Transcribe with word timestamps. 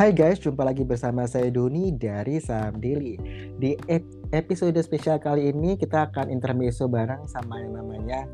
Hai 0.00 0.16
guys, 0.16 0.40
jumpa 0.40 0.64
lagi 0.64 0.80
bersama 0.80 1.28
saya 1.28 1.52
Doni 1.52 1.92
dari 1.92 2.40
Saham 2.40 2.80
Daily. 2.80 3.20
Di 3.60 3.76
episode 4.32 4.80
spesial 4.80 5.20
kali 5.20 5.52
ini 5.52 5.76
kita 5.76 6.08
akan 6.08 6.32
intermezzo 6.32 6.88
bareng 6.88 7.28
sama 7.28 7.60
yang 7.60 7.76
namanya 7.76 8.24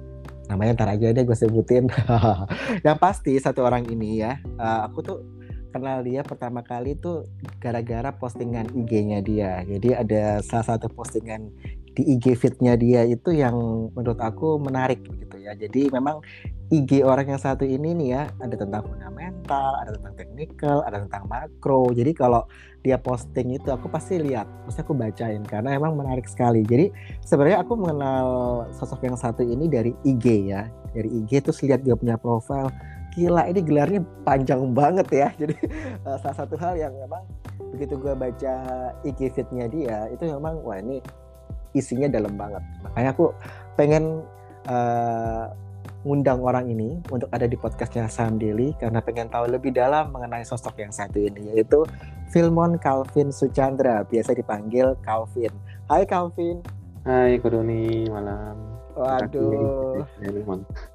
namanya 0.46 0.78
ntar 0.78 0.94
aja 0.94 1.10
deh 1.10 1.26
gue 1.26 1.34
sebutin. 1.34 1.90
yang 2.86 2.94
pasti 3.02 3.34
satu 3.42 3.66
orang 3.66 3.82
ini 3.90 4.22
ya, 4.22 4.38
uh, 4.62 4.86
aku 4.86 4.98
tuh 5.02 5.18
kenal 5.74 6.06
dia 6.06 6.22
pertama 6.22 6.62
kali 6.62 6.94
tuh 7.02 7.26
gara-gara 7.58 8.14
postingan 8.14 8.70
IG-nya 8.70 9.18
dia. 9.26 9.66
Jadi 9.66 9.90
ada 9.90 10.38
salah 10.46 10.78
satu 10.78 10.86
postingan 10.86 11.50
di 11.96 12.04
IG 12.12 12.36
feed-nya 12.36 12.76
dia 12.76 13.08
itu 13.08 13.32
yang 13.32 13.56
menurut 13.96 14.20
aku 14.20 14.60
menarik 14.60 15.00
gitu 15.00 15.40
ya. 15.40 15.56
Jadi 15.56 15.88
memang 15.88 16.20
IG 16.68 17.00
orang 17.06 17.30
yang 17.30 17.40
satu 17.40 17.64
ini 17.64 17.96
nih 17.96 18.08
ya 18.12 18.22
ada 18.42 18.52
tentang 18.52 18.84
fundamental, 18.84 19.80
ada 19.80 19.96
tentang 19.96 20.14
technical, 20.20 20.84
ada 20.84 21.00
tentang 21.08 21.24
makro. 21.30 21.88
Jadi 21.96 22.12
kalau 22.12 22.44
dia 22.84 23.00
posting 23.00 23.56
itu 23.56 23.72
aku 23.72 23.88
pasti 23.88 24.20
lihat, 24.20 24.44
pasti 24.68 24.84
aku 24.84 24.92
bacain 24.92 25.40
karena 25.48 25.72
emang 25.72 25.96
menarik 25.96 26.28
sekali. 26.28 26.66
Jadi 26.68 26.92
sebenarnya 27.24 27.64
aku 27.64 27.78
mengenal 27.80 28.26
sosok 28.76 29.08
yang 29.08 29.16
satu 29.16 29.40
ini 29.40 29.64
dari 29.70 29.96
IG 30.04 30.52
ya, 30.52 30.68
dari 30.92 31.08
IG 31.24 31.48
terus 31.48 31.64
lihat 31.64 31.80
dia 31.80 31.96
punya 31.96 32.20
profile. 32.20 32.68
Gila 33.16 33.48
ini 33.48 33.64
gelarnya 33.64 34.04
panjang 34.28 34.76
banget 34.76 35.08
ya. 35.08 35.28
Jadi 35.40 35.56
uh, 36.04 36.18
salah 36.20 36.36
satu 36.44 36.60
hal 36.60 36.76
yang 36.76 36.92
memang 36.92 37.24
begitu 37.72 37.96
gue 37.96 38.12
baca 38.12 38.54
IG 39.06 39.32
feed-nya 39.32 39.66
dia 39.72 39.98
itu 40.12 40.28
memang 40.28 40.60
wah 40.60 40.76
ini 40.76 41.00
isinya 41.76 42.08
dalam 42.08 42.34
banget. 42.34 42.64
Makanya 42.82 43.12
aku 43.12 43.36
pengen 43.76 44.24
uh, 44.66 45.52
ngundang 46.06 46.38
orang 46.38 46.70
ini 46.70 47.02
untuk 47.10 47.26
ada 47.34 47.50
di 47.50 47.58
podcastnya 47.58 48.06
Sam 48.06 48.38
Daily 48.38 48.72
karena 48.78 49.02
pengen 49.02 49.26
tahu 49.26 49.50
lebih 49.50 49.74
dalam 49.74 50.14
mengenai 50.14 50.46
sosok 50.46 50.78
yang 50.78 50.94
satu 50.94 51.18
ini 51.18 51.50
yaitu 51.54 51.82
Filmon 52.30 52.78
Calvin 52.78 53.34
Suchandra 53.34 54.06
biasa 54.06 54.34
dipanggil 54.34 54.94
Calvin. 55.02 55.50
Hai 55.90 56.06
Calvin. 56.06 56.62
Hai 57.02 57.38
Kodoni 57.42 58.06
malam. 58.10 58.75
Waduh. 58.96 60.02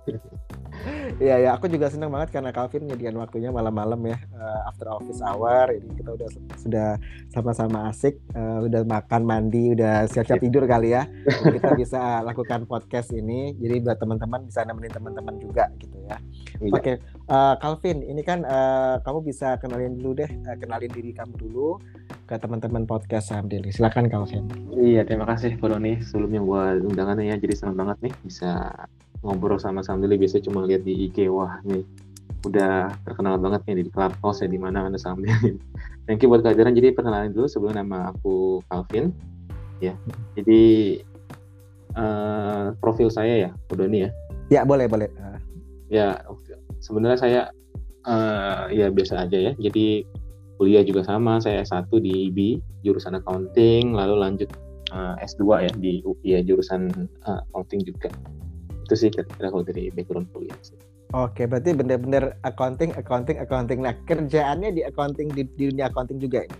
Iya 1.21 1.35
ya, 1.37 1.49
aku 1.53 1.69
juga 1.69 1.93
senang 1.93 2.09
banget 2.09 2.33
karena 2.33 2.49
Calvin 2.49 2.89
nyediain 2.89 3.13
waktunya 3.13 3.53
malam-malam 3.53 4.01
ya 4.01 4.17
uh, 4.33 4.65
after 4.65 4.89
office 4.89 5.21
hour. 5.21 5.69
Ini 5.69 5.93
kita 5.93 6.09
udah 6.17 6.29
sudah 6.57 6.89
sama-sama 7.29 7.91
asik, 7.93 8.17
uh, 8.33 8.65
udah 8.65 8.81
makan 8.87 9.21
mandi, 9.21 9.77
udah 9.77 10.09
siap-siap 10.09 10.41
tidur 10.41 10.65
kali 10.65 10.97
ya. 10.97 11.05
kita 11.55 11.77
bisa 11.77 12.25
lakukan 12.25 12.65
podcast 12.65 13.13
ini. 13.13 13.53
Jadi 13.61 13.83
buat 13.85 14.01
teman-teman 14.01 14.49
bisa 14.49 14.65
nemenin 14.65 14.89
teman-teman 14.89 15.35
juga 15.37 15.69
gitu 15.77 15.97
ya. 16.09 16.17
Iya. 16.59 16.73
Oke, 16.75 16.83
okay. 16.83 16.95
uh, 17.31 17.55
Calvin, 17.61 18.03
ini 18.03 18.21
kan 18.25 18.43
uh, 18.43 18.99
kamu 19.05 19.23
bisa 19.23 19.55
kenalin 19.61 19.95
dulu 19.95 20.25
deh, 20.25 20.31
uh, 20.49 20.57
kenalin 20.59 20.91
diri 20.91 21.15
kamu 21.15 21.37
dulu 21.39 21.79
ke 22.27 22.35
teman-teman 22.35 22.83
podcast 22.83 23.31
Saham 23.31 23.47
Daily. 23.47 23.71
Silakan 23.71 24.11
Calvin. 24.11 24.51
Iya, 24.75 25.07
terima 25.07 25.23
kasih 25.27 25.55
Kodoni 25.55 26.03
sebelumnya 26.03 26.43
buat 26.43 26.83
undangannya 26.83 27.31
ya. 27.31 27.35
Jadi 27.39 27.53
senang 27.55 27.79
banget 27.79 28.11
nih 28.11 28.13
bisa 28.27 28.71
ngobrol 29.21 29.61
sama 29.61 29.85
Samdili 29.85 30.17
biasa 30.17 30.41
cuma 30.41 30.65
lihat 30.65 30.81
di 30.81 31.07
IG 31.07 31.29
wah 31.29 31.61
nih 31.61 31.85
udah 32.41 32.89
terkenal 33.05 33.37
banget 33.37 33.61
nih 33.69 33.85
di 33.85 33.93
Clubhouse 33.93 34.41
ya 34.41 34.49
di 34.49 34.57
mana 34.57 34.89
ada 34.89 34.97
Samdili. 34.97 35.61
Thank 36.09 36.25
you 36.25 36.29
buat 36.33 36.41
kehadiran. 36.41 36.73
Jadi 36.73 36.97
perkenalan 36.97 37.31
dulu 37.31 37.45
sebelum 37.45 37.77
nama 37.77 38.09
aku 38.09 38.65
Calvin. 38.65 39.13
Ya. 39.77 39.93
Jadi 40.33 40.61
uh, 41.93 42.73
profil 42.81 43.13
saya 43.13 43.49
ya, 43.49 43.51
Udoni 43.69 44.09
ya. 44.09 44.09
Ya, 44.51 44.61
boleh, 44.67 44.89
boleh. 44.89 45.07
Ya, 45.91 46.23
sebenarnya 46.79 47.19
saya 47.19 47.41
uh, 48.07 48.71
ya 48.71 48.87
biasa 48.87 49.27
aja 49.27 49.37
ya. 49.37 49.51
Jadi 49.59 50.07
kuliah 50.55 50.87
juga 50.87 51.03
sama, 51.03 51.43
saya 51.43 51.67
S1 51.67 51.91
di 51.99 52.31
IB, 52.31 52.39
jurusan 52.87 53.19
accounting, 53.19 53.91
lalu 53.91 54.15
lanjut 54.15 54.49
uh, 54.95 55.19
S2 55.19 55.67
ya 55.67 55.71
di 55.75 55.99
UI 56.07 56.37
ya 56.37 56.39
jurusan 56.45 56.87
uh, 57.27 57.43
accounting 57.51 57.83
juga 57.83 58.07
itu 58.91 59.07
sih 59.07 59.09
kira-kira 59.09 59.47
kalau 59.47 59.63
dari 59.63 59.87
background 59.87 60.27
kuliah 60.35 60.59
sih. 60.59 60.75
Oke, 61.15 61.47
berarti 61.47 61.75
benar-benar 61.75 62.35
accounting, 62.43 62.91
accounting, 62.99 63.39
accounting. 63.39 63.79
Nah, 63.83 63.95
kerjaannya 64.03 64.75
di 64.75 64.83
accounting 64.83 65.31
di, 65.31 65.47
di 65.55 65.71
dunia 65.71 65.87
accounting 65.87 66.19
juga 66.19 66.43
ini. 66.43 66.57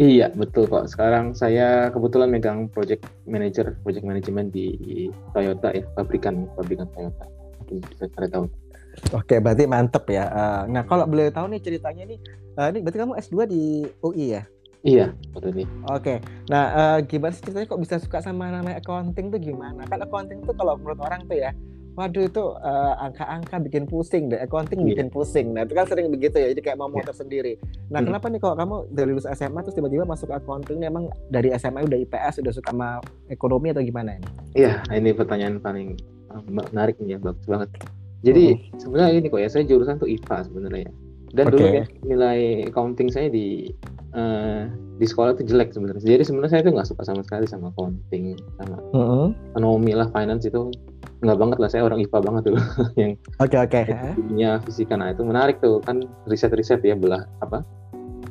Iya, 0.00 0.32
betul 0.32 0.64
kok. 0.64 0.88
Sekarang 0.88 1.36
saya 1.36 1.92
kebetulan 1.92 2.32
megang 2.32 2.72
project 2.72 3.04
manager, 3.28 3.76
project 3.84 4.04
management 4.04 4.56
di 4.56 5.08
Toyota 5.36 5.76
ya, 5.76 5.84
pabrikan 5.92 6.48
pabrikan 6.56 6.88
Toyota. 6.96 7.24
Mungkin 7.64 7.84
bisa 7.84 8.08
tahu. 8.32 8.48
Oke, 9.12 9.38
berarti 9.42 9.64
mantep 9.66 10.04
ya. 10.10 10.24
Uh, 10.30 10.62
nah, 10.70 10.82
kalau 10.86 11.04
boleh 11.08 11.30
tahu 11.30 11.50
nih 11.50 11.60
ceritanya 11.60 12.04
nih, 12.06 12.18
uh, 12.58 12.68
ini 12.70 12.78
berarti 12.82 12.98
kamu 13.02 13.14
S2 13.18 13.36
di 13.48 13.62
UI 14.02 14.26
ya? 14.38 14.42
Iya, 14.84 15.16
betul 15.32 15.64
nih. 15.64 15.68
Oke. 15.88 16.20
Nah, 16.52 16.64
uh, 16.76 16.98
gimana 17.00 17.32
sih 17.32 17.40
ceritanya 17.40 17.66
kok 17.72 17.80
bisa 17.80 17.96
suka 17.96 18.20
sama 18.20 18.52
namanya 18.52 18.84
accounting 18.84 19.32
tuh 19.32 19.40
gimana? 19.40 19.88
Kan 19.88 20.04
accounting 20.04 20.44
tuh 20.44 20.52
kalau 20.52 20.76
menurut 20.76 21.00
orang 21.00 21.24
tuh 21.24 21.40
ya, 21.40 21.56
waduh 21.94 22.26
itu 22.26 22.42
uh, 22.58 22.94
angka-angka 22.98 23.62
bikin 23.70 23.86
pusing 23.86 24.28
deh, 24.28 24.38
accounting 24.42 24.82
yeah. 24.82 24.88
bikin 24.92 25.08
pusing. 25.08 25.54
Nah 25.54 25.62
itu 25.64 25.72
kan 25.78 25.86
sering 25.86 26.10
begitu 26.10 26.36
ya, 26.36 26.50
jadi 26.50 26.60
kayak 26.60 26.78
mau 26.78 26.90
motor 26.90 27.14
yeah. 27.14 27.20
sendiri. 27.22 27.52
Nah 27.88 28.02
hmm. 28.02 28.06
kenapa 28.10 28.26
nih 28.28 28.40
kalau 28.42 28.54
kamu 28.58 28.74
dari 28.90 29.08
lulus 29.14 29.26
SMA 29.30 29.60
terus 29.62 29.76
tiba-tiba 29.78 30.04
masuk 30.04 30.28
accounting 30.34 30.82
ini 30.82 30.86
emang 30.90 31.08
dari 31.30 31.54
SMA 31.54 31.86
udah 31.86 31.98
IPS, 32.04 32.42
udah 32.42 32.52
suka 32.52 32.70
sama 32.74 32.98
ekonomi 33.30 33.70
atau 33.70 33.80
gimana 33.80 34.18
ini? 34.18 34.28
Iya, 34.58 34.82
ini 34.90 35.14
pertanyaan 35.14 35.62
paling 35.62 35.94
eh, 36.34 36.42
menarik 36.50 36.98
nih 36.98 37.16
ya, 37.16 37.18
bagus 37.22 37.46
banget. 37.46 37.70
Jadi 38.24 38.44
hmm. 38.56 38.80
sebenarnya 38.80 39.10
ini 39.20 39.28
kok 39.28 39.40
ya, 39.40 39.48
saya 39.52 39.64
jurusan 39.68 40.00
tuh 40.00 40.08
IPA 40.08 40.36
sebenarnya 40.48 40.82
ya. 40.88 40.92
Dan 41.34 41.44
okay. 41.50 41.52
dulu 41.52 41.66
ya, 41.66 41.84
nilai 42.06 42.40
accounting 42.70 43.08
saya 43.10 43.28
di 43.28 43.68
uh, 44.16 44.70
di 44.96 45.06
sekolah 45.06 45.36
itu 45.36 45.50
jelek 45.52 45.74
sebenarnya. 45.74 46.02
Jadi 46.02 46.24
sebenarnya 46.24 46.52
saya 46.56 46.62
itu 46.64 46.70
nggak 46.72 46.88
suka 46.88 47.02
sama 47.04 47.22
sekali 47.26 47.44
sama 47.44 47.68
accounting, 47.74 48.38
sama 48.56 48.76
ekonomi 49.52 49.92
lah, 49.92 50.08
finance 50.14 50.46
itu 50.48 50.72
nggak 51.24 51.38
banget 51.40 51.58
lah 51.58 51.70
saya 51.72 51.82
orang 51.88 52.04
IPA 52.04 52.18
banget 52.20 52.42
tuh 52.44 52.54
yang 53.00 53.12
oke 53.40 53.56
oke 53.56 53.80
punya 54.28 54.60
fisika 54.68 54.94
nah 54.94 55.08
itu 55.10 55.24
menarik 55.24 55.56
tuh 55.64 55.80
kan 55.80 56.04
riset-riset 56.28 56.84
ya 56.84 56.92
belah 56.94 57.24
apa 57.40 57.64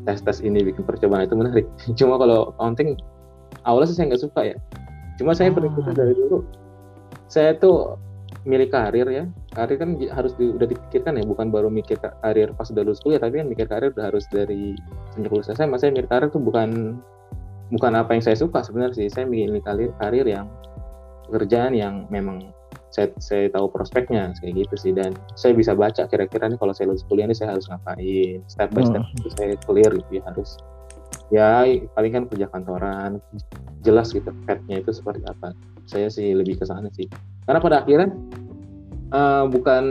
tes-tes 0.05 0.45
ini 0.45 0.61
bikin 0.61 0.85
percobaan 0.85 1.25
itu 1.25 1.33
menarik 1.33 1.65
cuma 1.99 2.21
kalau 2.21 2.53
accounting 2.53 2.93
awalnya 3.65 3.89
sih 3.89 3.97
saya 3.97 4.13
nggak 4.13 4.23
suka 4.23 4.41
ya 4.53 4.55
cuma 5.17 5.33
saya 5.33 5.49
oh. 5.53 5.93
dari 5.93 6.13
dulu 6.13 6.45
saya 7.29 7.57
tuh 7.57 7.97
milih 8.43 8.67
karir 8.67 9.07
ya. 9.07 9.23
Karir 9.55 9.77
kan 9.79 9.95
harus 10.11 10.35
di, 10.35 10.51
udah 10.51 10.67
dipikirkan 10.67 11.19
ya 11.19 11.23
bukan 11.23 11.47
baru 11.49 11.71
mikir 11.71 11.99
karir 11.99 12.51
pas 12.55 12.67
udah 12.69 12.83
lulus 12.83 12.99
kuliah 12.99 13.19
tapi 13.19 13.39
kan 13.39 13.47
mikir 13.47 13.67
karir 13.67 13.95
udah 13.95 14.11
harus 14.11 14.27
dari 14.29 14.75
sejak 15.15 15.31
lulus 15.31 15.47
SMA 15.51 15.77
saya 15.79 15.91
milih 15.95 16.09
karir 16.11 16.27
tuh 16.27 16.43
bukan 16.43 16.99
bukan 17.71 17.91
apa 17.95 18.13
yang 18.13 18.23
saya 18.23 18.35
suka 18.35 18.59
sebenarnya 18.61 18.95
sih. 18.99 19.07
Saya 19.07 19.25
milih 19.27 19.63
karir 19.63 19.91
karir 19.97 20.27
yang 20.27 20.51
pekerjaan 21.31 21.71
yang 21.73 22.05
memang 22.11 22.51
saya, 22.93 23.09
saya 23.17 23.49
tahu 23.49 23.71
prospeknya 23.71 24.35
kayak 24.43 24.67
gitu 24.67 24.75
sih. 24.75 24.91
Dan 24.91 25.15
saya 25.39 25.55
bisa 25.55 25.71
baca 25.71 26.03
kira-kira 26.11 26.51
nih 26.51 26.59
kalau 26.59 26.75
saya 26.75 26.91
lulus 26.91 27.07
kuliah 27.07 27.25
ini 27.25 27.35
saya 27.35 27.55
harus 27.55 27.65
ngapain. 27.71 28.43
Step 28.51 28.69
by 28.75 28.83
step 28.83 29.03
hmm. 29.03 29.31
saya 29.39 29.55
clear 29.63 29.91
gitu 29.95 30.19
ya 30.19 30.23
harus 30.27 30.59
ya 31.31 31.63
paling 31.95 32.11
kan 32.11 32.23
kerja 32.27 32.51
kantoran. 32.51 33.23
Jelas 33.87 34.11
gitu 34.11 34.35
petnya 34.43 34.83
itu 34.83 34.91
seperti 34.91 35.23
apa. 35.31 35.55
Saya 35.87 36.11
sih 36.11 36.35
lebih 36.35 36.59
ke 36.59 36.67
sana 36.67 36.91
sih 36.91 37.07
karena 37.45 37.59
pada 37.59 37.75
akhirnya 37.83 38.09
uh, 39.13 39.45
bukan 39.47 39.83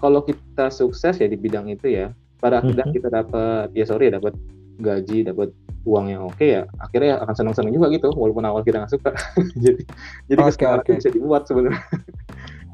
kalau 0.00 0.24
kita 0.24 0.72
sukses 0.72 1.20
ya 1.20 1.28
di 1.28 1.36
bidang 1.36 1.68
itu 1.68 1.92
ya 1.92 2.12
pada 2.40 2.64
akhirnya 2.64 2.88
hmm. 2.88 2.94
kita 2.96 3.08
dapat 3.12 3.68
ya 3.76 3.84
sorry 3.84 4.08
ya 4.08 4.16
dapat 4.16 4.32
gaji 4.80 5.28
dapat 5.28 5.52
uang 5.84 6.06
yang 6.12 6.22
oke 6.24 6.36
okay, 6.36 6.60
ya 6.60 6.62
akhirnya 6.80 7.20
akan 7.24 7.34
senang-senang 7.36 7.72
juga 7.72 7.88
gitu 7.92 8.08
walaupun 8.12 8.44
awal 8.44 8.60
kita 8.64 8.84
nggak 8.84 8.92
suka 8.92 9.10
jadi 9.64 9.82
jadi 10.28 10.40
okay, 10.44 10.68
okay. 10.68 10.92
bisa 11.00 11.08
dibuat 11.12 11.44
sebenarnya 11.48 11.80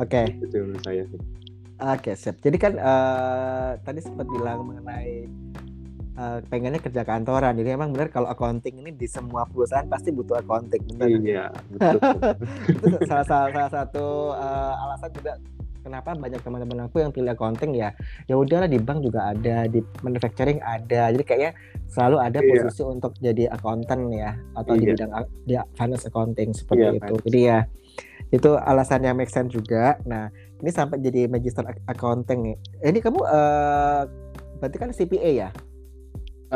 oke 0.02 0.10
okay. 0.10 0.38
itu 0.42 0.54
menurut 0.62 0.82
saya 0.82 1.02
sih 1.06 1.20
oke 1.82 2.02
okay, 2.02 2.14
siap 2.18 2.36
jadi 2.42 2.56
kan 2.58 2.72
uh, 2.78 3.70
tadi 3.82 4.00
sempat 4.02 4.26
bilang 4.26 4.66
mengenai 4.66 5.26
uh, 6.16 6.38
pengennya 6.48 6.80
kerja 6.80 7.02
kantoran. 7.04 7.54
Jadi 7.56 7.68
emang 7.76 7.92
benar 7.92 8.08
kalau 8.10 8.28
accounting 8.32 8.80
ini 8.82 8.90
di 8.92 9.06
semua 9.06 9.44
perusahaan 9.46 9.86
pasti 9.86 10.10
butuh 10.10 10.40
accounting 10.40 10.82
benar 10.96 11.08
iya 11.20 11.44
betul. 11.70 12.00
Itu 12.88 12.96
salah, 13.06 13.26
salah, 13.28 13.48
salah 13.52 13.70
satu 13.70 14.06
uh, 14.34 14.84
alasan 14.88 15.10
juga 15.14 15.32
kenapa 15.86 16.18
banyak 16.18 16.42
teman-teman 16.42 16.90
aku 16.90 16.98
yang 16.98 17.14
pilih 17.14 17.30
accounting 17.30 17.78
ya. 17.78 17.94
Ya 18.26 18.34
udahlah 18.34 18.66
di 18.66 18.82
bank 18.82 19.06
juga 19.06 19.30
ada 19.30 19.70
di 19.70 19.78
manufacturing 20.02 20.58
ada. 20.64 21.14
Jadi 21.14 21.22
kayaknya 21.22 21.52
selalu 21.86 22.16
ada 22.18 22.38
iya. 22.42 22.48
posisi 22.50 22.82
untuk 22.82 23.12
jadi 23.22 23.46
accountant 23.54 24.10
ya 24.10 24.34
atau 24.58 24.74
iya. 24.74 24.80
di 24.82 24.84
bidang 24.90 25.10
di 25.46 25.54
finance 25.78 26.04
accounting 26.10 26.50
seperti 26.50 26.82
iya, 26.82 26.98
itu. 26.98 27.14
jadi 27.30 27.40
ya 27.40 27.58
itu 28.34 28.50
alasannya 28.58 29.14
make 29.14 29.30
sense 29.30 29.54
juga. 29.54 29.94
Nah 30.02 30.26
ini 30.58 30.70
sampai 30.74 30.98
jadi 30.98 31.30
magister 31.30 31.62
accounting. 31.86 32.58
Ini 32.82 32.98
kamu 32.98 33.22
uh, 33.22 34.02
berarti 34.58 34.76
kan 34.82 34.90
CPA 34.90 35.30
ya 35.30 35.48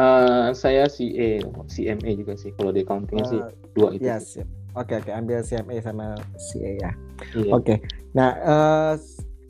Uh, 0.01 0.49
saya 0.57 0.89
CA, 0.89 1.45
CMA 1.45 2.11
juga 2.17 2.33
sih. 2.41 2.57
Kalau 2.57 2.73
di 2.73 2.81
accounting 2.81 3.21
uh, 3.21 3.29
sih 3.29 3.41
dua 3.77 3.93
itu. 3.93 4.09
Yes, 4.09 4.41
Oke 4.79 4.97
oke 4.97 5.11
ambil 5.11 5.43
CMA 5.45 5.83
sama 5.83 6.17
CA 6.39 6.71
ya. 6.79 6.93
Iya. 7.37 7.53
Oke. 7.53 7.85
Nah 8.17 8.31
uh, 8.41 8.95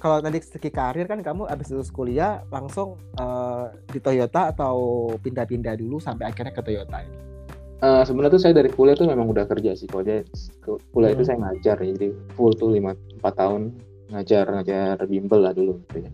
kalau 0.01 0.19
tadi 0.25 0.41
segi 0.41 0.73
karir 0.73 1.05
kan 1.05 1.21
kamu 1.21 1.45
abis 1.45 1.71
lulus 1.71 1.93
kuliah 1.93 2.41
langsung 2.49 2.97
uh, 3.21 3.69
di 3.93 4.01
Toyota 4.01 4.49
atau 4.49 5.07
pindah-pindah 5.21 5.77
dulu 5.77 6.01
sampai 6.01 6.33
akhirnya 6.33 6.57
ke 6.57 6.65
Toyota 6.65 7.05
ini? 7.05 7.17
Uh, 7.81 8.05
sebenarnya 8.05 8.33
tuh 8.37 8.43
saya 8.43 8.53
dari 8.57 8.69
kuliah 8.73 8.97
tuh 8.97 9.09
memang 9.09 9.29
udah 9.29 9.45
kerja 9.45 9.77
sih. 9.77 9.89
Kalau 9.89 10.05
dia 10.05 10.25
kuliah 10.93 11.13
hmm. 11.13 11.17
itu 11.21 11.25
saya 11.29 11.39
ngajar 11.41 11.77
ya, 11.81 11.93
jadi 11.97 12.09
full 12.33 12.53
tuh 12.57 12.73
lima 12.73 12.97
empat 13.21 13.35
tahun 13.37 13.77
ngajar 14.11 14.45
ngajar 14.51 14.97
bimbel 15.05 15.41
lah 15.45 15.53
dulu 15.53 15.77
gitu 15.89 16.09
ya. 16.09 16.11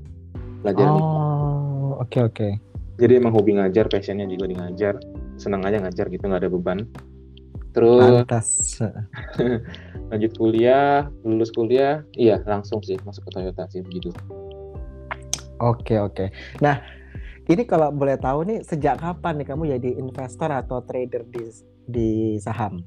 Belajar. 0.66 0.86
Oh, 0.90 2.02
oke 2.02 2.10
okay, 2.10 2.20
oke. 2.26 2.34
Okay. 2.34 2.52
Jadi 2.96 3.12
emang 3.20 3.32
hobi 3.36 3.60
ngajar, 3.60 3.92
passionnya 3.92 4.24
juga 4.24 4.48
di 4.48 4.56
ngajar. 4.56 4.96
Senang 5.36 5.64
aja 5.68 5.80
ngajar 5.84 6.08
gitu, 6.08 6.24
nggak 6.24 6.42
ada 6.44 6.50
beban. 6.52 6.78
Terus 7.76 8.80
lanjut 10.08 10.32
kuliah, 10.40 11.12
lulus 11.28 11.52
kuliah, 11.52 12.00
iya 12.16 12.40
langsung 12.48 12.80
sih 12.80 12.96
masuk 13.04 13.28
ke 13.28 13.30
Toyota 13.36 13.68
sih 13.68 13.84
begitu. 13.84 14.16
Oke 15.60 16.00
oke. 16.00 16.32
Nah 16.64 16.80
ini 17.44 17.68
kalau 17.68 17.92
boleh 17.92 18.16
tahu 18.16 18.48
nih 18.48 18.58
sejak 18.64 19.04
kapan 19.04 19.44
nih 19.44 19.46
kamu 19.52 19.62
jadi 19.76 19.90
investor 20.00 20.48
atau 20.48 20.80
trader 20.88 21.28
di 21.28 21.44
di 21.84 22.10
saham? 22.40 22.80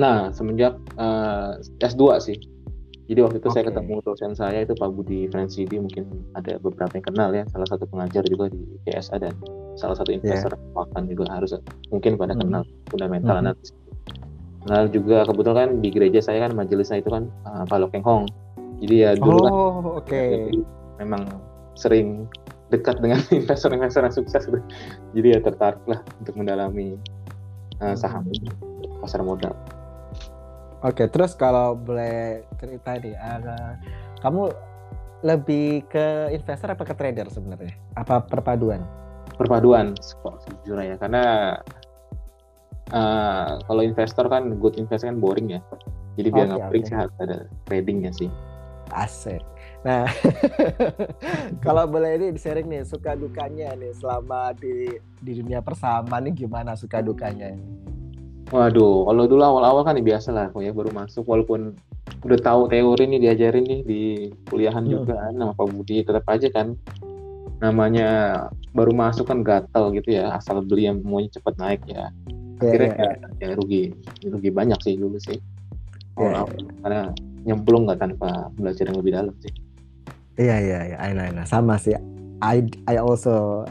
Nah 0.00 0.32
semenjak 0.32 0.80
uh, 0.96 1.60
eh, 1.60 1.84
S2 1.92 2.24
sih. 2.24 2.40
Jadi 3.08 3.24
waktu 3.24 3.40
itu 3.40 3.48
okay. 3.48 3.56
saya 3.56 3.64
ketemu 3.72 3.94
dosen 4.04 4.32
saya 4.36 4.58
itu 4.68 4.76
Pak 4.76 4.90
Budi 4.92 5.32
Fransidi 5.32 5.80
mungkin 5.80 6.28
ada 6.36 6.60
beberapa 6.60 6.92
yang 6.92 7.06
kenal 7.08 7.32
ya 7.32 7.48
salah 7.48 7.64
satu 7.64 7.88
pengajar 7.88 8.20
juga 8.28 8.52
di 8.52 8.60
PSA 8.84 9.16
dan 9.16 9.32
salah 9.80 9.96
satu 9.96 10.12
investor 10.12 10.52
yeah. 10.52 10.76
makan 10.76 11.08
juga 11.08 11.24
harus 11.32 11.56
mungkin 11.88 12.20
pada 12.20 12.36
hmm. 12.36 12.44
kenal 12.44 12.62
fundamental 12.92 13.40
hmm. 13.40 13.42
analis 13.48 13.72
Lalu 14.68 14.88
juga 15.00 15.24
kebetulan 15.24 15.56
kan 15.56 15.70
di 15.80 15.88
gereja 15.88 16.20
saya 16.20 16.38
kan 16.44 16.52
majelisnya 16.52 17.00
itu 17.00 17.08
kan 17.08 17.30
uh, 17.48 17.64
Pak 17.64 17.78
Lokeng 17.78 18.04
Hong. 18.04 18.28
Jadi 18.84 18.94
ya 19.00 19.10
dulu 19.16 19.38
kan 19.40 19.52
oh, 19.52 19.70
kan 19.72 19.84
okay. 20.04 20.52
memang 21.00 21.22
sering 21.78 22.28
dekat 22.68 23.00
dengan 23.00 23.22
investor-investor 23.38 24.04
yang 24.04 24.14
sukses. 24.14 24.44
Jadi 25.16 25.28
ya 25.32 25.40
tertarik 25.40 25.80
lah 25.88 26.04
untuk 26.20 26.34
mendalami 26.36 27.00
uh, 27.80 27.96
saham 27.96 28.28
pasar 29.00 29.24
modal. 29.24 29.54
Oke, 30.86 31.10
terus 31.10 31.34
kalau 31.34 31.74
boleh 31.74 32.46
cerita 32.62 32.94
nih, 33.02 33.18
uh, 33.18 33.74
kamu 34.22 34.52
lebih 35.26 35.82
ke 35.90 36.30
investor 36.30 36.70
apa 36.74 36.86
ke 36.86 36.94
trader 36.94 37.26
sebenarnya? 37.26 37.74
Apa 37.98 38.22
perpaduan? 38.22 38.86
Perpaduan, 39.34 39.98
kok 39.98 40.38
sejujurnya 40.46 40.94
ya, 40.94 40.96
karena 41.02 41.24
uh, 42.92 43.60
kalau 43.64 43.82
investor 43.84 44.26
kan 44.28 44.56
good 44.60 44.76
investor 44.80 45.08
kan 45.08 45.20
boring 45.20 45.58
ya 45.58 45.60
jadi 46.18 46.28
biar 46.34 46.46
nggak 46.50 46.60
okay, 46.66 46.80
okay. 46.82 46.90
sehat 46.90 47.08
ada 47.20 47.46
tradingnya 47.68 48.12
sih 48.16 48.30
asik 48.92 49.42
nah 49.86 50.10
kalau 51.64 51.86
boleh 51.86 52.18
ini 52.18 52.34
di 52.34 52.40
sharing 52.40 52.66
nih 52.66 52.82
suka 52.82 53.14
dukanya 53.14 53.78
nih 53.78 53.94
selama 53.94 54.50
di 54.58 54.98
di 55.22 55.32
dunia 55.38 55.62
persama 55.62 56.18
nih 56.18 56.34
gimana 56.34 56.74
suka 56.74 56.98
dukanya 56.98 57.54
Waduh, 58.48 59.04
kalau 59.04 59.24
dulu 59.28 59.42
awal-awal 59.44 59.84
kan 59.84 60.00
biasa 60.00 60.32
lah, 60.32 60.48
ya 60.56 60.72
baru 60.72 60.88
masuk 60.96 61.28
walaupun 61.28 61.76
udah 62.24 62.38
tahu 62.40 62.62
teori 62.72 63.04
nih 63.06 63.20
diajarin 63.28 63.64
nih 63.64 63.80
di 63.86 64.02
kuliahan 64.50 64.82
hmm. 64.82 64.90
juga 64.90 65.14
kan 65.20 65.34
sama 65.38 65.52
Pak 65.54 65.66
Budi 65.70 66.02
tetap 66.02 66.24
aja 66.26 66.48
kan 66.50 66.74
namanya 67.58 68.08
baru 68.74 68.94
masuk 68.94 69.30
kan 69.30 69.42
gatal 69.42 69.90
gitu 69.94 70.14
ya 70.14 70.34
asal 70.34 70.62
beli 70.62 70.86
yang 70.86 71.02
semuanya 71.02 71.30
cepat 71.38 71.54
naik 71.58 71.82
ya 71.90 72.10
akhirnya 72.58 72.90
yeah, 72.94 73.14
yeah. 73.42 73.50
ya 73.54 73.58
rugi 73.58 73.94
rugi 74.22 74.50
banyak 74.50 74.78
sih 74.82 74.94
dulu 74.94 75.18
sih 75.18 75.38
yeah, 76.18 76.42
yeah. 76.42 76.46
karena 76.82 77.00
nyemplung 77.46 77.86
nggak 77.86 77.98
tanpa 78.02 78.50
belajar 78.54 78.86
yang 78.86 78.98
lebih 78.98 79.12
dalam 79.14 79.34
sih 79.42 79.52
iya 80.38 80.56
iya 80.62 80.78
iya 80.94 80.96
I 81.02 81.10
know. 81.14 81.46
sama 81.46 81.78
sih 81.78 81.97
I 82.38 82.64
I 82.86 82.96
also 83.02 83.66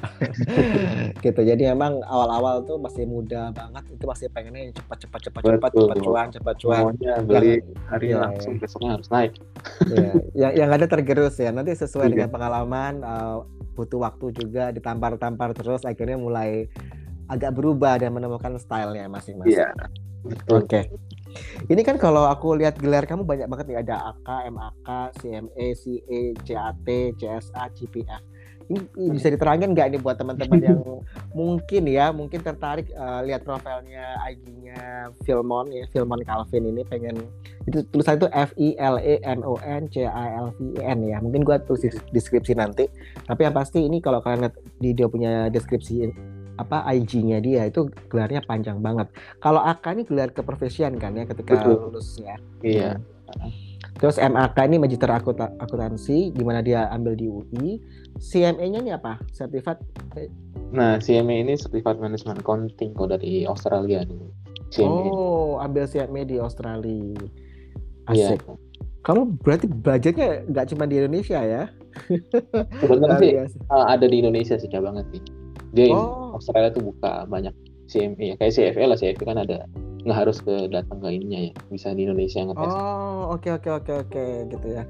gitu 1.25 1.41
jadi 1.41 1.71
emang 1.71 2.03
awal-awal 2.03 2.67
tuh 2.67 2.75
masih 2.81 3.07
muda 3.07 3.55
banget 3.55 3.83
itu 3.95 4.03
masih 4.03 4.27
pengennya 4.31 4.75
cepat 4.75 5.07
cepat 5.07 5.21
cepat 5.29 5.41
cepat 5.43 5.71
cepat 5.71 5.97
cuan 6.03 6.27
cepat 6.33 6.55
cuan 6.59 6.81
Maunya 6.91 7.13
beli 7.23 7.63
yang, 7.63 7.87
hari 7.87 8.07
iya, 8.11 8.17
langsung 8.27 8.53
iya. 8.55 8.61
besoknya 8.61 8.89
harus 8.99 9.07
naik 9.07 9.31
iya. 9.87 10.11
yang 10.35 10.53
yang 10.65 10.69
ada 10.75 10.85
tergerus 10.85 11.39
ya 11.39 11.49
nanti 11.55 11.71
sesuai 11.79 12.11
iya. 12.11 12.13
dengan 12.13 12.29
pengalaman 12.29 12.93
uh, 13.07 13.47
butuh 13.77 14.01
waktu 14.01 14.33
juga 14.33 14.73
ditampar-tampar 14.73 15.53
terus 15.53 15.85
akhirnya 15.85 16.17
mulai 16.17 16.65
agak 17.27 17.53
berubah 17.53 17.99
dan 17.99 18.15
menemukan 18.15 18.55
stylenya 18.57 19.11
masing-masing. 19.11 19.59
Iya. 19.59 19.69
Oke. 20.49 20.65
Okay. 20.65 20.83
Ini 21.69 21.81
kan 21.85 22.01
kalau 22.01 22.25
aku 22.25 22.57
lihat 22.57 22.81
gelar 22.81 23.05
kamu 23.05 23.27
banyak 23.27 23.45
banget 23.45 23.65
nih 23.69 23.79
ada 23.85 24.15
AK, 24.15 24.29
MAK, 24.49 24.89
CME, 25.21 25.67
CE, 25.77 26.21
CAT, 26.41 26.87
CSA, 27.19 27.63
GPF. 27.77 28.23
Ini 28.67 29.09
bisa 29.15 29.31
diterangkan 29.31 29.71
nggak 29.71 29.87
nih 29.95 30.01
buat 30.03 30.19
teman-teman 30.19 30.59
yang 30.59 30.79
mungkin 31.39 31.83
ya 31.87 32.11
mungkin 32.11 32.43
tertarik 32.43 32.91
uh, 32.95 33.23
lihat 33.23 33.47
profilnya 33.47 34.19
IG-nya 34.27 35.11
Filmon 35.23 35.71
ya 35.71 35.87
Filmon 35.95 36.19
Calvin 36.27 36.67
ini 36.67 36.83
pengen 36.83 37.15
itu 37.67 37.83
tulisan 37.91 38.19
itu 38.19 38.27
F 38.31 38.51
I 38.59 38.75
L 38.75 38.99
E 38.99 39.23
M 39.23 39.39
O 39.43 39.55
N 39.63 39.87
C 39.87 40.03
A 40.03 40.43
L 40.43 40.51
V 40.55 40.75
E 40.75 40.83
N 40.83 40.99
ya 41.07 41.23
mungkin 41.23 41.47
gua 41.47 41.59
tulis 41.63 41.95
deskripsi 42.11 42.59
nanti 42.59 42.91
tapi 43.23 43.47
yang 43.47 43.55
pasti 43.55 43.87
ini 43.87 44.03
kalau 44.03 44.19
kalian 44.19 44.47
lihat 44.47 44.55
di 44.83 44.89
dia 44.91 45.07
punya 45.07 45.47
deskripsi 45.47 46.11
apa 46.57 46.83
IG-nya 46.89 47.37
dia 47.37 47.69
itu 47.69 47.87
gelarnya 48.09 48.41
panjang 48.41 48.81
banget. 48.81 49.07
Kalau 49.37 49.61
AK 49.61 49.85
ini 49.93 50.03
gelar 50.09 50.33
keprofesian 50.33 50.97
kan 50.97 51.13
ya 51.13 51.29
ketika 51.29 51.53
Betul. 51.61 51.93
lulus 51.93 52.17
ya. 52.17 52.35
Iya. 52.65 52.91
Terus 53.97 54.21
MAK 54.21 54.57
ini 54.69 54.77
Magister 54.77 55.09
Akuntansi 55.09 56.29
di 56.33 56.43
mana 56.45 56.61
dia 56.61 56.89
ambil 56.93 57.17
di 57.17 57.25
UI. 57.29 57.81
CME-nya 58.17 58.79
ini 58.83 58.91
apa? 58.93 59.21
Sertifikat 59.33 59.81
Nah, 60.67 60.99
CME 60.99 61.47
ini 61.47 61.55
Certified 61.55 61.95
Management 61.95 62.43
Accounting 62.43 62.91
kok 62.91 63.07
dari 63.07 63.47
Australia 63.47 64.03
dulu. 64.03 64.27
CME. 64.67 65.07
Oh, 65.15 65.63
ambil 65.63 65.87
CME 65.87 66.27
di 66.27 66.37
Australia. 66.43 67.15
Iya. 68.11 68.35
Asik. 68.35 68.43
Iya. 68.43 68.55
Kamu 69.07 69.39
berarti 69.39 69.71
belajarnya 69.71 70.51
nggak 70.51 70.65
cuma 70.75 70.83
di 70.83 70.99
Indonesia 70.99 71.39
ya? 71.39 71.71
Sebenarnya 72.83 73.17
sih 73.17 73.33
uh, 73.71 73.85
ada 73.87 74.05
di 74.05 74.19
Indonesia 74.21 74.55
sih 74.59 74.69
cabangnya 74.69 75.07
sih 75.09 75.21
dia 75.75 75.91
oh. 75.91 76.37
Australia 76.37 76.71
tuh 76.71 76.93
buka 76.93 77.27
banyak 77.27 77.53
CME 77.87 78.33
ya 78.33 78.35
kayak 78.39 78.53
CFE 78.55 78.83
lah 78.87 78.97
CFE 78.99 79.23
kan 79.23 79.39
ada 79.39 79.67
nggak 80.07 80.17
harus 80.17 80.39
ke 80.39 80.71
datang 80.71 81.03
ke 81.03 81.09
ininya 81.11 81.51
ya 81.51 81.53
bisa 81.67 81.91
di 81.91 82.07
Indonesia 82.07 82.39
ngetes 82.47 82.71
oh 82.71 83.35
oke 83.35 83.43
okay, 83.43 83.51
oke 83.55 83.67
okay, 83.83 83.95
oke 83.99 84.07
okay, 84.07 84.25
oke 84.47 84.51
gitu 84.55 84.67
ya 84.71 84.83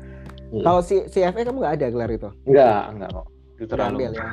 hmm. 0.53 0.63
kalau 0.63 0.81
si 0.83 1.03
CFE 1.09 1.41
kamu 1.43 1.57
nggak 1.59 1.75
ada 1.81 1.87
gelar 1.91 2.09
itu 2.11 2.29
nggak 2.47 2.81
nggak 2.99 3.09
kok 3.13 3.27
itu 3.57 3.65
terlalu 3.73 3.95
Ambil, 3.97 4.11
ya 4.13 4.29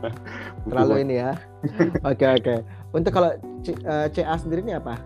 terlalu 0.72 0.94
ini 1.04 1.14
ya 1.20 1.30
oke 2.10 2.24
oke 2.24 2.24
okay. 2.40 2.58
untuk 2.96 3.12
kalau 3.12 3.30
C, 3.60 3.76
uh, 3.84 4.06
CA 4.08 4.34
sendiri 4.40 4.64
ini 4.64 4.74
apa 4.76 4.96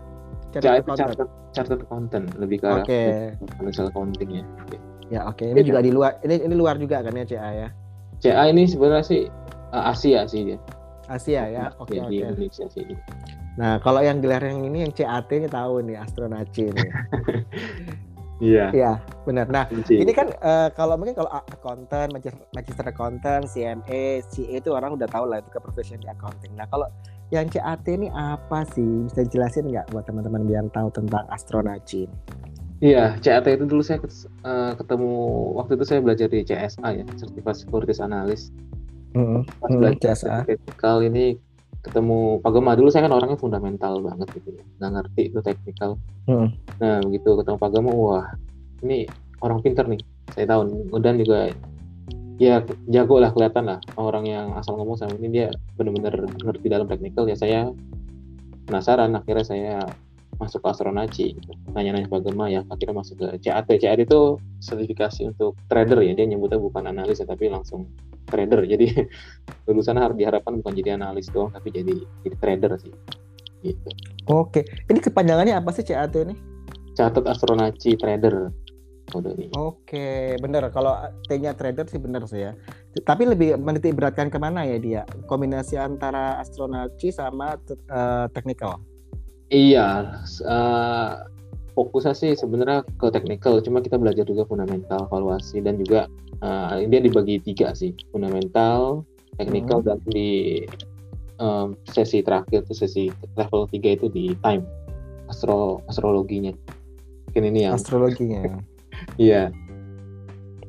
Chartered 0.49 0.87
Accountant 0.87 1.29
Chartered 1.51 1.81
Accountant 1.83 2.25
lebih 2.39 2.63
ke 2.63 2.69
okay. 2.81 3.35
financial 3.59 3.91
accounting 3.91 4.29
ya 4.31 4.43
ya 5.09 5.19
oke 5.27 5.41
okay. 5.41 5.51
ini 5.51 5.61
juga 5.65 5.79
di 5.83 5.91
luar 5.91 6.17
ini 6.23 6.39
ini 6.39 6.55
luar 6.55 6.79
juga 6.79 7.03
kan 7.03 7.11
ya 7.13 7.25
CA 7.27 7.51
ya 7.67 7.69
CA 8.19 8.51
ini 8.51 8.67
sebenarnya 8.67 9.05
sih 9.07 9.21
uh, 9.71 9.91
Asia 9.91 10.27
sih 10.27 10.53
dia. 10.53 10.59
Asia 11.09 11.43
ya, 11.49 11.65
oke 11.81 11.89
okay, 11.89 11.97
oke. 12.03 12.11
Okay. 12.11 12.21
Indonesia 12.21 12.65
sih. 12.69 12.85
Nah 13.57 13.81
kalau 13.81 14.03
yang 14.03 14.21
gelar 14.21 14.43
yang 14.45 14.61
ini 14.61 14.85
yang 14.85 14.93
CAT 14.93 15.31
ini 15.33 15.47
tahu 15.49 15.81
nih 15.87 15.97
astronaci 15.97 16.69
ini. 16.69 16.83
Iya. 18.39 18.71
Iya, 18.71 18.91
benar. 19.27 19.51
Nah, 19.51 19.67
Masih. 19.67 19.99
ini 19.99 20.15
kan 20.15 20.31
uh, 20.39 20.71
kalau 20.71 20.95
mungkin 20.95 21.11
kalau 21.11 21.27
accountant, 21.27 22.15
magister 22.55 22.87
accountant, 22.87 23.43
CMA, 23.51 24.23
CA 24.23 24.55
itu 24.63 24.71
orang 24.71 24.95
udah 24.95 25.07
tahu 25.11 25.27
lah 25.27 25.43
itu 25.43 25.51
ke 25.51 25.59
profesi 25.59 25.99
di 25.99 26.07
accounting. 26.07 26.55
Nah, 26.55 26.63
kalau 26.71 26.87
yang 27.35 27.51
CAT 27.51 27.83
ini 27.91 28.07
apa 28.15 28.63
sih? 28.71 29.05
Bisa 29.05 29.27
jelasin 29.27 29.67
nggak 29.67 29.91
buat 29.91 30.07
teman-teman 30.07 30.47
biar 30.47 30.65
tahu 30.71 30.89
tentang 30.89 31.27
astronaci 31.29 32.09
Iya, 32.79 33.19
CAT 33.19 33.43
itu 33.43 33.67
dulu 33.67 33.83
saya 33.83 33.99
uh, 34.47 34.71
ketemu 34.79 35.11
waktu 35.59 35.75
itu 35.75 35.83
saya 35.83 35.99
belajar 35.99 36.31
di 36.31 36.47
CSA 36.47 37.03
ya, 37.03 37.05
Certified 37.19 37.59
Securities 37.59 37.99
Analyst. 37.99 38.55
Mm, 39.11 39.43
Pas 39.43 39.67
mm, 39.67 39.77
belajar 39.83 40.15
teknikal 40.47 41.03
ini 41.03 41.35
ketemu 41.79 42.43
Pak 42.43 42.51
Gema 42.51 42.75
dulu 42.75 42.91
saya 42.91 43.07
kan 43.07 43.15
orangnya 43.15 43.39
fundamental 43.39 44.03
banget 44.03 44.27
gitu 44.35 44.49
ya. 44.59 44.63
Nggak 44.79 44.91
ngerti 44.99 45.21
itu 45.31 45.39
teknikal. 45.39 45.91
Mm. 46.29 46.47
nah 46.77 47.01
begitu 47.01 47.29
ketemu 47.39 47.57
Pak 47.57 47.69
Gema 47.71 47.91
wah 47.95 48.27
ini 48.83 49.07
orang 49.39 49.59
pinter 49.63 49.85
nih 49.87 50.01
saya 50.35 50.45
tahu. 50.51 50.61
Dan 50.99 51.19
juga 51.19 51.51
ya 52.39 52.63
jago 52.87 53.19
lah 53.19 53.31
kelihatan 53.35 53.67
lah 53.67 53.79
orang 53.99 54.23
yang 54.27 54.47
asal 54.59 54.75
ngomong 54.75 54.99
sama 54.99 55.15
ini. 55.19 55.27
Dia 55.31 55.47
benar-benar 55.79 56.27
ngerti 56.43 56.67
dalam 56.67 56.87
teknikal. 56.87 57.23
Ya 57.27 57.37
saya 57.39 57.71
penasaran. 58.67 59.15
Akhirnya 59.15 59.45
saya 59.47 59.75
masuk 60.39 60.63
ke 60.63 60.67
astronaci 60.71 61.25
gitu. 61.35 61.51
nanya-nanya 61.75 62.07
Pak 62.07 62.23
Gema 62.23 62.47
ya 62.47 62.63
akhirnya 62.71 63.03
masuk 63.03 63.19
ke 63.19 63.27
CAT 63.43 63.67
CAT 63.75 63.99
itu 63.99 64.39
sertifikasi 64.63 65.31
untuk 65.31 65.55
trader 65.67 65.99
ya. 66.03 66.15
Dia 66.15 66.27
nyebutnya 66.27 66.59
bukan 66.59 66.87
analis 66.87 67.19
ya 67.19 67.27
tapi 67.27 67.51
langsung 67.51 67.87
trader 68.29 68.63
jadi 68.69 69.09
lulusan 69.67 69.97
harus 69.97 70.15
diharapkan 70.15 70.61
bukan 70.61 70.73
jadi 70.77 70.95
analis 70.95 71.27
doang 71.33 71.49
tapi 71.49 71.73
jadi 71.73 71.97
jadi 72.23 72.35
trader 72.37 72.71
sih 72.79 72.93
gitu 73.65 73.89
oke 74.31 74.61
ini 74.63 74.99
kepanjangannya 75.01 75.57
apa 75.57 75.69
sih 75.75 75.83
CAT 75.83 76.15
ini 76.15 76.59
catat 76.99 77.23
astronaci 77.31 77.95
trader. 77.95 78.51
Oke, 79.57 80.37
bener. 80.37 80.69
Kalau 80.69 80.93
T-nya 81.25 81.57
trader 81.57 81.87
sih 81.89 81.97
bener 81.97 82.27
sih 82.29 82.45
ya. 82.45 82.53
Tapi 83.01 83.25
lebih 83.25 83.57
menitik 83.57 83.97
beratkan 83.97 84.29
ke 84.29 84.37
mana 84.37 84.67
ya 84.67 84.77
dia? 84.77 85.01
Kombinasi 85.25 85.81
antara 85.81 86.37
astronaci 86.37 87.09
sama 87.09 87.57
uh, 87.89 88.29
technical. 88.35 88.77
Iya, 89.49 90.21
uh, 90.45 91.25
fokusnya 91.79 92.11
sih 92.11 92.35
sebenarnya 92.35 92.83
ke 92.99 93.07
technical. 93.07 93.63
Cuma 93.63 93.79
kita 93.79 93.95
belajar 93.95 94.27
juga 94.27 94.43
fundamental, 94.43 95.07
valuasi 95.07 95.63
dan 95.63 95.79
juga 95.79 96.11
uh, 96.43 96.75
dia 96.83 96.99
dibagi 96.99 97.39
tiga 97.39 97.71
sih, 97.71 97.95
fundamental, 98.11 99.07
technical 99.39 99.79
hmm. 99.79 99.87
dan 99.87 99.97
di 100.11 100.67
um, 101.39 101.79
sesi 101.87 102.19
terakhir 102.19 102.67
tuh 102.67 102.75
sesi 102.75 103.07
level 103.39 103.63
3 103.71 103.95
itu 103.95 104.11
di 104.11 104.35
time 104.43 104.67
astro 105.31 105.79
astrologinya. 105.87 106.51
Mungkin 107.31 107.43
ini 107.55 107.59
yang 107.63 107.79
astrologinya. 107.79 108.43
Iya. 109.15 109.47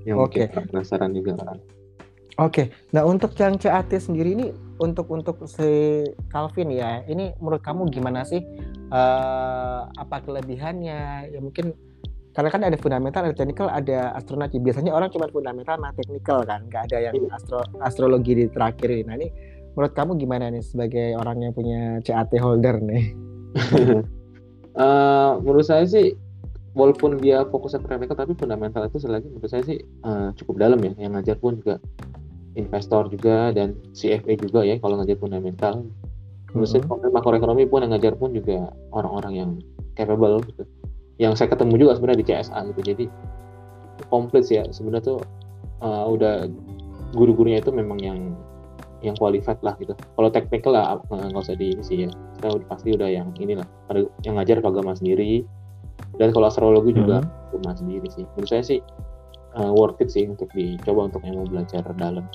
Yang 0.07 0.19
okay. 0.23 0.47
mungkin 0.47 0.71
penasaran 0.71 1.11
juga 1.11 1.35
kan. 1.35 1.59
Oke. 2.41 2.73
Nah, 2.97 3.05
untuk 3.05 3.37
yang 3.37 3.61
CAT 3.61 3.93
sendiri 4.01 4.33
ini 4.33 4.49
untuk 4.81 5.13
untuk 5.13 5.45
si 5.45 6.09
Calvin 6.33 6.73
ya, 6.73 7.05
ini 7.05 7.37
menurut 7.37 7.61
kamu 7.61 7.93
gimana 7.93 8.25
sih? 8.25 8.41
Uh, 8.89 9.85
apa 10.01 10.25
kelebihannya? 10.25 11.29
Ya 11.37 11.39
mungkin 11.45 11.77
karena 12.33 12.49
kan 12.49 12.65
ada 12.65 12.81
fundamental, 12.81 13.29
ada 13.29 13.37
technical, 13.37 13.69
ada 13.69 14.17
astronaci. 14.17 14.57
Biasanya 14.57 14.97
orang 14.97 15.13
cuma 15.13 15.29
fundamental 15.29 15.77
sama 15.77 15.93
technical 15.93 16.41
kan, 16.49 16.65
nggak 16.73 16.89
ada 16.89 16.99
yang 17.13 17.15
astro 17.29 17.61
astrologi 17.85 18.33
di 18.33 18.45
terakhir 18.49 18.89
ini. 18.89 19.05
Nah 19.05 19.15
ini 19.21 19.29
menurut 19.77 19.93
kamu 19.93 20.17
gimana 20.17 20.49
nih 20.49 20.65
sebagai 20.65 21.21
orang 21.21 21.45
yang 21.45 21.53
punya 21.53 22.01
CAT 22.01 22.33
holder 22.41 22.81
nih? 22.81 23.05
uh, 24.81 25.37
menurut 25.45 25.69
saya 25.69 25.85
sih 25.85 26.17
walaupun 26.73 27.21
dia 27.21 27.45
fokusnya 27.45 27.85
ke 27.85 28.15
tapi 28.17 28.33
fundamental 28.39 28.87
itu 28.87 29.03
selagi 29.03 29.29
menurut 29.29 29.51
saya 29.51 29.67
sih 29.67 29.83
uh, 30.07 30.31
cukup 30.39 30.63
dalam 30.63 30.79
ya 30.81 30.95
yang 31.03 31.19
ngajar 31.19 31.35
pun 31.37 31.59
juga 31.59 31.83
investor 32.59 33.07
juga 33.11 33.55
dan 33.55 33.79
CFA 33.95 34.35
juga 34.39 34.67
ya 34.67 34.77
kalau 34.83 34.99
ngajar 34.99 35.19
fundamental 35.19 35.87
saya 36.67 36.83
mm-hmm. 36.83 37.15
makroekonomi 37.15 37.67
pun 37.71 37.87
yang 37.87 37.95
ngajar 37.95 38.19
pun 38.19 38.35
juga 38.35 38.75
orang-orang 38.91 39.33
yang 39.39 39.51
capable 39.95 40.43
gitu 40.51 40.67
yang 41.23 41.39
saya 41.39 41.53
ketemu 41.53 41.87
juga 41.87 41.95
sebenarnya 41.95 42.21
di 42.23 42.27
CSA 42.27 42.59
gitu 42.75 42.81
jadi 42.83 43.05
komplit 44.11 44.51
ya 44.51 44.67
sebenarnya 44.75 45.15
tuh 45.15 45.19
uh, 45.85 46.11
udah 46.11 46.51
guru-gurunya 47.15 47.63
itu 47.63 47.71
memang 47.71 48.03
yang 48.03 48.35
yang 49.01 49.17
qualified 49.17 49.57
lah 49.65 49.73
gitu. 49.81 49.97
Kalau 49.97 50.29
technical 50.29 50.77
lah 50.77 51.01
nggak 51.09 51.33
usah 51.33 51.57
di 51.57 51.73
ini 51.73 51.81
sih 51.81 51.97
ya. 52.05 52.13
Kita 52.37 52.53
udah, 52.53 52.67
pasti 52.69 52.93
udah 52.93 53.09
yang 53.09 53.33
inilah. 53.41 53.65
Ada 53.89 54.05
yang 54.29 54.37
ngajar 54.37 54.61
agama 54.61 54.93
sendiri, 54.93 55.41
dan 56.17 56.35
kalau 56.35 56.49
astrologi 56.49 56.97
juga 56.97 57.23
hmm. 57.23 57.57
rumah 57.57 57.75
sendiri 57.77 58.09
sih 58.13 58.25
menurut 58.35 58.51
saya 58.51 58.63
sih 58.65 58.79
uh, 59.57 59.73
worth 59.75 59.99
it 60.03 60.11
sih 60.13 60.27
untuk 60.29 60.51
dicoba 60.53 61.11
untuk 61.11 61.23
yang 61.27 61.41
mau 61.43 61.49
belajar 61.49 61.83
dalam. 61.97 62.27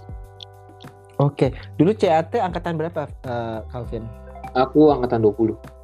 Oke 1.16 1.56
dulu 1.80 1.96
CAT 1.96 2.36
angkatan 2.36 2.76
berapa 2.76 3.08
uh, 3.28 3.64
Calvin? 3.72 4.04
Aku 4.56 4.92
angkatan 4.92 5.24
20 5.24 5.76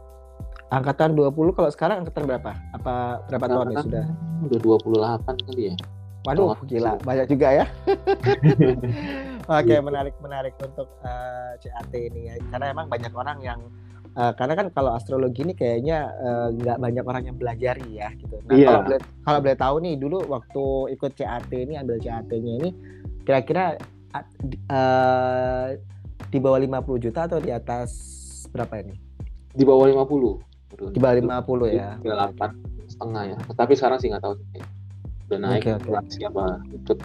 angkatan 0.72 1.20
20 1.20 1.36
kalau 1.52 1.70
sekarang 1.70 2.08
angkatan 2.08 2.24
berapa? 2.24 2.52
Apa 2.80 3.24
berapa 3.28 3.46
tahun 3.46 3.76
ya 3.76 3.78
sudah? 3.84 4.06
udah 4.48 4.60
28 5.20 5.48
kali 5.52 5.64
ya. 5.72 5.76
Waduh, 6.22 6.54
gila, 6.70 7.02
banyak 7.02 7.34
juga 7.34 7.48
ya. 7.50 7.66
Oke, 9.58 9.76
menarik 9.82 10.14
menarik 10.22 10.54
untuk 10.62 10.86
uh, 11.02 11.58
eh, 11.58 11.66
CAT 11.66 11.94
ini 11.98 12.30
ya. 12.30 12.36
Karena 12.54 12.70
emang 12.70 12.88
banyak 12.94 13.10
orang 13.10 13.42
yang 13.42 13.60
Uh, 14.12 14.36
karena 14.36 14.60
kan 14.60 14.68
kalau 14.76 14.92
astrologi 14.92 15.48
ini 15.48 15.56
kayaknya 15.56 16.12
eh, 16.20 16.48
nggak 16.60 16.78
uh, 16.78 16.82
banyak 16.84 17.06
orang 17.08 17.24
yang 17.32 17.38
belajari 17.40 17.96
ya 17.96 18.12
gitu. 18.20 18.44
Nah 18.44 18.60
yeah. 18.60 18.68
kalau 18.68 18.82
boleh 18.84 19.00
kalau 19.24 19.40
boleh 19.40 19.58
tahu 19.58 19.76
nih 19.88 19.96
dulu 19.96 20.18
waktu 20.28 20.64
ikut 21.00 21.12
CAT 21.16 21.48
ini 21.56 21.80
ambil 21.80 21.96
CAT-nya 21.96 22.54
ini 22.60 22.70
kira-kira 23.24 23.80
uh, 24.68 25.68
di 26.28 26.40
bawah 26.44 26.60
50 26.60 27.04
juta 27.08 27.32
atau 27.32 27.40
di 27.40 27.56
atas 27.56 27.92
berapa 28.52 28.84
ini? 28.84 29.00
Di 29.56 29.64
bawah 29.64 29.88
50. 29.88 30.92
Di 30.92 31.00
bawah 31.00 31.16
50 31.48 31.72
ya. 31.72 31.96
Delapan 32.04 32.52
setengah 32.92 33.24
ya. 33.32 33.38
Tapi 33.56 33.74
sekarang 33.80 33.98
sih 34.04 34.12
nggak 34.12 34.24
tahu. 34.28 34.36
Udah 35.32 35.40
naik 35.40 35.64
okay, 35.64 35.74
okay. 35.80 36.20
siapa 36.20 36.60
ikut. 36.68 36.98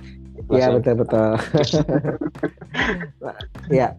Iya 0.51 0.75
betul 0.75 0.95
betul. 1.07 1.31
ya 3.79 3.95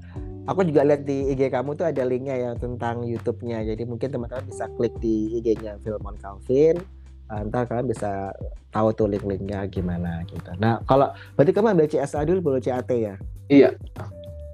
aku 0.48 0.64
juga 0.66 0.82
lihat 0.88 1.04
di 1.04 1.36
IG 1.36 1.52
kamu 1.52 1.76
tuh 1.76 1.86
ada 1.92 2.04
linknya 2.08 2.36
ya 2.36 2.52
tentang 2.56 3.04
YouTube-nya. 3.04 3.68
Jadi 3.68 3.84
mungkin 3.84 4.10
teman-teman 4.10 4.48
bisa 4.48 4.66
klik 4.80 4.96
di 5.04 5.38
IG-nya 5.38 5.78
Filmon 5.84 6.16
Calvin. 6.18 6.80
Uh, 7.28 7.44
ntar 7.52 7.68
kalian 7.68 7.92
bisa 7.92 8.32
tahu 8.72 8.96
tuh 8.96 9.12
link-linknya 9.12 9.68
gimana 9.68 10.24
gitu. 10.32 10.48
Nah 10.64 10.80
kalau 10.88 11.12
berarti 11.36 11.52
kamu 11.52 11.76
ambil 11.76 11.88
CSA 11.92 12.24
dulu 12.24 12.40
baru 12.40 12.60
CAT 12.64 12.90
ya? 12.96 13.16
Iya. 13.52 13.76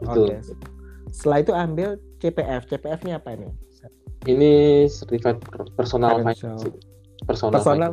Oke. 0.10 0.34
Okay. 0.34 0.38
Setelah 1.14 1.38
itu 1.46 1.54
ambil 1.54 1.90
CPF. 2.18 2.66
CPF-nya 2.66 3.22
apa 3.22 3.38
ini? 3.38 3.50
Ini 4.26 4.52
certified 4.90 5.38
personal 5.78 6.26
finance. 6.26 6.66
Personal, 7.24 7.54
personal 7.54 7.92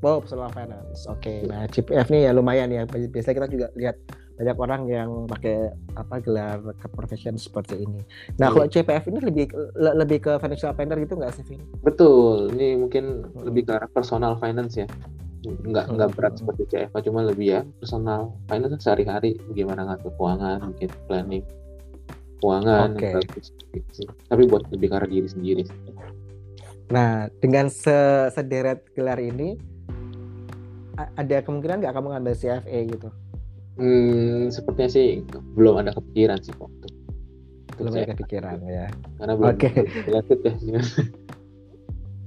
Oh, 0.00 0.16
personal 0.16 0.48
finance. 0.48 1.04
Oke. 1.12 1.20
Okay. 1.20 1.38
Nah, 1.44 1.68
CPF 1.68 2.08
nih 2.08 2.20
ya 2.28 2.30
lumayan 2.32 2.72
ya. 2.72 2.88
Biasanya 2.88 3.36
kita 3.36 3.48
juga 3.52 3.66
lihat 3.76 3.96
banyak 4.40 4.56
orang 4.56 4.82
yang 4.88 5.10
pakai 5.28 5.68
apa 6.00 6.16
gelar 6.24 6.64
ke 6.80 6.88
profession 6.88 7.36
seperti 7.36 7.84
ini. 7.84 8.00
Nah, 8.40 8.48
hmm. 8.48 8.54
kalau 8.56 8.66
CPF 8.72 9.04
ini 9.12 9.20
lebih 9.20 9.52
le, 9.76 9.90
lebih 10.00 10.18
ke 10.24 10.32
financial 10.40 10.72
planner 10.72 10.96
gitu 11.04 11.20
nggak 11.20 11.32
sih, 11.36 11.44
Vin? 11.44 11.60
Betul. 11.84 12.48
Ini 12.56 12.80
mungkin 12.80 13.20
hmm. 13.20 13.44
lebih 13.44 13.68
ke 13.68 13.76
arah 13.76 13.90
personal 13.92 14.40
finance 14.40 14.80
ya. 14.80 14.88
Nggak 15.44 15.92
hmm. 15.92 15.92
nggak 15.92 16.10
berat 16.16 16.34
seperti 16.40 16.62
CFA, 16.72 16.98
cuma 17.04 17.20
lebih 17.20 17.46
ya 17.52 17.60
personal 17.84 18.32
finance 18.48 18.80
sehari-hari 18.80 19.36
bagaimana 19.44 19.92
ngatur 19.92 20.16
keuangan, 20.16 20.58
mungkin 20.72 20.88
planning 21.04 21.44
keuangan. 22.40 22.88
Okay. 22.96 23.12
Tapi 24.24 24.42
buat 24.48 24.64
lebih 24.72 24.88
ke 24.88 24.94
arah 24.96 25.10
diri 25.12 25.28
sendiri. 25.28 25.64
Nah, 26.88 27.28
dengan 27.44 27.68
sederet 27.68 28.88
gelar 28.96 29.20
ini 29.20 29.60
ada 30.96 31.36
kemungkinan 31.44 31.84
nggak 31.84 31.92
kamu 31.92 32.08
ngambil 32.16 32.34
CFA 32.40 32.80
gitu? 32.88 33.08
Hmm, 33.78 34.50
sepertinya 34.50 34.90
sih 34.90 35.06
belum 35.54 35.82
ada 35.82 35.94
kepikiran 35.94 36.38
sih 36.42 36.52
kok. 36.56 36.70
Belum 37.78 37.92
ada 37.94 38.12
kepikiran 38.16 38.58
ya. 38.66 38.86
Karena 39.20 39.32
belum 39.38 39.54
Oke. 39.54 39.70
Okay. 39.70 40.54
ya. 40.66 40.82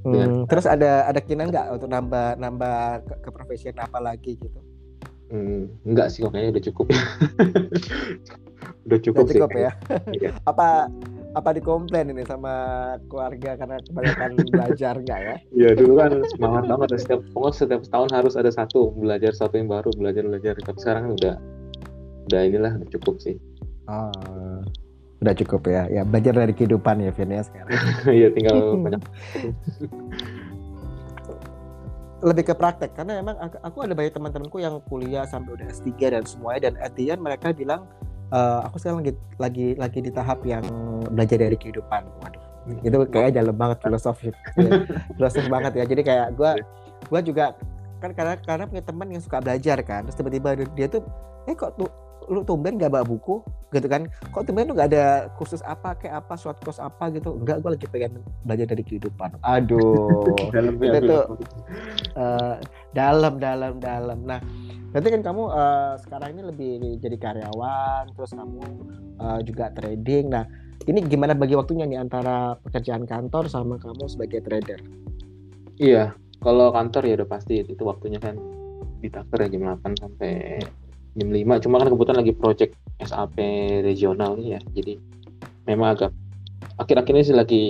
Hmm, 0.03 0.43
terus 0.51 0.67
ada 0.67 1.07
ada 1.07 1.15
keinginan 1.23 1.47
nggak 1.47 1.79
untuk 1.79 1.87
nambah 1.87 2.35
nambah 2.35 3.07
ke, 3.07 3.13
ke 3.23 3.29
profesi 3.31 3.71
apa 3.71 4.03
lagi 4.03 4.35
gitu? 4.35 4.59
Hmm, 5.31 5.71
enggak 5.87 6.11
sih 6.11 6.27
kayaknya 6.27 6.59
udah 6.59 6.63
cukup. 6.67 6.85
udah 8.85 8.99
cukup, 8.99 9.23
udah 9.23 9.31
cukup 9.31 9.49
sih, 9.55 9.63
ya. 9.63 9.71
Iya. 10.11 10.29
apa 10.43 10.91
apa 11.33 11.49
dikomplain 11.57 12.13
ini 12.13 12.21
sama 12.29 12.53
keluarga 13.09 13.57
karena 13.57 13.81
kebanyakan 13.81 14.31
belajar 14.53 14.93
nggak 15.01 15.19
ya? 15.19 15.35
Iya 15.53 15.69
dulu 15.73 15.93
kan 15.97 16.11
semangat 16.29 16.63
banget 16.69 16.87
ya 16.93 16.99
setiap 17.01 17.21
pokoknya 17.33 17.55
setiap 17.57 17.81
tahun 17.89 18.09
harus 18.13 18.33
ada 18.37 18.51
satu 18.53 18.93
belajar 18.93 19.31
satu 19.33 19.57
yang 19.57 19.69
baru 19.69 19.89
belajar 19.97 20.23
belajar 20.29 20.53
tapi 20.61 20.77
sekarang 20.77 21.17
udah 21.17 21.35
udah 22.29 22.41
inilah 22.45 22.71
udah 22.77 22.89
cukup 22.93 23.17
sih. 23.17 23.35
Oh, 23.89 24.61
udah 25.25 25.33
cukup 25.35 25.67
ya 25.67 25.89
ya 25.89 26.01
belajar 26.05 26.37
dari 26.37 26.53
kehidupan 26.53 27.01
ya 27.01 27.11
Vin 27.11 27.33
ya 27.33 27.41
sekarang. 27.41 27.71
Iya 28.21 28.27
tinggal 28.31 28.77
banyak. 28.77 29.01
lebih 32.23 32.47
ke 32.47 32.55
praktek 32.55 32.95
karena 32.95 33.19
emang 33.19 33.35
aku 33.35 33.83
ada 33.83 33.91
banyak 33.91 34.15
teman-temanku 34.15 34.63
yang 34.63 34.79
kuliah 34.87 35.27
sampai 35.27 35.59
udah 35.59 35.67
S3 35.67 35.91
dan 36.07 36.23
semuanya 36.23 36.71
dan 36.71 36.73
at 36.79 36.95
mereka 36.95 37.51
bilang 37.51 37.83
uh, 38.33 38.65
aku 38.65 38.81
sekarang 38.81 39.05
lagi 39.05 39.13
lagi 39.37 39.67
lagi 39.77 39.99
di 40.01 40.11
tahap 40.11 40.41
yang 40.43 40.65
belajar 41.13 41.37
dari 41.37 41.55
kehidupan. 41.55 42.09
Waduh 42.25 42.43
itu 42.63 42.97
kayak 43.11 43.35
dalam 43.35 43.55
banget 43.55 43.83
filosofi. 43.83 44.31
Ya, 44.55 44.87
filosofi 45.19 45.47
banget 45.51 45.75
ya. 45.75 45.83
Jadi 45.83 46.01
kayak 46.03 46.27
gue 46.39 46.51
gue 47.11 47.21
juga 47.27 47.55
kan 47.99 48.11
karena 48.11 48.35
karena 48.39 48.63
punya 48.67 48.83
teman 48.83 49.07
yang 49.11 49.23
suka 49.23 49.43
belajar 49.43 49.77
kan. 49.83 50.07
Terus 50.07 50.17
tiba-tiba 50.19 50.49
dia 50.75 50.87
tuh 50.87 51.03
eh 51.47 51.55
kok 51.55 51.75
tuh 51.75 51.91
lu 52.29 52.41
tumben 52.43 52.79
gak 52.79 52.93
bawa 52.93 53.05
buku 53.07 53.43
gitu 53.73 53.87
kan? 53.89 54.07
Kok 54.31 54.43
tumben 54.45 54.69
lu 54.69 54.77
gak 54.77 54.93
ada 54.93 55.31
kursus 55.35 55.63
apa 55.65 55.97
kayak 55.97 56.23
apa 56.23 56.33
short 56.37 56.59
course 56.61 56.79
apa 56.79 57.09
gitu? 57.11 57.35
Enggak 57.39 57.63
gue 57.63 57.71
lagi 57.75 57.87
pengen 57.89 58.23
belajar 58.45 58.65
dari 58.69 58.83
kehidupan. 58.85 59.39
Aduh 59.43 60.29
dalam 60.55 60.77
itu. 60.79 61.07
tuh 61.07 61.23
uh, 62.19 62.55
dalam 62.93 63.41
dalam 63.41 63.81
dalam. 63.81 64.19
Nah 64.23 64.39
Berarti 64.93 65.09
kan 65.09 65.21
kamu 65.25 65.43
uh, 65.49 65.97
sekarang 66.05 66.37
ini 66.37 66.41
lebih 66.45 66.71
jadi 67.01 67.17
karyawan, 67.17 68.13
terus 68.13 68.29
kamu 68.37 68.61
uh, 69.17 69.41
juga 69.41 69.73
trading. 69.73 70.29
Nah, 70.29 70.45
ini 70.85 71.01
gimana 71.09 71.33
bagi 71.33 71.57
waktunya 71.57 71.89
nih 71.89 71.97
antara 71.97 72.53
pekerjaan 72.61 73.09
kantor 73.09 73.49
sama 73.49 73.81
kamu 73.81 74.05
sebagai 74.05 74.45
trader? 74.45 74.77
Iya, 75.81 76.13
kalau 76.45 76.69
kantor 76.69 77.09
ya 77.09 77.13
udah 77.17 77.29
pasti 77.29 77.65
itu 77.65 77.81
waktunya 77.81 78.21
kan. 78.21 78.37
Ditaker 79.01 79.35
ya 79.35 79.47
jam 79.49 79.67
8 79.81 79.97
sampai 79.97 80.61
jam 81.17 81.29
5. 81.29 81.63
Cuma 81.67 81.81
kan 81.81 81.89
kebetulan 81.93 82.19
lagi 82.25 82.33
project 82.33 82.73
SAP 83.01 83.37
regional 83.85 84.37
nih 84.37 84.57
ya. 84.57 84.61
Jadi 84.73 84.93
memang 85.69 85.97
agak 85.97 86.11
akhir-akhir 86.81 87.13
ini 87.13 87.23
sih 87.23 87.35
lagi 87.35 87.63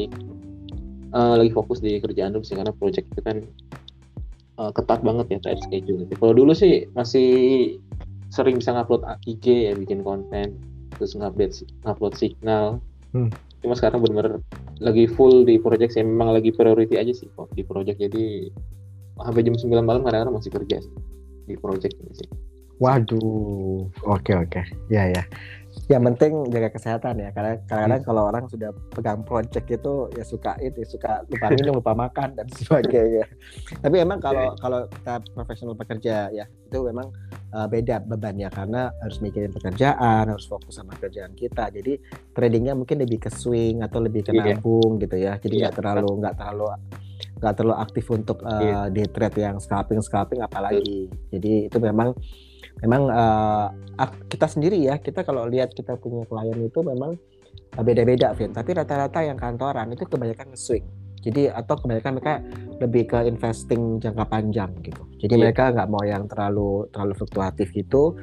uh, 1.14 1.36
lagi 1.38 1.52
fokus 1.54 1.80
di 1.80 2.00
kerjaan 2.00 2.34
dulu 2.34 2.44
sih 2.46 2.58
karena 2.58 2.74
project 2.74 3.06
itu 3.14 3.22
kan 3.22 3.38
uh, 4.58 4.72
ketat 4.74 5.06
banget 5.06 5.26
ya 5.30 5.40
tight 5.44 5.62
schedule. 5.64 6.04
Kalau 6.18 6.34
dulu 6.34 6.52
sih 6.56 6.88
masih 6.98 7.30
sering 8.34 8.58
bisa 8.58 8.74
ngupload 8.74 9.06
IG 9.30 9.70
ya 9.70 9.74
bikin 9.78 10.02
konten 10.02 10.58
terus 10.98 11.14
ngupdate 11.14 11.68
ngupload 11.86 12.14
signal. 12.18 12.82
Hmm. 13.14 13.30
Cuma 13.62 13.78
sekarang 13.78 14.04
benar-benar 14.04 14.42
lagi 14.82 15.06
full 15.08 15.46
di 15.46 15.62
project 15.62 15.96
sih 15.96 16.04
memang 16.04 16.34
lagi 16.36 16.52
priority 16.52 16.98
aja 17.00 17.14
sih 17.14 17.30
kok 17.38 17.48
di 17.54 17.64
project 17.64 18.02
jadi 18.02 18.52
sampai 19.22 19.46
jam 19.46 19.56
9 19.56 19.70
malam 19.86 20.02
kadang-kadang 20.02 20.36
masih 20.36 20.52
kerja 20.52 20.82
sih 20.82 20.94
di 21.46 21.56
project 21.56 21.94
ini 22.02 22.14
sih. 22.18 22.30
Waduh, 22.84 23.88
oke 24.04 24.32
oke, 24.36 24.62
ya 24.92 25.08
ya 25.08 25.24
yang 25.92 26.06
penting 26.06 26.48
jaga 26.54 26.70
kesehatan 26.72 27.20
ya 27.20 27.30
karena 27.36 27.60
kadang-kadang 27.68 28.02
hmm. 28.06 28.08
kalau 28.08 28.24
orang 28.30 28.46
sudah 28.48 28.70
pegang 28.94 29.22
project 29.26 29.68
itu 29.68 30.08
ya 30.16 30.24
suka 30.24 30.56
itu 30.64 30.80
suka 30.86 31.26
lupa 31.28 31.52
minum 31.52 31.82
lupa 31.82 31.94
makan 31.98 32.38
dan 32.40 32.48
sebagainya 32.62 33.26
tapi 33.82 34.00
emang 34.00 34.22
kalau 34.22 34.54
kalau 34.62 34.88
kita 34.88 35.20
profesional 35.36 35.76
pekerja 35.76 36.30
ya 36.32 36.46
itu 36.48 36.78
memang 36.88 37.12
uh, 37.52 37.68
beda 37.68 38.06
bebannya 38.06 38.48
karena 38.54 38.94
harus 39.04 39.20
mikirin 39.20 39.52
pekerjaan 39.52 40.30
harus 40.32 40.48
fokus 40.48 40.80
sama 40.80 40.96
kerjaan 40.96 41.36
kita 41.36 41.68
jadi 41.74 42.00
tradingnya 42.32 42.78
mungkin 42.78 43.04
lebih 43.04 43.28
ke 43.28 43.30
swing 43.34 43.84
atau 43.84 44.00
lebih 44.00 44.24
ke 44.24 44.32
iya. 44.32 44.56
nabung 44.56 44.98
yeah. 44.98 45.04
gitu 45.04 45.16
ya 45.20 45.34
jadi 45.42 45.56
nggak 45.68 45.74
yeah. 45.74 45.80
terlalu 45.84 46.10
nggak 46.22 46.36
terlalu 46.38 46.66
nggak 47.44 47.54
terlalu 47.60 47.76
aktif 47.76 48.06
untuk 48.08 48.38
uh, 48.46 48.56
eh, 48.56 48.64
yeah. 48.72 48.84
day 48.88 49.08
trade 49.12 49.40
yang 49.42 49.58
scalping 49.60 50.00
scalping 50.00 50.40
apalagi 50.40 51.12
jadi 51.28 51.68
itu 51.68 51.78
memang 51.82 52.16
memang 52.84 53.08
uh, 53.08 53.68
kita 54.28 54.46
sendiri 54.52 54.84
ya 54.84 55.00
kita 55.00 55.24
kalau 55.24 55.48
lihat 55.48 55.72
kita 55.72 55.96
punya 55.96 56.28
klien 56.28 56.60
itu 56.60 56.80
memang 56.84 57.16
beda-beda 57.80 58.36
Vin 58.38 58.54
tapi 58.54 58.76
rata-rata 58.76 59.24
yang 59.24 59.40
kantoran 59.40 59.90
itu 59.96 60.06
kebanyakan 60.06 60.54
swing 60.54 60.86
jadi 61.24 61.56
atau 61.56 61.80
kebanyakan 61.80 62.20
mereka 62.20 62.34
lebih 62.84 63.04
ke 63.08 63.20
investing 63.26 63.98
jangka 64.04 64.28
panjang 64.28 64.70
gitu 64.84 65.02
jadi 65.24 65.34
yeah. 65.40 65.42
mereka 65.48 65.64
nggak 65.72 65.90
mau 65.90 66.04
yang 66.04 66.28
terlalu 66.28 66.86
terlalu 66.92 67.14
fluktuatif 67.18 67.72
gitu 67.72 68.20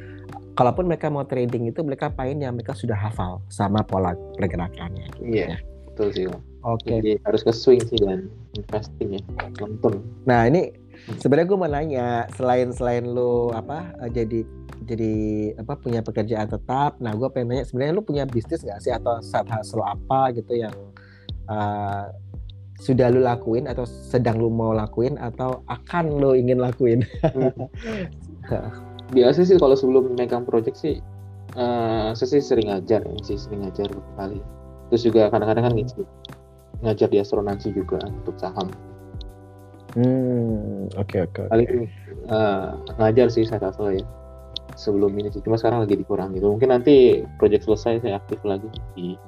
kalaupun 0.54 0.86
mereka 0.86 1.08
mau 1.08 1.24
trading 1.24 1.72
itu 1.72 1.80
mereka 1.80 2.12
main 2.14 2.36
yang 2.36 2.52
mereka 2.54 2.76
sudah 2.76 2.94
hafal 2.94 3.40
sama 3.48 3.80
pola 3.80 4.12
pergerakannya 4.36 5.08
gitu 5.16 5.24
iya 5.24 5.56
yeah, 5.56 5.58
betul 5.88 6.10
sih 6.12 6.26
Oke. 6.60 6.92
Okay. 6.92 6.96
Jadi 7.00 7.12
harus 7.24 7.40
ke 7.40 7.52
swing 7.56 7.80
sih 7.88 7.96
dan 8.04 8.28
investing 8.52 9.16
ya, 9.16 9.22
nonton. 9.64 10.04
Nah 10.28 10.44
ini 10.44 10.68
sebenarnya 11.18 11.48
gue 11.48 11.58
mau 11.58 11.70
nanya 11.70 12.08
selain 12.36 12.70
selain 12.74 13.04
lu 13.06 13.50
apa 13.54 13.94
jadi 14.12 14.44
jadi 14.84 15.14
apa 15.60 15.76
punya 15.78 16.00
pekerjaan 16.00 16.50
tetap 16.50 16.98
nah 16.98 17.14
gue 17.14 17.28
pengen 17.30 17.56
nanya 17.56 17.64
sebenarnya 17.68 17.94
lu 17.96 18.04
punya 18.04 18.24
bisnis 18.26 18.64
gak 18.64 18.80
sih? 18.82 18.92
Atau 18.92 19.20
side 19.22 19.48
hustle 19.48 19.84
apa 19.84 20.34
gitu 20.34 20.56
yang 20.56 20.74
uh, 21.48 22.10
sudah 22.80 23.12
lu 23.12 23.20
lakuin 23.20 23.68
atau 23.68 23.84
sedang 23.84 24.40
lu 24.40 24.48
mau 24.48 24.72
lakuin 24.72 25.20
atau 25.20 25.60
akan 25.68 26.16
lu 26.16 26.32
ingin 26.32 26.58
lakuin? 26.58 27.04
Biasa 29.14 29.42
sih 29.42 29.58
kalau 29.58 29.74
sebelum 29.74 30.14
megang 30.16 30.46
project 30.46 30.78
sih 30.78 31.02
uh, 31.58 32.14
saya 32.14 32.28
sih 32.38 32.42
sering 32.42 32.70
ngajar 32.70 33.02
ya 33.02 33.18
sih 33.24 33.38
sering 33.38 33.66
ngajar 33.66 33.90
kali 34.14 34.38
terus 34.90 35.02
juga 35.06 35.30
kadang-kadang 35.30 35.64
kan 35.70 35.74
gitu 35.78 36.02
ngajar 36.82 37.08
di 37.10 37.18
astronansi 37.18 37.68
juga 37.74 37.98
untuk 38.06 38.36
saham 38.38 38.70
Hmm, 39.98 40.86
oke 40.94 41.16
oke. 41.18 41.34
Okay, 41.34 41.46
Paling 41.50 41.70
uh, 42.30 42.78
ngajar 43.02 43.26
sih 43.26 43.42
saya 43.42 43.70
rasa 43.70 43.90
ya 43.98 44.06
sebelum 44.78 45.10
ini 45.18 45.34
sih. 45.34 45.42
Cuma 45.42 45.58
sekarang 45.58 45.82
lagi 45.82 45.98
dikurangi. 45.98 46.38
Gitu. 46.38 46.46
Mungkin 46.46 46.70
nanti 46.70 47.26
project 47.42 47.66
selesai 47.66 48.06
saya 48.06 48.22
aktif 48.22 48.38
lagi 48.46 48.70
di 48.94 49.18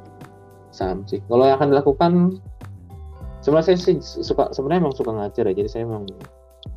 saham 0.70 1.02
sih. 1.10 1.18
Kalau 1.26 1.44
yang 1.46 1.58
akan 1.58 1.68
dilakukan 1.74 2.12
sebenarnya 3.42 3.74
saya 3.74 3.78
sih 3.78 3.96
suka 4.02 4.54
sebenarnya 4.54 4.86
emang 4.86 4.94
suka 4.94 5.10
ngajar 5.10 5.50
ya. 5.50 5.54
Jadi 5.58 5.68
saya 5.68 5.82
emang 5.88 6.06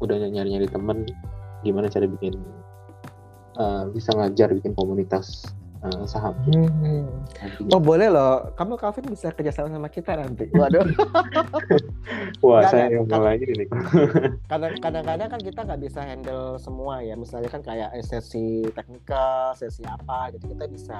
udah 0.01 0.17
nyari-nyari 0.17 0.65
teman 0.65 1.05
gimana 1.61 1.89
cara 1.89 2.09
bikin 2.09 2.41
uh, 3.61 3.85
bisa 3.93 4.13
ngajar 4.17 4.49
bikin 4.53 4.73
komunitas 4.73 5.45
uh, 5.85 6.05
saham. 6.09 6.33
Hmm. 6.49 7.05
Oh 7.69 7.81
boleh 7.81 8.09
loh, 8.09 8.53
kamu 8.57 8.77
Calvin 8.77 9.05
bisa 9.09 9.29
kerjasama 9.31 9.69
sama 9.69 9.89
kita 9.89 10.17
nanti. 10.17 10.49
Waduh. 10.53 10.85
Wah 12.45 12.61
gak, 12.65 12.71
saya 12.73 12.85
yang 12.93 13.05
mulai 13.05 13.37
ini. 13.41 13.65
Kadang-kadang 14.49 15.29
kan 15.29 15.41
kita 15.41 15.59
nggak 15.65 15.81
bisa 15.81 15.99
handle 16.01 16.57
semua 16.57 17.01
ya. 17.01 17.13
Misalnya 17.17 17.49
kan 17.49 17.61
kayak 17.61 17.93
sesi 18.05 18.65
teknikal, 18.73 19.53
sesi 19.57 19.85
apa, 19.85 20.33
gitu 20.35 20.51
kita 20.53 20.65
bisa. 20.69 20.97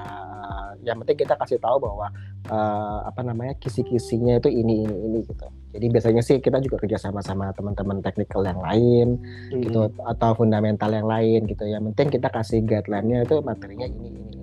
Yang 0.82 0.96
penting 1.04 1.18
kita 1.26 1.34
kasih 1.38 1.58
tahu 1.58 1.82
bahwa 1.82 2.10
uh, 2.50 2.98
apa 3.06 3.20
namanya 3.22 3.54
kisi-kisinya 3.58 4.38
itu 4.38 4.50
ini 4.50 4.86
ini 4.86 4.96
ini 4.96 5.18
gitu. 5.26 5.46
Jadi 5.76 5.86
biasanya 5.92 6.22
sih 6.24 6.40
kita 6.40 6.56
juga 6.64 6.80
kerjasama 6.80 7.20
sama 7.20 7.52
teman-teman 7.52 8.00
teknikal 8.00 8.40
yang 8.46 8.60
lain, 8.64 9.20
hmm. 9.52 9.60
gitu 9.60 9.92
atau 10.08 10.30
fundamental 10.32 10.88
yang 10.88 11.04
lain 11.04 11.44
gitu. 11.44 11.68
Yang 11.68 11.92
penting 11.92 12.08
kita 12.16 12.28
kasih 12.32 12.64
guideline-nya 12.64 13.28
itu 13.28 13.36
materinya 13.44 13.84
ini 13.84 14.06
ini 14.08 14.20
gitu 14.32 14.35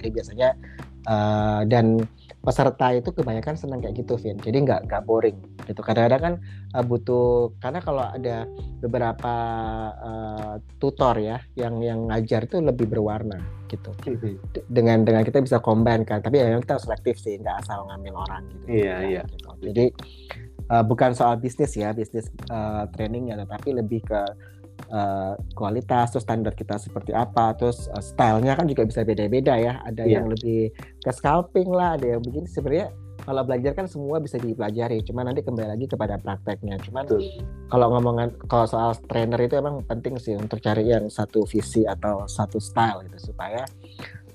jadi 0.00 0.08
biasanya 0.10 0.48
uh, 1.06 1.62
dan 1.68 2.00
peserta 2.40 2.88
itu 2.96 3.12
kebanyakan 3.12 3.52
senang 3.52 3.84
kayak 3.84 4.00
gitu 4.00 4.16
Vin. 4.16 4.40
Jadi 4.40 4.64
nggak 4.64 4.88
nggak 4.88 5.02
boring 5.04 5.36
gitu. 5.68 5.84
Kadang-kadang 5.84 6.20
kan 6.20 6.34
uh, 6.72 6.84
butuh 6.84 7.52
karena 7.60 7.80
kalau 7.84 8.04
ada 8.08 8.48
beberapa 8.80 9.34
uh, 10.00 10.54
tutor 10.80 11.20
ya 11.20 11.44
yang 11.60 11.84
yang 11.84 12.08
ngajar 12.08 12.48
itu 12.48 12.64
lebih 12.64 12.88
berwarna 12.88 13.36
gitu. 13.68 13.92
Mm-hmm. 14.08 14.72
dengan 14.72 15.04
dengan 15.04 15.22
kita 15.22 15.44
bisa 15.44 15.60
combine 15.60 16.08
kan. 16.08 16.24
Tapi 16.24 16.40
ya 16.40 16.56
kita 16.56 16.80
selektif 16.80 17.20
sih 17.20 17.36
nggak 17.36 17.60
asal 17.60 17.84
ngambil 17.92 18.24
orang 18.24 18.42
gitu. 18.48 18.64
Iya 18.80 18.96
iya. 19.04 19.22
gitu. 19.28 19.48
jadi 19.60 19.84
uh, 20.72 20.84
bukan 20.86 21.12
soal 21.12 21.36
bisnis 21.36 21.76
ya 21.76 21.92
bisnis 21.92 22.32
uh, 22.48 22.88
training 22.96 23.28
ya 23.28 23.36
tetapi 23.36 23.76
lebih 23.76 24.00
ke 24.06 24.20
uh, 24.88 25.34
kualitas 25.52 26.14
terus 26.14 26.24
standar 26.24 26.56
kita 26.56 26.80
seperti 26.80 27.12
apa 27.12 27.52
terus 27.56 27.86
uh, 27.92 28.02
stylenya 28.02 28.56
kan 28.56 28.64
juga 28.64 28.88
bisa 28.88 29.04
beda-beda 29.04 29.54
ya 29.60 29.82
ada 29.84 30.06
yeah. 30.06 30.20
yang 30.20 30.32
lebih 30.32 30.72
ke 31.02 31.10
scalping 31.12 31.68
lah 31.68 32.00
ada 32.00 32.16
yang 32.16 32.22
begini 32.24 32.48
sebenarnya 32.48 32.88
kalau 33.20 33.44
belajar 33.44 33.76
kan 33.76 33.84
semua 33.84 34.16
bisa 34.18 34.40
dipelajari 34.40 35.04
cuma 35.04 35.20
nanti 35.20 35.44
kembali 35.44 35.76
lagi 35.76 35.86
kepada 35.86 36.16
prakteknya 36.16 36.80
cuman 36.80 37.04
kalau 37.68 37.86
ngomongan 37.92 38.32
kalau 38.48 38.64
soal 38.64 38.96
trainer 39.06 39.38
itu 39.44 39.60
emang 39.60 39.84
penting 39.84 40.16
sih 40.16 40.34
untuk 40.34 40.58
cari 40.64 40.88
yang 40.88 41.12
satu 41.12 41.44
visi 41.44 41.84
atau 41.84 42.24
satu 42.24 42.56
style 42.56 43.04
gitu 43.12 43.30
supaya 43.32 43.68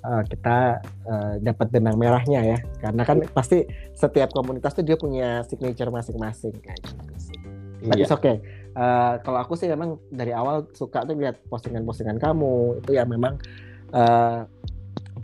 uh, 0.06 0.22
kita 0.30 0.80
uh, 1.10 1.34
dapat 1.42 1.68
benang 1.74 1.98
merahnya 1.98 2.42
ya 2.46 2.58
karena 2.80 3.02
kan 3.02 3.26
pasti 3.34 3.66
setiap 3.98 4.30
komunitas 4.32 4.78
tuh 4.78 4.86
dia 4.86 4.96
punya 4.96 5.42
signature 5.50 5.90
masing-masing 5.90 6.54
kayak 6.62 6.80
gitu 6.86 7.16
sih. 7.18 7.40
Tapi 7.86 8.02
iya. 8.02 8.10
oke. 8.10 8.22
Okay 8.22 8.65
uh, 8.76 9.20
kalau 9.24 9.40
aku 9.42 9.56
sih 9.58 9.72
memang 9.72 9.98
dari 10.12 10.36
awal 10.36 10.68
suka 10.76 11.08
tuh 11.08 11.16
lihat 11.18 11.40
postingan-postingan 11.50 12.20
kamu 12.20 12.84
itu 12.84 12.92
ya 12.96 13.04
memang 13.08 13.40
uh, 13.96 14.46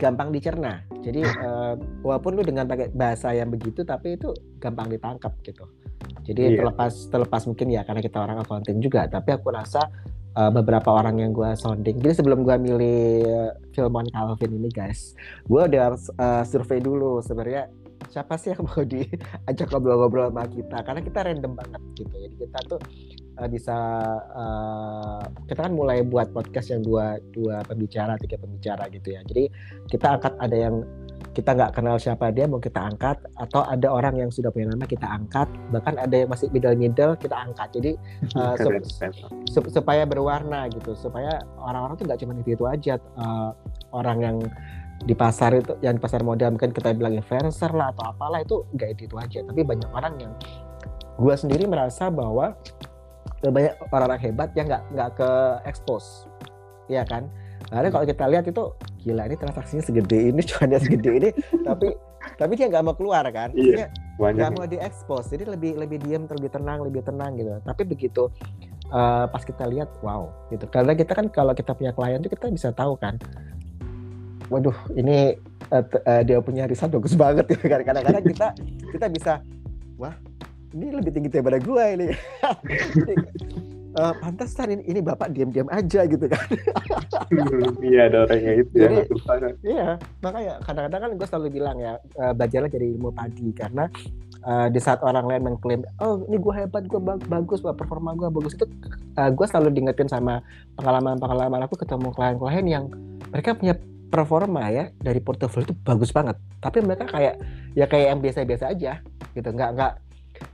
gampang 0.00 0.32
dicerna. 0.32 0.82
Jadi 1.04 1.22
uh, 1.22 1.76
walaupun 2.06 2.40
lu 2.40 2.42
dengan 2.42 2.66
pakai 2.66 2.90
bahasa 2.90 3.30
yang 3.36 3.52
begitu 3.52 3.84
tapi 3.84 4.16
itu 4.16 4.32
gampang 4.58 4.90
ditangkap 4.90 5.32
gitu. 5.44 5.68
Jadi 6.22 6.54
iya. 6.54 6.58
terlepas 6.58 6.92
terlepas 7.10 7.42
mungkin 7.46 7.66
ya 7.70 7.82
karena 7.86 8.00
kita 8.02 8.18
orang 8.18 8.42
accounting 8.42 8.78
juga, 8.78 9.06
tapi 9.10 9.34
aku 9.34 9.50
rasa 9.50 9.90
uh, 10.38 10.50
beberapa 10.54 10.94
orang 10.94 11.18
yang 11.18 11.30
gue 11.34 11.50
sounding. 11.58 11.98
Jadi 11.98 12.22
sebelum 12.22 12.46
gue 12.46 12.56
milih 12.58 13.00
Filmon 13.74 14.06
Calvin 14.10 14.52
ini 14.54 14.70
guys, 14.70 15.18
gue 15.46 15.62
udah 15.66 15.98
uh, 15.98 16.42
survei 16.46 16.78
dulu 16.78 17.18
sebenarnya 17.22 17.70
siapa 18.10 18.34
sih 18.38 18.54
yang 18.54 18.66
mau 18.66 18.82
diajak 18.92 19.66
ngobrol-ngobrol 19.70 20.30
sama 20.30 20.44
kita 20.50 20.78
karena 20.82 21.00
kita 21.02 21.18
random 21.22 21.52
banget 21.54 21.82
gitu. 21.98 22.14
Jadi 22.14 22.34
kita 22.38 22.58
tuh 22.66 22.80
uh, 23.38 23.48
bisa 23.48 23.76
uh, 24.32 25.22
kita 25.48 25.68
kan 25.68 25.72
mulai 25.72 26.04
buat 26.04 26.32
podcast 26.32 26.72
yang 26.74 26.82
dua 26.84 27.16
dua 27.32 27.64
pembicara 27.64 28.18
tiga 28.20 28.36
pembicara 28.36 28.88
gitu 28.92 29.14
ya. 29.16 29.20
Jadi 29.24 29.48
kita 29.88 30.18
angkat 30.18 30.34
ada 30.40 30.56
yang 30.56 30.84
kita 31.32 31.56
nggak 31.56 31.72
kenal 31.72 31.96
siapa 31.96 32.28
dia 32.28 32.44
mau 32.44 32.60
kita 32.60 32.76
angkat 32.76 33.16
atau 33.40 33.64
ada 33.64 33.88
orang 33.88 34.20
yang 34.20 34.28
sudah 34.28 34.52
punya 34.52 34.68
nama 34.68 34.84
kita 34.84 35.08
angkat. 35.08 35.48
Bahkan 35.72 35.94
ada 35.96 36.14
yang 36.24 36.28
masih 36.28 36.52
middle 36.52 36.76
middle 36.76 37.16
kita 37.16 37.32
angkat. 37.32 37.68
Jadi 37.72 37.90
uh, 38.36 38.54
sup, 38.62 38.74
sup, 39.48 39.64
supaya 39.72 40.04
berwarna 40.04 40.68
gitu. 40.68 40.92
Supaya 40.92 41.40
orang-orang 41.56 41.96
tuh 41.96 42.04
nggak 42.04 42.20
cuma 42.20 42.32
itu 42.36 42.52
itu 42.52 42.64
aja. 42.68 43.00
Uh, 43.16 43.56
orang 43.96 44.18
yang 44.20 44.36
di 45.02 45.18
pasar 45.18 45.56
itu 45.58 45.74
yang 45.82 45.98
di 45.98 46.02
pasar 46.04 46.22
modal 46.22 46.54
mungkin 46.54 46.70
kita 46.70 46.94
bilang 46.94 47.18
influencer 47.18 47.74
lah 47.74 47.90
atau 47.90 48.14
apalah 48.14 48.38
itu 48.38 48.62
nggak 48.76 48.88
itu 48.98 49.02
itu 49.08 49.16
aja. 49.16 49.40
Tapi 49.48 49.60
banyak 49.64 49.88
orang 49.88 50.14
yang 50.20 50.32
gue 51.16 51.34
sendiri 51.36 51.64
merasa 51.68 52.08
bahwa 52.08 52.56
banyak 53.50 53.74
orang-orang 53.90 54.20
hebat 54.22 54.48
yang 54.54 54.70
nggak 54.70 54.82
nggak 54.94 55.10
ke 55.18 55.30
expose. 55.66 56.30
Ya 56.86 57.02
kan? 57.02 57.26
Karena 57.72 57.88
kalau 57.88 58.04
kita 58.04 58.24
lihat 58.28 58.44
itu 58.46 58.64
gila 59.02 59.26
ini 59.26 59.36
transaksinya 59.40 59.82
segede 59.82 60.30
ini 60.30 60.42
cuannya 60.50 60.78
segede 60.78 61.10
ini 61.10 61.28
tapi 61.64 61.90
tapi 62.38 62.52
dia 62.54 62.70
nggak 62.70 62.84
mau 62.84 62.94
keluar 62.94 63.24
kan? 63.34 63.50
Iya, 63.56 63.90
nggak 64.20 64.50
mau 64.54 64.66
diekspos 64.68 65.32
jadi 65.32 65.48
lebih 65.48 65.74
lebih 65.80 65.98
diam 66.04 66.28
lebih 66.28 66.52
tenang 66.52 66.84
lebih 66.84 67.02
tenang 67.02 67.34
gitu. 67.40 67.58
Tapi 67.64 67.82
begitu 67.82 68.28
uh, 68.92 69.26
pas 69.26 69.42
kita 69.42 69.66
lihat 69.66 69.90
wow 70.04 70.30
gitu. 70.52 70.68
Karena 70.70 70.94
kita 70.94 71.16
kan 71.16 71.26
kalau 71.32 71.56
kita 71.56 71.74
punya 71.74 71.90
klien 71.90 72.20
itu 72.20 72.30
kita 72.30 72.52
bisa 72.52 72.70
tahu 72.70 72.94
kan 73.00 73.18
waduh 74.52 74.76
ini 74.92 75.40
uh, 75.72 75.80
uh, 75.80 76.20
dia 76.20 76.36
punya 76.44 76.68
riset 76.68 76.92
bagus 76.92 77.16
banget. 77.22 77.48
Ya 77.64 77.80
kadang-kadang 77.80 78.24
kita 78.28 78.48
kita 78.92 79.06
bisa 79.08 79.32
wah 79.96 80.12
ini 80.72 80.86
lebih 80.92 81.10
tinggi 81.12 81.28
daripada 81.30 81.58
gue 81.60 81.84
ini. 81.96 82.06
Uh, 83.92 84.08
pantesan 84.24 84.72
ini, 84.72 84.88
ini 84.88 85.00
bapak 85.04 85.36
diam-diam 85.36 85.68
aja 85.68 86.08
gitu 86.08 86.24
kan. 86.24 86.48
Iya 87.84 88.08
ada 88.08 88.24
orangnya 88.24 88.64
itu 88.64 88.72
ya, 88.72 88.88
Jadi, 88.88 88.96
ya 89.04 89.48
iya 89.64 89.88
makanya 90.24 90.52
kadang-kadang 90.64 91.00
kan 91.00 91.10
gue 91.16 91.26
selalu 91.28 91.48
bilang 91.60 91.76
ya 91.76 92.00
uh, 92.20 92.32
belajarlah 92.32 92.72
jadi 92.72 92.88
ilmu 92.92 93.12
padi 93.12 93.52
karena 93.52 93.92
uh, 94.48 94.68
di 94.72 94.80
saat 94.80 95.00
orang 95.04 95.28
lain 95.28 95.44
mengklaim 95.44 95.84
oh 96.00 96.24
ini 96.28 96.40
gue 96.40 96.54
hebat 96.56 96.88
gue 96.88 97.00
bagus 97.28 97.60
performa 97.60 98.16
gue 98.16 98.28
bagus 98.32 98.56
itu 98.56 98.64
uh, 99.16 99.28
gue 99.32 99.46
selalu 99.48 99.76
diingetin 99.76 100.08
sama 100.08 100.40
pengalaman-pengalaman 100.80 101.64
aku 101.68 101.76
ketemu 101.80 102.08
klien-klien 102.16 102.64
yang 102.68 102.84
mereka 103.28 103.56
punya 103.56 103.76
performa 104.12 104.68
ya 104.68 104.92
dari 105.00 105.24
portofolio 105.24 105.72
itu 105.72 105.74
bagus 105.80 106.12
banget. 106.12 106.36
Tapi 106.60 106.84
mereka 106.84 107.08
kayak 107.08 107.40
ya 107.72 107.88
kayak 107.88 108.06
yang 108.12 108.20
biasa-biasa 108.20 108.64
aja 108.76 109.00
gitu 109.32 109.48
nggak 109.48 109.70
nggak 109.72 109.92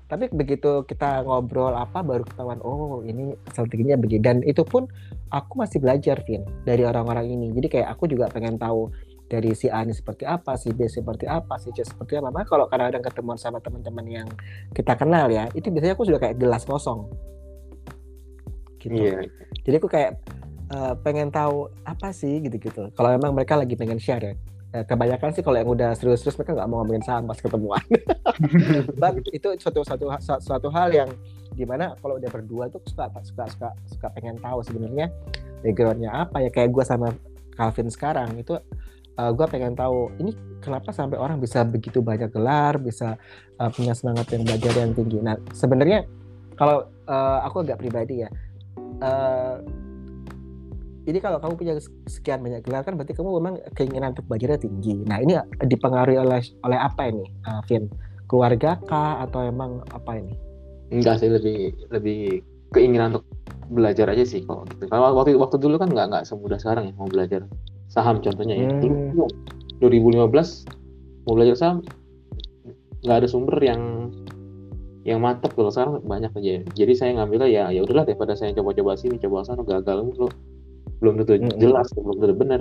tapi 0.09 0.33
begitu 0.33 0.88
kita 0.88 1.23
ngobrol 1.23 1.77
apa 1.77 2.01
baru 2.01 2.25
ketahuan 2.25 2.59
oh 2.64 3.05
ini 3.05 3.37
strateginya 3.53 4.01
begini 4.01 4.23
dan 4.25 4.37
itu 4.42 4.64
pun 4.64 4.88
aku 5.29 5.61
masih 5.61 5.85
belajar 5.85 6.25
Vin 6.25 6.49
dari 6.64 6.83
orang-orang 6.88 7.29
ini 7.29 7.53
jadi 7.53 7.68
kayak 7.68 7.88
aku 7.92 8.09
juga 8.09 8.33
pengen 8.33 8.57
tahu 8.57 8.88
dari 9.29 9.53
si 9.53 9.68
A 9.68 9.85
ini 9.85 9.92
seperti 9.92 10.25
apa, 10.25 10.57
si 10.57 10.73
B 10.73 10.88
seperti 10.88 11.29
apa, 11.29 11.61
si 11.61 11.68
C 11.77 11.85
seperti 11.85 12.16
apa. 12.16 12.33
Maka 12.33 12.49
kalau 12.49 12.64
kadang-kadang 12.64 13.05
ketemuan 13.05 13.37
sama 13.37 13.61
teman-teman 13.61 14.09
yang 14.09 14.29
kita 14.73 14.97
kenal 14.97 15.29
ya, 15.29 15.53
itu 15.53 15.68
biasanya 15.68 15.94
aku 15.94 16.09
sudah 16.09 16.16
kayak 16.16 16.40
gelas 16.40 16.64
kosong. 16.64 17.12
Gitu. 18.81 18.97
Iya. 18.97 19.29
Jadi 19.68 19.75
aku 19.77 19.88
kayak 19.92 20.16
uh, 20.73 20.97
pengen 21.05 21.29
tahu 21.29 21.68
apa 21.85 22.09
sih 22.16 22.40
gitu-gitu. 22.40 22.88
Kalau 22.97 23.11
memang 23.12 23.37
mereka 23.37 23.61
lagi 23.61 23.77
pengen 23.77 24.01
share 24.01 24.25
ya. 24.25 24.35
Eh, 24.68 24.85
kebanyakan 24.85 25.33
sih 25.33 25.40
kalau 25.40 25.57
yang 25.57 25.70
udah 25.72 25.96
serius-serius 25.96 26.37
mereka 26.37 26.52
nggak 26.61 26.68
mau 26.68 26.85
ngomongin 26.85 27.00
saham 27.00 27.24
pas 27.24 27.40
ketemuan. 27.40 27.81
But 29.00 29.24
itu 29.33 29.48
suatu 29.57 29.81
suatu 29.81 30.12
suatu 30.20 30.68
hal 30.68 30.92
yang 30.92 31.09
di 31.57 31.64
mana 31.64 31.96
kalau 32.04 32.20
udah 32.20 32.28
berdua 32.28 32.68
tuh 32.68 32.85
suka 32.85 33.09
suka 33.24 33.48
suka 33.48 33.68
suka 33.88 34.07
pengen 34.12 34.37
tahu 34.37 34.61
sebenarnya 34.61 35.09
backgroundnya 35.64 36.12
apa 36.12 36.44
ya 36.44 36.52
kayak 36.52 36.76
gue 36.76 36.85
sama 36.85 37.16
Calvin 37.57 37.88
sekarang 37.88 38.37
itu 38.37 38.61
uh, 38.61 38.61
eh, 39.16 39.31
gue 39.33 39.46
pengen 39.48 39.72
tahu 39.72 40.12
ini 40.20 40.37
kenapa 40.61 40.92
sampai 40.92 41.16
orang 41.16 41.40
bisa 41.40 41.64
begitu 41.64 42.04
banyak 42.04 42.28
gelar 42.28 42.76
bisa 42.76 43.16
uh, 43.57 43.72
punya 43.72 43.96
semangat 43.96 44.28
yang 44.37 44.44
belajar 44.44 44.72
yang 44.76 44.92
tinggi. 44.92 45.16
Nah 45.24 45.40
sebenarnya 45.57 46.04
kalau 46.61 46.85
uh, 47.09 47.40
aku 47.40 47.64
agak 47.64 47.81
pribadi 47.81 48.20
ya. 48.20 48.28
Uh, 49.00 49.88
jadi 51.09 51.25
kalau 51.25 51.40
kamu 51.40 51.55
punya 51.57 51.75
sekian 52.05 52.44
banyak 52.44 52.61
gelar 52.68 52.85
kan 52.85 52.92
berarti 53.01 53.16
kamu 53.16 53.40
memang 53.40 53.55
keinginan 53.73 54.12
untuk 54.12 54.29
belajarnya 54.29 54.61
tinggi. 54.61 55.09
Nah 55.09 55.25
ini 55.25 55.40
dipengaruhi 55.64 56.21
oleh 56.21 56.44
oleh 56.68 56.77
apa 56.77 57.09
ini, 57.09 57.25
uh, 57.49 57.64
Vin? 57.64 57.88
Keluarga 58.29 58.77
kah 58.85 59.25
atau 59.25 59.40
emang 59.49 59.81
apa 59.97 60.21
ini? 60.21 60.37
Enggak 60.92 61.25
sih 61.25 61.33
lebih 61.33 61.73
lebih 61.88 62.44
keinginan 62.77 63.16
untuk 63.16 63.25
belajar 63.73 64.12
aja 64.12 64.21
sih 64.21 64.44
kok 64.44 64.68
gitu. 64.68 64.85
Kalau 64.92 65.16
waktu 65.16 65.40
waktu 65.40 65.57
dulu 65.57 65.81
kan 65.81 65.88
nggak 65.88 66.12
nggak 66.12 66.25
semudah 66.29 66.61
sekarang 66.61 66.92
ya 66.92 66.94
mau 67.01 67.09
belajar 67.09 67.49
saham 67.88 68.21
contohnya 68.21 68.61
ya. 68.61 68.68
Hmm. 68.68 69.16
Dulu 69.16 69.25
2015 69.81 71.25
mau 71.25 71.33
belajar 71.40 71.57
saham 71.57 71.81
nggak 73.01 73.16
ada 73.25 73.29
sumber 73.33 73.57
yang 73.64 74.12
yang 75.09 75.25
mantep 75.25 75.57
kalau 75.57 75.73
sekarang 75.73 76.05
banyak 76.05 76.29
aja. 76.37 76.68
Jadi 76.77 76.92
saya 76.92 77.16
ngambilnya 77.16 77.49
ya 77.49 77.64
ya 77.73 77.81
udahlah 77.81 78.05
daripada 78.05 78.37
saya 78.37 78.53
coba-coba 78.53 78.92
sini 78.92 79.16
coba 79.16 79.49
sana 79.49 79.64
gagal 79.64 80.05
mulu 80.05 80.29
belum 80.98 81.22
tentu 81.22 81.38
hmm. 81.38 81.58
jelas 81.62 81.87
belum 81.94 82.18
tentu 82.18 82.34
benar 82.34 82.61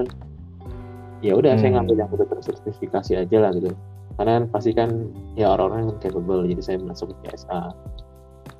ya 1.26 1.34
udah 1.34 1.58
hmm. 1.58 1.62
saya 1.62 1.69
ngambil 1.78 1.95
yang 1.97 2.10
udah 2.13 2.28
tersertifikasi 2.30 3.12
aja 3.17 3.38
lah 3.41 3.52
gitu 3.58 3.73
karena 4.17 4.32
kan 4.41 4.43
pasti 4.50 4.71
kan 4.73 4.89
ya 5.38 5.54
orang-orang 5.54 5.93
yang 5.93 5.97
capable 6.02 6.41
jadi 6.45 6.62
saya 6.62 6.78
masuk 6.82 7.13
ke 7.13 7.15
PSA 7.30 7.73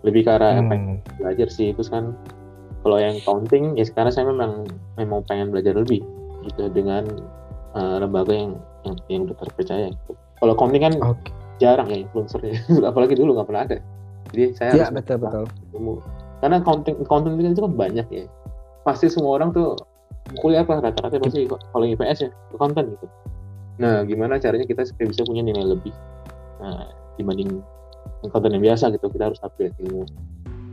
lebih 0.06 0.26
ke 0.26 0.32
arah 0.34 0.62
hmm. 0.62 1.02
belajar 1.22 1.48
sih 1.50 1.74
terus 1.74 1.90
kan 1.90 2.14
kalau 2.86 2.98
yang 3.02 3.18
counting 3.26 3.74
ya 3.74 3.86
sekarang 3.86 4.14
saya 4.14 4.30
memang 4.30 4.70
memang 4.98 5.26
pengen 5.26 5.50
belajar 5.50 5.74
lebih 5.74 6.02
gitu 6.46 6.70
dengan 6.70 7.04
uh, 7.74 7.98
lembaga 8.02 8.34
yang 8.34 8.54
yang, 8.86 8.96
yang 9.10 9.22
udah 9.28 9.38
terpercaya 9.42 9.90
gitu. 9.92 10.14
kalau 10.40 10.54
counting 10.54 10.86
kan 10.86 10.94
okay. 11.02 11.34
jarang 11.58 11.90
ya 11.90 12.06
influencernya 12.06 12.54
apalagi 12.90 13.18
dulu 13.18 13.38
nggak 13.38 13.48
pernah 13.50 13.64
ada 13.66 13.78
jadi 14.32 14.44
saya 14.54 14.70
ya, 14.70 14.74
harus 14.88 15.02
betul 15.02 15.18
betul 15.22 15.46
karena 16.38 16.58
counting 16.62 16.96
counting 17.10 17.34
itu 17.42 17.62
kan 17.66 17.74
banyak 17.74 18.08
ya 18.14 18.24
pasti 18.88 19.12
semua 19.12 19.36
orang 19.36 19.52
tuh 19.52 19.76
kuliah 20.40 20.64
apa 20.64 20.80
rata-rata 20.80 21.20
pasti 21.20 21.44
kalau 21.48 21.84
IPS 21.84 22.18
ya 22.24 22.30
konten 22.56 22.96
gitu. 22.96 23.08
Nah 23.84 24.08
gimana 24.08 24.40
caranya 24.40 24.64
kita 24.64 24.88
supaya 24.88 25.12
bisa 25.12 25.28
punya 25.28 25.44
nilai 25.44 25.76
lebih 25.76 25.92
nah, 26.64 26.88
dibanding 27.20 27.60
konten 28.32 28.56
yang 28.56 28.64
biasa 28.64 28.96
gitu 28.96 29.12
kita 29.12 29.28
harus 29.28 29.40
upgrade 29.44 29.76
ilmu 29.84 30.08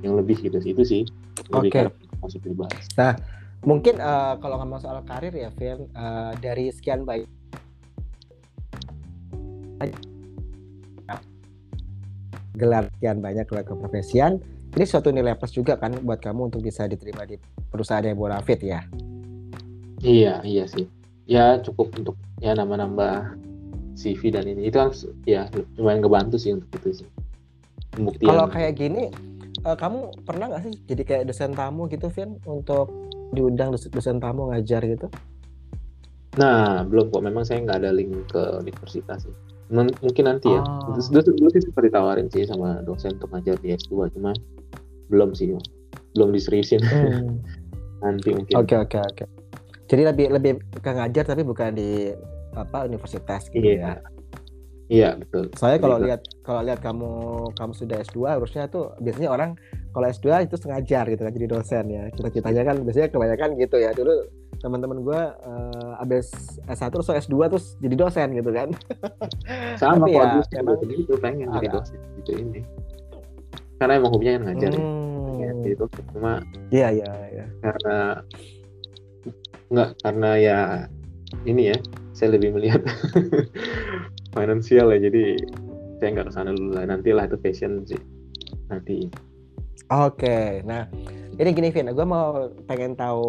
yang 0.07 0.15
lebih 0.15 0.39
gitu. 0.39 0.63
Sih 0.63 0.71
itu 0.71 0.83
sih 0.87 1.03
oke. 1.53 1.69
okay. 1.69 1.91
masih 2.23 2.41
dibahas 2.41 2.85
nah 2.97 3.13
mungkin 3.65 4.01
uh, 4.01 4.37
kalau 4.41 4.61
ngomong 4.61 4.81
soal 4.81 5.01
karir 5.05 5.33
ya 5.33 5.51
Fir 5.57 5.81
uh, 5.97 6.33
dari 6.41 6.73
sekian 6.73 7.05
baik 7.05 7.29
gelar 12.55 12.87
sekian 12.97 13.19
banyak 13.19 13.45
gelar 13.51 13.67
keprofesian 13.67 14.39
ini 14.75 14.85
suatu 14.85 15.15
nilai 15.15 15.39
plus 15.39 15.55
juga 15.55 15.79
kan 15.79 15.95
buat 16.03 16.19
kamu 16.19 16.51
untuk 16.51 16.67
bisa 16.67 16.91
diterima 16.91 17.23
di 17.23 17.39
perusahaan 17.71 18.03
yang 18.03 18.19
bonafit 18.19 18.59
ya? 18.59 18.83
Iya 20.03 20.43
iya 20.43 20.67
sih. 20.67 20.91
Ya 21.25 21.63
cukup 21.63 21.95
untuk 21.95 22.19
ya 22.43 22.59
nambah-nambah 22.59 23.39
CV 23.95 24.35
dan 24.35 24.51
ini. 24.51 24.69
Itu 24.69 24.83
kan 24.83 24.91
ya 25.25 25.47
lumayan 25.79 26.03
ngebantu 26.03 26.37
sih 26.37 26.59
untuk 26.59 26.69
itu 26.83 27.03
sih. 27.03 27.09
Pembuktian. 27.95 28.35
Kalau 28.35 28.47
kayak 28.51 28.75
gini 28.75 29.15
uh, 29.63 29.79
kamu 29.79 30.11
pernah 30.27 30.51
nggak 30.51 30.63
sih 30.67 30.75
jadi 30.91 31.03
kayak 31.07 31.25
dosen 31.31 31.55
tamu 31.55 31.87
gitu 31.87 32.11
Vin? 32.11 32.43
Untuk 32.43 32.91
diundang 33.31 33.71
dosen, 33.71 33.95
dosen 33.95 34.19
tamu 34.19 34.51
ngajar 34.51 34.83
gitu? 34.83 35.07
Nah 36.35 36.83
belum 36.83 37.15
kok 37.15 37.23
memang 37.23 37.47
saya 37.47 37.63
nggak 37.63 37.79
ada 37.79 37.91
link 37.95 38.11
ke 38.27 38.43
universitas 38.59 39.23
sih. 39.25 39.35
Mungkin 39.73 40.29
nanti 40.29 40.53
ya. 40.53 40.61
Oh. 40.61 40.93
dulu, 40.93 41.31
dulu 41.33 41.49
sih 41.57 41.65
seperti 41.65 41.89
tawarin 41.89 42.29
sih 42.29 42.45
sama 42.45 42.85
dosen 42.85 43.17
untuk 43.17 43.33
ngajar 43.33 43.57
di 43.65 43.73
S2 43.73 44.13
cuma 44.13 44.37
belum 45.09 45.37
sih 45.37 45.55
belum 46.15 46.31
diseriusin. 46.33 46.81
Hmm. 46.85 47.41
nanti 48.05 48.29
mungkin. 48.37 48.55
Oke 48.61 48.77
okay, 48.77 48.79
oke 48.85 48.91
okay, 48.93 49.01
oke. 49.01 49.17
Okay. 49.25 49.29
jadi 49.89 50.03
lebih 50.13 50.27
lebih 50.33 50.53
ke 50.81 50.91
ngajar 50.93 51.25
tapi 51.25 51.43
bukan 51.45 51.77
di 51.77 52.13
apa 52.55 52.85
universitas 52.87 53.49
gitu 53.51 53.65
iya. 53.65 53.97
ya? 54.01 54.13
Iya 54.85 55.11
betul. 55.17 55.49
Saya 55.57 55.81
kalau 55.81 55.97
lihat 55.97 56.29
kalau 56.45 56.61
lihat 56.61 56.85
kamu 56.85 57.13
kamu 57.57 57.73
sudah 57.73 58.05
S2 58.05 58.37
harusnya 58.37 58.69
tuh 58.69 58.93
biasanya 59.01 59.33
orang 59.33 59.51
kalau 59.97 60.07
S2 60.13 60.45
itu 60.45 60.61
sengajar 60.61 61.09
gitu 61.09 61.25
kan 61.25 61.33
jadi 61.33 61.49
dosen 61.49 61.85
ya. 61.89 62.03
Cita-citanya 62.13 62.63
kan 62.69 62.77
biasanya 62.85 63.09
kebanyakan 63.09 63.49
gitu 63.57 63.77
ya. 63.81 63.91
Dulu 63.97 64.13
teman-teman 64.61 65.01
gue 65.01 65.21
uh, 65.45 66.03
abis 66.05 66.33
S1 66.69 66.93
terus 66.93 67.09
S2 67.09 67.37
terus 67.49 67.67
jadi 67.81 67.97
dosen 67.97 68.29
gitu 68.37 68.51
kan. 68.53 68.69
Sama 69.81 70.05
Tapi 70.05 70.21
ya, 70.21 70.45
memang 70.61 70.77
itu 70.85 71.15
pengen 71.17 71.49
jadi 71.57 71.69
dosen 71.73 71.99
gitu 72.21 72.33
ini 72.37 72.61
karena 73.79 73.93
emang 73.99 74.13
hobinya 74.15 74.33
kan 74.39 74.43
ngajar 74.51 74.71
ya. 74.73 74.81
hmm. 74.81 75.35
ya 75.41 75.51
gitu 75.67 75.85
cuma 76.15 76.33
iya 76.71 76.89
iya 76.95 77.11
iya 77.33 77.47
karena 77.61 77.97
enggak 79.73 79.91
karena 80.03 80.31
ya 80.39 80.59
ini 81.45 81.63
ya 81.75 81.79
saya 82.15 82.39
lebih 82.39 82.55
melihat 82.55 82.83
finansial 84.35 84.95
ya 84.95 84.99
jadi 85.03 85.39
saya 85.99 86.09
nggak 86.15 86.27
ke 86.31 86.33
sana 86.35 86.51
dulu 86.55 86.79
lah 86.79 86.85
nantilah 86.87 87.27
itu 87.27 87.39
passion 87.41 87.83
sih 87.89 87.99
nanti 88.71 89.11
oke 89.91 90.21
okay. 90.21 90.63
nah 90.63 90.87
ini 91.35 91.51
gini 91.51 91.75
Vin, 91.75 91.91
gue 91.91 92.07
mau 92.07 92.47
pengen 92.71 92.95
tahu 92.95 93.27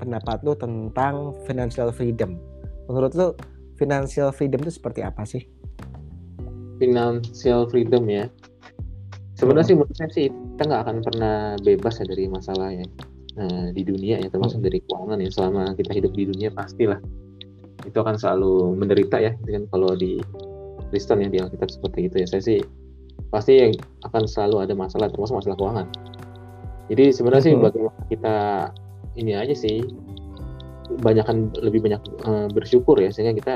pendapat 0.00 0.40
lu 0.40 0.56
tentang 0.56 1.36
financial 1.44 1.92
freedom. 1.92 2.40
Menurut 2.88 3.12
lu 3.12 3.28
financial 3.76 4.32
freedom 4.32 4.64
itu 4.64 4.80
seperti 4.80 5.04
apa 5.04 5.28
sih? 5.28 5.44
Financial 6.80 7.68
freedom 7.68 8.08
ya 8.08 8.24
sebenarnya 9.40 9.66
sih 9.72 9.76
menurut 9.76 9.96
saya 9.96 10.10
sih 10.12 10.26
kita 10.28 10.62
nggak 10.68 10.82
akan 10.84 10.96
pernah 11.00 11.36
bebas 11.64 11.96
ya 11.96 12.04
dari 12.04 12.28
masalah 12.28 12.68
ya. 12.76 12.84
Nah, 13.40 13.72
di 13.72 13.82
dunia 13.86 14.20
ya 14.20 14.28
termasuk 14.28 14.60
dari 14.60 14.84
keuangan 14.84 15.16
ya. 15.16 15.30
Selama 15.32 15.72
kita 15.72 15.96
hidup 15.96 16.12
di 16.12 16.28
dunia 16.28 16.52
pastilah 16.52 17.00
itu 17.88 17.96
akan 17.96 18.20
selalu 18.20 18.76
menderita 18.76 19.16
ya 19.16 19.32
dengan 19.48 19.64
kalau 19.72 19.96
di 19.96 20.20
Kristen 20.92 21.24
ya 21.24 21.32
di 21.32 21.40
Alkitab 21.40 21.72
seperti 21.72 22.12
itu 22.12 22.16
ya. 22.20 22.26
Saya 22.28 22.42
sih 22.44 22.60
pasti 23.32 23.56
yang 23.56 23.72
akan 24.04 24.28
selalu 24.28 24.68
ada 24.68 24.74
masalah 24.76 25.08
termasuk 25.08 25.40
masalah 25.40 25.56
keuangan. 25.56 25.86
Jadi 26.92 27.04
sebenarnya 27.14 27.44
sih 27.48 27.54
bagaimana 27.56 28.00
kita 28.12 28.36
ini 29.16 29.32
aja 29.38 29.54
sih 29.56 29.80
banyakkan 31.00 31.54
lebih 31.62 31.86
banyak 31.86 32.02
uh, 32.26 32.50
bersyukur 32.50 32.98
ya 32.98 33.14
sehingga 33.14 33.38
kita 33.38 33.54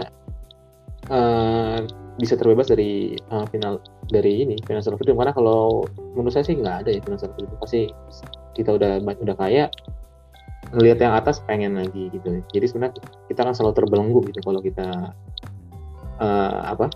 uh, 1.11 1.83
bisa 2.15 2.39
terbebas 2.39 2.71
dari 2.71 3.19
uh, 3.35 3.43
final 3.51 3.83
dari 4.07 4.47
ini 4.47 4.55
financial 4.63 4.95
freedom 4.95 5.19
karena 5.19 5.35
kalau 5.35 5.83
menurut 6.15 6.31
saya 6.31 6.47
sih 6.47 6.55
nggak 6.55 6.87
ada 6.87 6.91
ya 6.95 7.01
financial 7.03 7.31
freedom 7.35 7.59
pasti 7.59 7.91
kita 8.55 8.71
udah 8.79 9.03
udah 9.03 9.37
kaya 9.37 9.67
ngelihat 10.75 10.99
yang 11.03 11.15
atas 11.15 11.43
pengen 11.45 11.75
lagi 11.75 12.11
gitu 12.15 12.39
jadi 12.55 12.67
sebenarnya 12.71 12.95
kita 13.31 13.41
kan 13.43 13.55
selalu 13.55 13.75
terbelenggu 13.83 14.19
gitu 14.31 14.41
kalau 14.47 14.61
kita 14.63 14.89
uh, 16.23 16.59
apa 16.71 16.91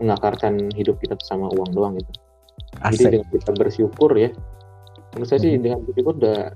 mengakarkan 0.00 0.72
hidup 0.74 0.96
kita 0.98 1.14
sama 1.22 1.52
uang 1.52 1.70
doang 1.76 1.94
gitu 2.00 2.12
Asik. 2.82 3.06
jadi 3.06 3.20
dengan 3.20 3.28
kita 3.30 3.52
bersyukur 3.54 4.10
ya 4.16 4.32
menurut 5.14 5.28
saya 5.28 5.40
sih 5.44 5.54
Mhm. 5.54 5.62
dengan 5.62 5.78
begitu 5.86 6.08
udah 6.10 6.50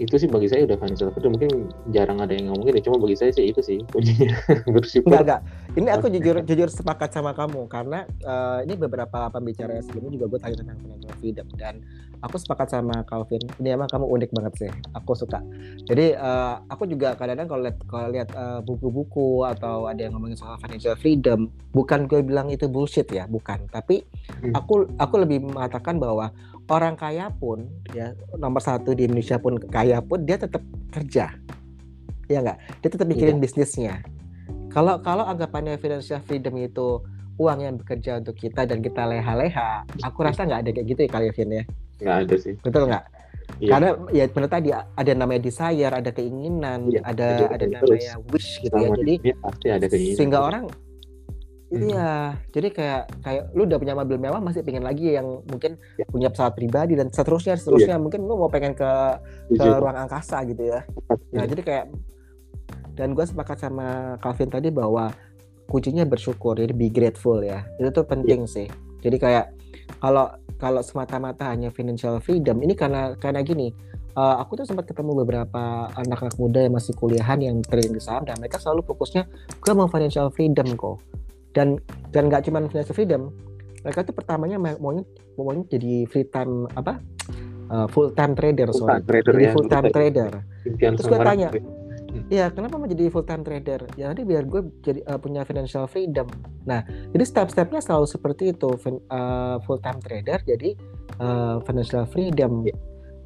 itu 0.00 0.16
sih 0.16 0.28
bagi 0.32 0.48
saya 0.48 0.64
udah 0.64 0.80
financial 0.80 1.12
freedom 1.12 1.36
mungkin 1.36 1.68
jarang 1.92 2.24
ada 2.24 2.32
yang 2.32 2.48
ngomongin 2.48 2.80
ya. 2.80 2.82
Cuma 2.88 2.96
bagi 2.96 3.16
saya 3.20 3.30
sih 3.36 3.52
itu 3.52 3.60
sih. 3.60 3.78
Kuncinya. 3.92 4.32
Bersyukur. 4.74 5.12
Enggak, 5.12 5.22
enggak. 5.22 5.40
Ini 5.76 5.88
aku 5.92 6.06
jujur 6.08 6.36
jujur 6.48 6.68
sepakat 6.72 7.12
sama 7.12 7.36
kamu. 7.36 7.68
Karena 7.68 8.08
eh, 8.08 8.58
ini 8.64 8.74
beberapa 8.80 9.28
pembicara 9.28 9.76
sebelumnya 9.84 10.16
juga 10.16 10.26
gue 10.32 10.40
tanya 10.40 10.56
tentang 10.64 10.78
financial 10.80 11.14
freedom 11.20 11.46
dan 11.60 11.74
aku 12.20 12.36
sepakat 12.36 12.68
sama 12.72 13.02
Calvin. 13.08 13.40
Ini 13.60 13.76
emang 13.76 13.88
kamu 13.88 14.06
unik 14.06 14.30
banget 14.36 14.52
sih. 14.66 14.70
Aku 14.96 15.16
suka. 15.16 15.40
Jadi 15.88 16.16
eh, 16.16 16.54
aku 16.68 16.84
juga 16.86 17.16
kadang-kadang 17.16 17.48
kalau 17.48 17.62
lihat 17.64 17.78
kalau 17.88 18.08
lihat 18.12 18.28
eh, 18.32 18.60
buku-buku 18.64 19.44
atau 19.48 19.88
ada 19.88 20.00
yang 20.00 20.16
ngomongin 20.16 20.36
soal 20.36 20.56
financial 20.60 20.96
freedom, 20.96 21.48
bukan 21.72 22.04
gue 22.06 22.20
bilang 22.20 22.52
itu 22.52 22.68
bullshit 22.68 23.08
ya, 23.08 23.24
bukan. 23.26 23.66
Tapi 23.72 24.04
Hmm. 24.40 24.54
aku 24.56 24.88
aku 24.96 25.14
lebih 25.20 25.42
mengatakan 25.42 26.00
bahwa 26.00 26.32
orang 26.70 26.94
kaya 26.94 27.28
pun 27.34 27.66
ya 27.92 28.14
nomor 28.38 28.62
satu 28.62 28.94
di 28.94 29.04
Indonesia 29.04 29.36
pun 29.36 29.58
kaya 29.58 29.98
pun 30.00 30.22
dia 30.24 30.38
tetap 30.38 30.62
kerja. 30.94 31.34
Ya 32.30 32.38
enggak? 32.40 32.58
Dia 32.80 32.88
tetap 32.94 33.06
mikirin 33.10 33.42
bisnisnya. 33.42 34.06
Kalau 34.70 35.02
kalau 35.02 35.26
anggapannya 35.26 35.74
financial 35.82 36.22
freedom 36.22 36.54
itu 36.62 37.02
uang 37.42 37.58
yang 37.64 37.74
bekerja 37.80 38.22
untuk 38.22 38.38
kita 38.38 38.68
dan 38.68 38.84
kita 38.84 39.02
leha-leha, 39.02 39.82
aku 40.04 40.22
rasa 40.22 40.46
nggak 40.46 40.60
ada 40.62 40.70
kayak 40.70 40.86
gitu 40.94 41.00
ya 41.04 41.10
Calvin 41.10 41.50
ya. 41.58 41.64
Nggak 42.00 42.16
ada 42.26 42.34
sih 42.36 42.54
Betul 42.60 42.82
nggak? 42.88 43.04
Iya. 43.58 43.70
Karena 43.76 43.88
ya 44.14 44.24
benar 44.30 44.48
tadi 44.48 44.68
ada 44.72 45.12
namanya 45.12 45.40
desire, 45.42 45.90
ada 45.90 46.10
keinginan, 46.10 46.86
Iya, 46.86 47.02
ada 47.02 47.28
ada 47.50 47.66
betul. 47.66 47.74
namanya 47.92 48.12
wish 48.30 48.50
gitu 48.62 48.72
ya. 48.72 48.86
Selama 48.86 48.96
Jadi 48.96 49.10
di 49.10 49.18
dunia 49.20 49.36
pasti 49.42 49.66
ada 49.68 49.86
keinginan 49.86 50.16
sehingga 50.16 50.40
orang 50.40 50.64
Hmm. 51.70 51.86
Iya, 51.86 52.14
jadi 52.50 52.68
kayak 52.74 53.02
kayak 53.22 53.42
lu 53.54 53.62
udah 53.62 53.78
punya 53.78 53.94
mobil 53.94 54.18
mewah 54.18 54.42
masih 54.42 54.66
pengen 54.66 54.82
lagi 54.82 55.14
yang 55.14 55.38
mungkin 55.46 55.78
Ya. 55.94 56.06
punya 56.10 56.26
pesawat 56.26 56.58
pribadi 56.58 56.98
dan 56.98 57.14
seterusnya 57.14 57.54
seterusnya 57.54 57.94
mungkin 57.94 58.26
lu 58.26 58.34
mau 58.34 58.50
pengen 58.50 58.74
ke 58.74 58.90
ke 59.54 59.64
ruang 59.78 59.94
angkasa 59.94 60.42
gitu 60.50 60.66
ya. 60.66 60.82
Nah, 61.30 61.46
jadi 61.46 61.62
kayak 61.62 61.84
dan 62.98 63.14
gue 63.14 63.22
sepakat 63.22 63.62
sama 63.62 64.18
Calvin 64.18 64.50
tadi 64.50 64.74
bahwa 64.74 65.14
kuncinya 65.70 66.02
bersyukur, 66.02 66.58
jadi 66.58 66.74
be 66.74 66.90
grateful 66.90 67.38
ya. 67.38 67.62
Itu 67.78 67.94
tuh 67.94 68.02
penting 68.02 68.50
sih. 68.50 68.66
Jadi 68.98 69.22
kayak 69.22 69.54
kalau 70.02 70.26
kalau 70.60 70.84
semata-mata 70.84 71.48
hanya 71.48 71.72
financial 71.72 72.20
freedom, 72.20 72.60
ini 72.60 72.76
karena 72.76 73.16
karena 73.16 73.40
gini, 73.40 73.72
eh, 74.12 74.36
aku 74.36 74.60
tuh 74.60 74.68
sempat 74.68 74.84
ketemu 74.84 75.24
beberapa 75.24 75.88
anak-anak 75.96 76.36
muda 76.36 76.60
yang 76.60 76.76
masih 76.76 76.92
kuliahan 77.00 77.40
yang 77.40 77.56
trading 77.64 77.96
di 77.96 78.02
saham 78.04 78.28
dan 78.28 78.36
mereka 78.36 78.60
selalu 78.60 78.84
fokusnya 78.84 79.24
gue 79.56 79.72
mau 79.72 79.88
financial 79.88 80.28
freedom 80.30 80.68
kok. 80.76 81.00
Dan 81.56 81.80
dan 82.12 82.28
nggak 82.28 82.46
cuma 82.46 82.60
financial 82.68 82.94
freedom, 82.94 83.32
mereka 83.82 84.04
tuh 84.04 84.12
pertamanya 84.14 84.60
ma- 84.60 84.78
maunya 84.78 85.02
maunya 85.34 85.64
jadi 85.66 86.04
free 86.06 86.28
time 86.28 86.68
apa? 86.76 87.00
full 87.94 88.10
time 88.18 88.34
trader 88.34 88.66
Full 88.74 88.82
sorry. 88.82 88.98
time 88.98 89.04
trader 89.06 89.30
jadi 89.30 89.46
ya, 89.46 89.52
full 89.54 89.68
time 89.70 89.86
betul. 89.86 89.94
trader. 89.94 90.30
Terus 90.74 91.06
orang 91.06 91.22
tanya. 91.22 91.48
Iya, 92.30 92.50
kenapa 92.50 92.78
mau 92.78 92.86
jadi 92.90 93.10
full 93.10 93.26
time 93.26 93.42
trader? 93.42 93.86
Ya 93.94 94.10
nanti 94.10 94.22
biar 94.26 94.46
gue 94.46 94.66
jadi 94.82 95.00
eh, 95.02 95.18
punya 95.18 95.42
financial 95.46 95.86
freedom. 95.86 96.26
Nah, 96.66 96.82
jadi 97.14 97.24
step-stepnya 97.26 97.80
selalu 97.82 98.06
seperti 98.06 98.54
itu, 98.54 98.70
full 99.66 99.80
time 99.82 100.00
trader 100.02 100.38
jadi 100.42 100.74
eh, 101.20 101.56
financial 101.66 102.06
freedom. 102.10 102.66
Iya. 102.66 102.76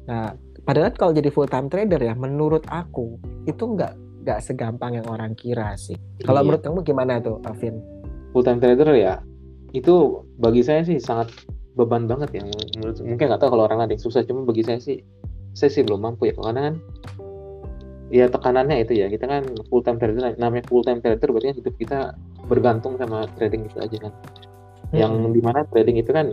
Nah, 0.05 0.25
padahal 0.65 0.93
kalau 0.93 1.13
jadi 1.13 1.29
full 1.29 1.49
time 1.49 1.69
trader 1.69 2.01
ya, 2.01 2.13
menurut 2.13 2.65
aku 2.69 3.17
itu 3.49 3.61
nggak 3.61 4.23
nggak 4.25 4.39
segampang 4.41 4.97
yang 4.97 5.07
orang 5.09 5.37
kira 5.37 5.77
sih. 5.77 5.97
Kalau 6.25 6.41
Iya. 6.41 6.45
menurut 6.49 6.61
kamu 6.65 6.79
gimana 6.81 7.21
tuh, 7.21 7.41
Alvin? 7.45 7.95
full 8.35 8.43
time 8.43 8.59
trader 8.59 8.91
ya 8.91 9.23
itu 9.71 10.19
bagi 10.35 10.59
saya 10.59 10.83
sih 10.83 10.99
sangat 10.99 11.31
beban 11.79 12.03
banget 12.03 12.35
ya 12.35 12.43
menurut 12.75 12.99
mungkin 12.99 13.31
nggak 13.31 13.39
tahu 13.39 13.55
kalau 13.55 13.63
orang 13.63 13.87
ada 13.87 13.95
yang 13.95 14.03
susah 14.03 14.27
cuma 14.27 14.43
bagi 14.43 14.59
saya 14.59 14.75
sih 14.83 14.99
saya 15.55 15.71
sih 15.71 15.87
belum 15.87 16.03
mampu 16.03 16.27
ya 16.27 16.35
karena 16.35 16.67
kan 16.67 16.75
ya 18.13 18.29
tekanannya 18.29 18.85
itu 18.85 18.93
ya. 18.97 19.07
Kita 19.09 19.25
kan 19.25 19.43
full 19.69 19.81
time 19.81 19.97
trader. 19.97 20.35
Namanya 20.37 20.63
full 20.69 20.85
time 20.85 21.01
trader 21.01 21.29
berarti 21.29 21.47
kan 21.53 21.57
hidup 21.61 21.75
kita 21.79 21.99
bergantung 22.45 22.93
sama 23.01 23.25
trading 23.37 23.65
itu 23.65 23.77
aja 23.81 23.97
kan. 24.09 24.13
Yang 24.93 25.11
Hmm. 25.17 25.33
di 25.33 25.41
mana 25.41 25.59
trading 25.69 25.97
itu 25.97 26.11
kan 26.13 26.31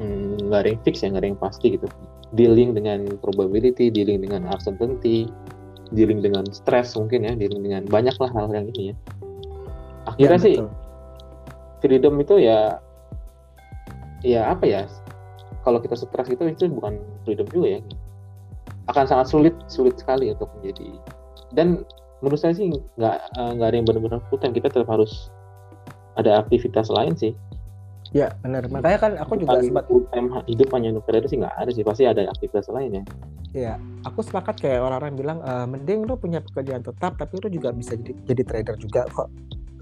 mm, 0.00 0.48
nggak 0.48 0.60
ada 0.64 0.68
yang 0.72 0.80
fix 0.82 0.94
ya 1.04 1.12
nggak 1.12 1.22
ada 1.24 1.28
yang 1.30 1.40
pasti 1.40 1.66
gitu. 1.76 1.86
Dealing 2.36 2.76
dengan 2.76 3.08
probability 3.24 3.88
dealing 3.88 4.20
dengan 4.24 4.48
uncertainty 4.48 5.28
dealing 5.96 6.20
dengan 6.20 6.44
stress 6.52 6.92
mungkin 6.96 7.24
ya 7.24 7.32
dealing 7.32 7.64
dengan 7.64 7.82
banyak 7.88 8.16
lah 8.20 8.30
hal 8.36 8.52
yang 8.52 8.68
ini 8.76 8.92
ya. 8.92 8.94
Ya, 8.94 8.96
akhirnya 10.08 10.38
sih 10.40 10.56
betul. 10.56 10.68
freedom 11.80 12.14
itu 12.20 12.34
ya 12.40 12.80
ya 14.24 14.52
apa 14.52 14.64
ya 14.66 14.82
kalau 15.62 15.78
kita 15.80 15.94
stres 15.96 16.28
itu 16.32 16.42
itu 16.48 16.64
bukan 16.72 16.96
freedom 17.24 17.46
juga 17.52 17.78
ya 17.78 17.80
akan 18.88 19.04
sangat 19.04 19.26
sulit 19.28 19.54
sulit 19.68 19.94
sekali 20.00 20.32
untuk 20.32 20.48
menjadi. 20.58 20.88
Dan 21.52 21.84
menurut 22.24 22.40
saya 22.40 22.56
sih 22.56 22.72
nggak 22.72 23.16
eh, 23.36 23.50
nggak 23.56 23.68
ada 23.68 23.76
yang 23.76 23.86
benar-benar 23.86 24.20
full 24.28 24.40
time. 24.40 24.56
Kita 24.56 24.72
tetap 24.72 24.88
harus 24.88 25.28
ada 26.18 26.42
aktivitas 26.42 26.90
lain 26.90 27.14
sih. 27.14 27.32
Ya, 28.16 28.32
benar. 28.40 28.64
Makanya 28.72 28.98
kan 28.98 29.12
aku 29.20 29.36
juga 29.36 29.60
sempat 29.60 29.84
full 29.84 30.08
time 30.08 30.32
hidup 30.48 30.68
hanya 30.72 30.96
untuk 30.96 31.04
trader 31.04 31.28
sih 31.28 31.38
nggak 31.38 31.54
ada 31.60 31.70
sih. 31.70 31.84
Pasti 31.84 32.08
ada 32.08 32.24
aktivitas 32.32 32.66
lain 32.72 32.90
ya. 33.00 33.04
Iya, 33.48 33.74
aku 34.04 34.20
sepakat 34.20 34.60
kayak 34.60 34.80
orang-orang 34.84 35.16
bilang 35.16 35.38
"Eh, 35.40 35.66
mending 35.68 36.04
lu 36.04 36.16
punya 36.16 36.40
pekerjaan 36.44 36.84
tetap 36.84 37.16
tapi 37.16 37.40
lu 37.40 37.48
juga 37.48 37.72
bisa 37.72 37.96
jadi, 37.96 38.12
jadi 38.28 38.42
trader 38.44 38.76
juga 38.80 39.04
kok. 39.08 39.28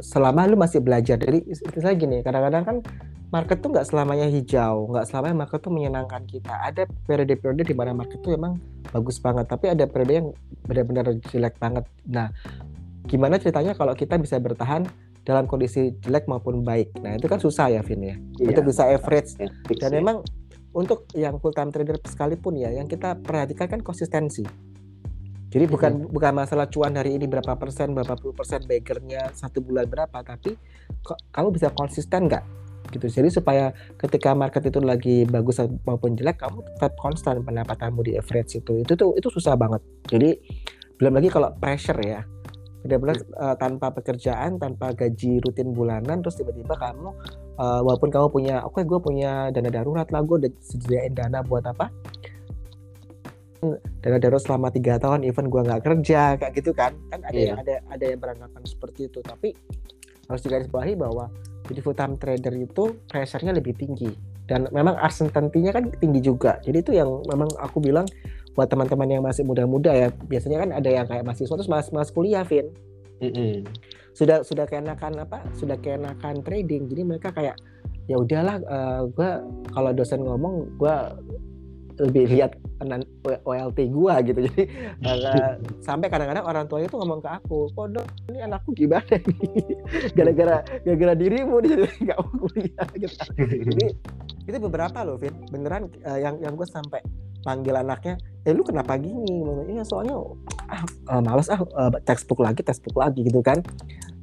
Selama 0.00 0.44
lu 0.44 0.56
masih 0.60 0.84
belajar. 0.84 1.16
Jadi 1.16 1.46
istilahnya 1.48 1.96
gini, 1.96 2.16
kadang-kadang 2.20 2.64
kan 2.64 2.76
market 3.34 3.58
tuh 3.58 3.74
nggak 3.74 3.86
selamanya 3.88 4.26
hijau, 4.30 4.86
nggak 4.92 5.06
selamanya 5.10 5.36
market 5.46 5.60
tuh 5.60 5.72
menyenangkan 5.74 6.22
kita. 6.28 6.52
Ada 6.52 6.86
periode-periode 7.08 7.62
di 7.66 7.74
mana 7.74 7.92
market 7.96 8.22
tuh 8.22 8.36
emang 8.36 8.60
bagus 8.94 9.18
banget, 9.18 9.46
tapi 9.50 9.72
ada 9.72 9.84
periode 9.88 10.12
yang 10.12 10.28
benar-benar 10.68 11.10
jelek 11.32 11.58
banget. 11.58 11.84
Nah, 12.06 12.30
gimana 13.10 13.40
ceritanya 13.40 13.74
kalau 13.74 13.94
kita 13.98 14.14
bisa 14.18 14.38
bertahan 14.38 14.86
dalam 15.26 15.50
kondisi 15.50 15.90
jelek 16.06 16.30
maupun 16.30 16.62
baik? 16.62 16.94
Nah, 17.02 17.18
itu 17.18 17.26
kan 17.26 17.42
susah 17.42 17.66
ya, 17.74 17.82
Vin 17.82 18.02
ya. 18.02 18.16
Untuk 18.38 18.70
bisa 18.70 18.86
average 18.86 19.34
ya, 19.42 19.50
dan 19.82 19.90
ya. 19.90 19.96
memang 19.98 20.22
untuk 20.70 21.08
yang 21.18 21.42
full 21.42 21.56
time 21.56 21.74
trader 21.74 21.98
sekalipun 22.06 22.54
ya, 22.60 22.70
yang 22.70 22.86
kita 22.86 23.18
perhatikan 23.18 23.66
kan 23.66 23.80
konsistensi. 23.82 24.46
Jadi 25.56 25.72
bukan 25.72 26.12
bukan 26.12 26.36
masalah 26.36 26.68
cuan 26.68 26.92
hari 27.00 27.16
ini 27.16 27.24
berapa 27.24 27.56
persen, 27.56 27.96
berapa 27.96 28.12
puluh 28.20 28.36
persen 28.36 28.60
bagernya 28.68 29.32
satu 29.32 29.64
bulan 29.64 29.88
berapa, 29.88 30.20
tapi 30.20 30.52
kok 31.00 31.16
kamu 31.32 31.48
bisa 31.56 31.72
konsisten 31.72 32.28
nggak? 32.28 32.44
Gitu. 32.92 33.08
Jadi 33.08 33.32
supaya 33.32 33.72
ketika 33.96 34.36
market 34.36 34.68
itu 34.68 34.84
lagi 34.84 35.24
bagus 35.24 35.56
maupun 35.88 36.12
jelek, 36.12 36.44
kamu 36.44 36.60
tetap 36.60 36.92
konstan 37.00 37.40
pendapatanmu 37.40 38.04
di 38.04 38.20
average 38.20 38.60
itu. 38.60 38.84
Itu 38.84 39.00
tuh 39.00 39.16
itu 39.16 39.32
susah 39.32 39.56
banget. 39.56 39.80
Jadi 40.12 40.36
belum 41.00 41.16
lagi 41.16 41.32
kalau 41.32 41.48
pressure 41.56 42.04
ya, 42.04 42.20
benar-benar 42.84 43.16
eh, 43.16 43.56
tanpa 43.56 43.96
pekerjaan, 43.96 44.60
tanpa 44.60 44.92
gaji 44.92 45.40
rutin 45.40 45.72
bulanan, 45.72 46.20
terus 46.20 46.36
tiba-tiba 46.36 46.76
kamu 46.76 47.08
eh, 47.56 47.80
walaupun 47.80 48.12
kamu 48.12 48.28
punya, 48.28 48.60
oke 48.60 48.84
gue 48.84 49.00
punya 49.00 49.48
dana 49.56 49.72
darurat 49.72 50.04
lah, 50.12 50.20
gue 50.20 50.36
udah 50.36 50.52
sediain 50.60 51.16
dana 51.16 51.40
buat 51.40 51.64
apa? 51.64 51.88
Dana 54.04 54.16
darurat 54.20 54.42
selama 54.42 54.68
tiga 54.68 55.00
tahun, 55.00 55.24
even 55.24 55.48
gue 55.48 55.62
nggak 55.64 55.82
kerja, 55.82 56.36
kayak 56.36 56.52
gitu 56.56 56.70
kan? 56.76 56.92
Kan 57.08 57.24
ada 57.24 57.34
Iya. 57.34 57.54
yang 57.54 57.58
ada 57.60 57.74
ada 57.88 58.04
yang 58.04 58.20
beranggapan 58.20 58.62
seperti 58.64 59.08
itu, 59.08 59.18
tapi 59.24 59.56
harus 60.26 60.42
digarisbawahi 60.42 60.94
bahwa 60.98 61.30
jadi 61.66 61.80
full 61.82 61.96
time 61.96 62.14
trader 62.18 62.54
itu 62.54 62.98
pressure-nya 63.10 63.54
lebih 63.54 63.74
tinggi 63.74 64.10
dan 64.46 64.70
memang 64.70 64.94
uncertainty-nya 64.98 65.74
kan 65.74 65.90
tinggi 65.98 66.20
juga. 66.22 66.58
Jadi 66.62 66.78
itu 66.82 66.92
yang 66.94 67.22
memang 67.26 67.50
aku 67.58 67.82
bilang 67.82 68.06
buat 68.54 68.70
teman-teman 68.70 69.08
yang 69.10 69.22
masih 69.26 69.44
muda-muda 69.44 69.92
ya, 69.92 70.08
biasanya 70.08 70.64
kan 70.64 70.70
ada 70.72 70.88
yang 70.88 71.06
kayak 71.10 71.24
mahasiswa 71.26 71.54
terus 71.54 71.68
mas 71.68 71.92
mas 71.92 72.08
kuliah, 72.08 72.40
Vin 72.46 72.72
Mm-mm. 73.20 73.64
sudah 74.12 74.44
sudah 74.44 74.68
keenakan 74.68 75.24
apa 75.24 75.40
sudah 75.56 75.76
keenakan 75.80 76.44
trading 76.44 76.84
jadi 76.88 77.02
mereka 77.04 77.32
kayak 77.32 77.56
ya 78.08 78.16
udahlah 78.20 78.60
gue 79.08 79.30
kalau 79.72 79.90
dosen 79.96 80.20
ngomong 80.20 80.68
gue 80.76 80.94
lebih 82.00 82.28
lihat 82.28 82.52
OLT 83.46 83.78
gue 83.88 84.14
gitu. 84.28 84.40
Jadi 84.48 84.62
eh, 85.04 85.52
sampai 85.80 86.06
kadang-kadang 86.12 86.44
orang 86.44 86.64
tuanya 86.68 86.88
tuh 86.92 87.00
ngomong 87.00 87.20
ke 87.24 87.30
aku 87.30 87.72
kok 87.72 87.86
dok 87.96 88.06
ini 88.28 88.38
anakku 88.44 88.70
gimana 88.76 89.16
nih 89.16 89.62
gara-gara 90.16 90.60
gara-gara 90.84 91.14
dirimu 91.16 91.56
dia 91.64 91.88
nggak 92.04 92.18
mau 92.20 92.34
kuliah 92.44 92.88
gitu. 92.96 93.16
Jadi 93.40 93.86
itu 94.46 94.58
beberapa 94.60 94.98
loh 95.02 95.16
Vin. 95.16 95.34
Beneran 95.48 95.88
eh, 96.04 96.18
yang 96.20 96.36
yang 96.44 96.52
gue 96.54 96.68
sampai 96.68 97.00
panggil 97.46 97.78
anaknya 97.78 98.18
eh 98.42 98.50
lu 98.54 98.66
kenapa 98.66 98.98
gini? 98.98 99.46
Iya 99.70 99.86
soalnya 99.86 100.18
ah 100.66 100.82
eh, 100.86 101.22
males 101.22 101.46
ah 101.46 101.62
eh, 101.62 101.90
textbook 102.02 102.42
lagi 102.42 102.66
textbook 102.66 102.98
lagi 102.98 103.22
gitu 103.22 103.38
kan. 103.42 103.62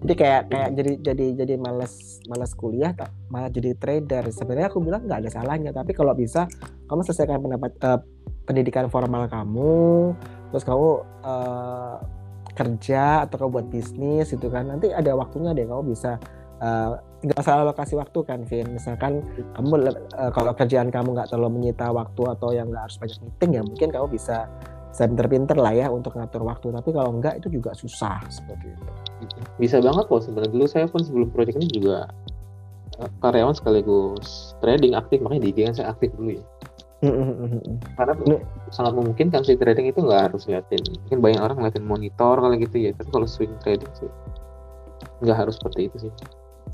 Jadi 0.03 0.13
kayak 0.19 0.41
kayak 0.51 0.69
jadi 0.75 0.91
jadi 0.99 1.25
jadi 1.43 1.53
males 1.55 2.19
males 2.27 2.51
kuliah 2.55 2.91
malah 3.31 3.47
jadi 3.47 3.71
trader. 3.79 4.27
Sebenarnya 4.35 4.67
aku 4.67 4.83
bilang 4.83 5.07
nggak 5.07 5.23
ada 5.23 5.29
salahnya 5.31 5.71
tapi 5.71 5.95
kalau 5.95 6.11
bisa 6.11 6.47
kamu 6.91 7.03
selesaikan 7.07 7.39
pendapat 7.39 7.71
eh, 7.79 7.99
pendidikan 8.43 8.91
formal 8.91 9.31
kamu 9.31 10.11
terus 10.51 10.63
kamu 10.67 10.89
eh, 11.23 11.95
kerja 12.53 13.25
atau 13.25 13.35
kamu 13.39 13.49
buat 13.55 13.67
bisnis 13.71 14.27
gitu 14.31 14.51
kan. 14.51 14.67
Nanti 14.67 14.91
ada 14.91 15.15
waktunya 15.15 15.55
deh 15.55 15.63
kamu 15.67 15.95
bisa 15.95 16.19
eh, 16.59 16.91
nggak 17.23 17.41
salah 17.43 17.63
lokasi 17.71 17.95
waktu 17.95 18.19
kan 18.27 18.43
Vin. 18.43 18.67
Misalkan 18.75 19.23
kamu 19.55 19.87
uh, 20.19 20.31
kalau 20.35 20.51
kerjaan 20.51 20.91
kamu 20.91 21.15
nggak 21.15 21.31
terlalu 21.31 21.59
menyita 21.59 21.87
waktu 21.89 22.21
atau 22.35 22.51
yang 22.51 22.67
nggak 22.67 22.83
harus 22.91 22.97
banyak 22.99 23.19
meeting 23.23 23.51
ya 23.55 23.61
mungkin 23.63 23.87
kamu 23.95 24.07
bisa 24.11 24.51
pinter-pinter 24.93 25.57
lah 25.57 25.73
ya 25.73 25.87
untuk 25.89 26.13
ngatur 26.13 26.43
waktu. 26.43 26.69
Tapi 26.75 26.89
kalau 26.91 27.15
enggak 27.15 27.39
itu 27.39 27.47
juga 27.49 27.71
susah 27.73 28.21
seperti 28.27 28.75
itu. 28.75 28.83
Bisa 29.57 29.79
banget 29.79 30.05
kok 30.05 30.21
sebenarnya. 30.21 30.51
Dulu 30.51 30.65
saya 30.67 30.85
pun 30.85 31.01
sebelum 31.01 31.31
proyek 31.31 31.57
ini 31.57 31.67
juga 31.71 32.11
eh, 32.99 33.09
karyawan 33.23 33.55
sekaligus 33.55 34.53
trading 34.59 34.93
aktif. 34.93 35.23
Makanya 35.23 35.47
di 35.47 35.49
IG 35.55 35.59
kan 35.71 35.75
saya 35.79 35.87
aktif 35.95 36.11
dulu 36.19 36.37
ya. 36.37 36.45
Karena 37.99 38.15
sangat 38.71 38.93
memungkinkan 38.95 39.43
sih 39.43 39.59
trading 39.59 39.91
itu 39.91 39.99
nggak 40.03 40.31
harus 40.31 40.45
liatin. 40.45 40.83
Mungkin 41.07 41.19
banyak 41.23 41.41
orang 41.41 41.57
ngeliatin 41.63 41.83
monitor 41.87 42.35
kalau 42.37 42.55
gitu 42.55 42.77
ya. 42.77 42.91
Tapi 42.93 43.09
kalau 43.09 43.27
swing 43.27 43.55
trading 43.63 43.89
sih 43.97 44.11
nggak 45.23 45.37
harus 45.39 45.55
seperti 45.55 45.87
itu 45.87 45.97
sih 46.07 46.11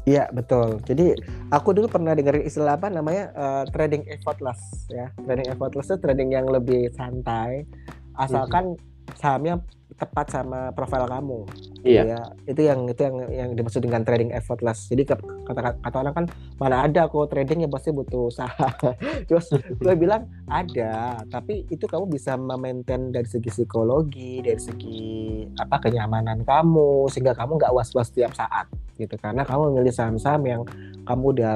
Iya 0.07 0.31
betul. 0.31 0.79
Jadi 0.87 1.11
aku 1.51 1.75
dulu 1.75 1.91
pernah 1.91 2.15
dengar 2.15 2.39
istilah 2.39 2.79
apa 2.79 2.87
namanya 2.87 3.35
uh, 3.35 3.63
trading 3.69 4.07
effortless 4.07 4.87
ya. 4.87 5.11
Trading 5.27 5.47
effortless 5.51 5.91
itu 5.91 5.97
trading 5.99 6.29
yang 6.31 6.47
lebih 6.47 6.87
santai, 6.95 7.67
asalkan 8.15 8.79
sahamnya 9.19 9.59
tepat 9.99 10.31
sama 10.31 10.71
profil 10.71 11.03
kamu. 11.05 11.39
Iya. 11.83 12.01
Ya, 12.15 12.21
itu 12.47 12.61
yang 12.63 12.87
itu 12.87 13.01
yang 13.03 13.15
yang 13.29 13.49
dimaksud 13.53 13.83
dengan 13.83 14.07
trading 14.07 14.31
effortless. 14.31 14.87
Jadi 14.87 15.03
kata 15.11 15.75
kata 15.83 15.95
orang 15.99 16.13
kan 16.15 16.25
mana 16.55 16.87
ada 16.87 17.11
kok 17.11 17.29
trading 17.29 17.67
ya 17.67 17.69
pasti 17.69 17.91
butuh 17.91 18.31
usaha. 18.31 18.67
Terus 19.27 19.51
gue 19.53 19.93
bilang 19.99 20.25
ada, 20.47 21.19
tapi 21.27 21.67
itu 21.67 21.83
kamu 21.83 22.07
bisa 22.07 22.39
memaintain 22.39 23.11
dari 23.11 23.27
segi 23.27 23.51
psikologi, 23.51 24.39
dari 24.39 24.59
segi 24.59 25.43
apa 25.59 25.83
kenyamanan 25.83 26.47
kamu 26.47 27.11
sehingga 27.11 27.35
kamu 27.35 27.59
nggak 27.59 27.75
was-was 27.75 28.09
tiap 28.15 28.31
saat 28.31 28.71
gitu. 28.95 29.15
Karena 29.19 29.43
kamu 29.43 29.75
memilih 29.75 29.93
saham-saham 29.95 30.43
yang 30.47 30.61
kamu 31.03 31.25
udah 31.35 31.53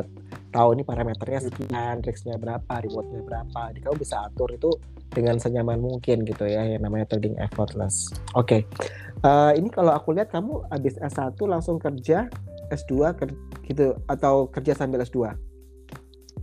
tahu 0.54 0.78
ini 0.78 0.86
parameternya 0.86 1.50
sekian, 1.50 2.06
risknya 2.06 2.38
berapa, 2.38 2.74
rewardnya 2.86 3.26
berapa. 3.26 3.74
Jadi 3.74 3.82
kamu 3.82 3.98
bisa 3.98 4.30
atur 4.30 4.54
itu 4.54 4.70
dengan 5.10 5.42
senyaman 5.42 5.82
mungkin 5.82 6.22
gitu 6.24 6.46
ya 6.46 6.64
yang 6.78 6.86
namanya 6.86 7.10
trading 7.10 7.34
effortless. 7.42 8.14
Oke. 8.38 8.62
Okay. 8.70 8.90
Uh, 9.26 9.52
eh, 9.52 9.62
ini 9.62 9.74
kalau 9.74 9.92
aku 9.92 10.14
lihat 10.14 10.30
kamu 10.30 10.62
habis 10.70 10.94
S1 11.02 11.34
langsung 11.50 11.82
kerja 11.82 12.30
S2 12.70 12.94
ker 13.18 13.30
gitu 13.66 13.98
atau 14.06 14.46
kerja 14.50 14.78
sambil 14.78 15.02
S2? 15.02 15.18
Uh, 15.24 15.32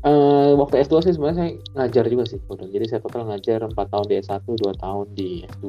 eh, 0.07 0.51
waktu 0.59 0.83
S2 0.83 0.95
sih 1.07 1.15
sebenarnya 1.15 1.39
saya 1.39 1.51
ngajar 1.77 2.05
juga 2.11 2.25
sih, 2.27 2.41
Jadi 2.49 2.85
saya 2.89 3.01
total 3.05 3.31
ngajar 3.31 3.63
4 3.63 3.75
tahun 3.77 4.07
di 4.11 4.15
S1, 4.23 4.43
2 4.43 4.83
tahun 4.83 5.07
di 5.15 5.31
S2. 5.59 5.67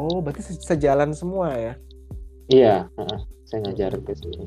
Oh, 0.00 0.18
berarti 0.20 0.42
sejalan 0.60 1.16
semua 1.16 1.54
ya? 1.54 1.74
Iya, 2.50 2.76
uh, 2.98 3.20
saya 3.46 3.64
ngajar 3.70 3.96
ke 4.02 4.12
sini. 4.18 4.46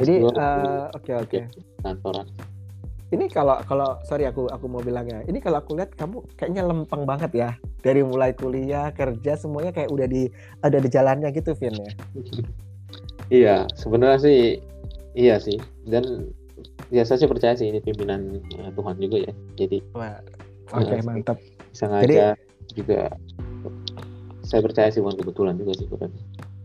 Jadi 0.00 0.14
oke 0.22 0.38
uh, 0.38 0.86
oke. 0.94 1.02
Okay, 1.02 1.14
okay. 1.14 1.42
Kantoran 1.82 2.26
ini 3.10 3.26
kalau 3.26 3.58
kalau 3.66 3.98
sorry 4.06 4.26
aku 4.30 4.46
aku 4.46 4.70
mau 4.70 4.78
bilang 4.78 5.02
ya 5.10 5.26
ini 5.26 5.42
kalau 5.42 5.58
aku 5.58 5.74
lihat 5.74 5.90
kamu 5.98 6.22
kayaknya 6.38 6.62
lempeng 6.62 7.02
banget 7.02 7.30
ya 7.34 7.50
dari 7.82 8.06
mulai 8.06 8.30
kuliah 8.30 8.94
kerja 8.94 9.34
semuanya 9.34 9.74
kayak 9.74 9.90
udah 9.90 10.06
di 10.06 10.30
ada 10.62 10.78
di 10.78 10.88
jalannya 10.88 11.28
gitu 11.34 11.50
Vin 11.58 11.74
ya? 11.74 11.92
Iya 13.30 13.56
sebenarnya 13.74 14.18
sih 14.22 14.40
iya 15.18 15.42
sih. 15.42 15.58
Dan 15.86 16.30
biasa 16.90 17.18
sih 17.18 17.26
percaya 17.26 17.54
sih 17.58 17.70
ini 17.70 17.82
pimpinan 17.82 18.38
uh, 18.62 18.70
Tuhan 18.74 18.94
juga 19.02 19.16
ya. 19.26 19.32
Jadi 19.58 19.78
oke 19.90 20.22
okay, 20.70 21.02
mantap. 21.02 21.38
Sengaja 21.74 22.06
jadi, 22.06 22.14
juga. 22.74 23.10
Saya 24.46 24.62
percaya 24.62 24.90
sih 24.90 25.02
bukan 25.02 25.18
kebetulan 25.18 25.54
juga 25.58 25.72
sih 25.78 25.86
bukan 25.90 26.10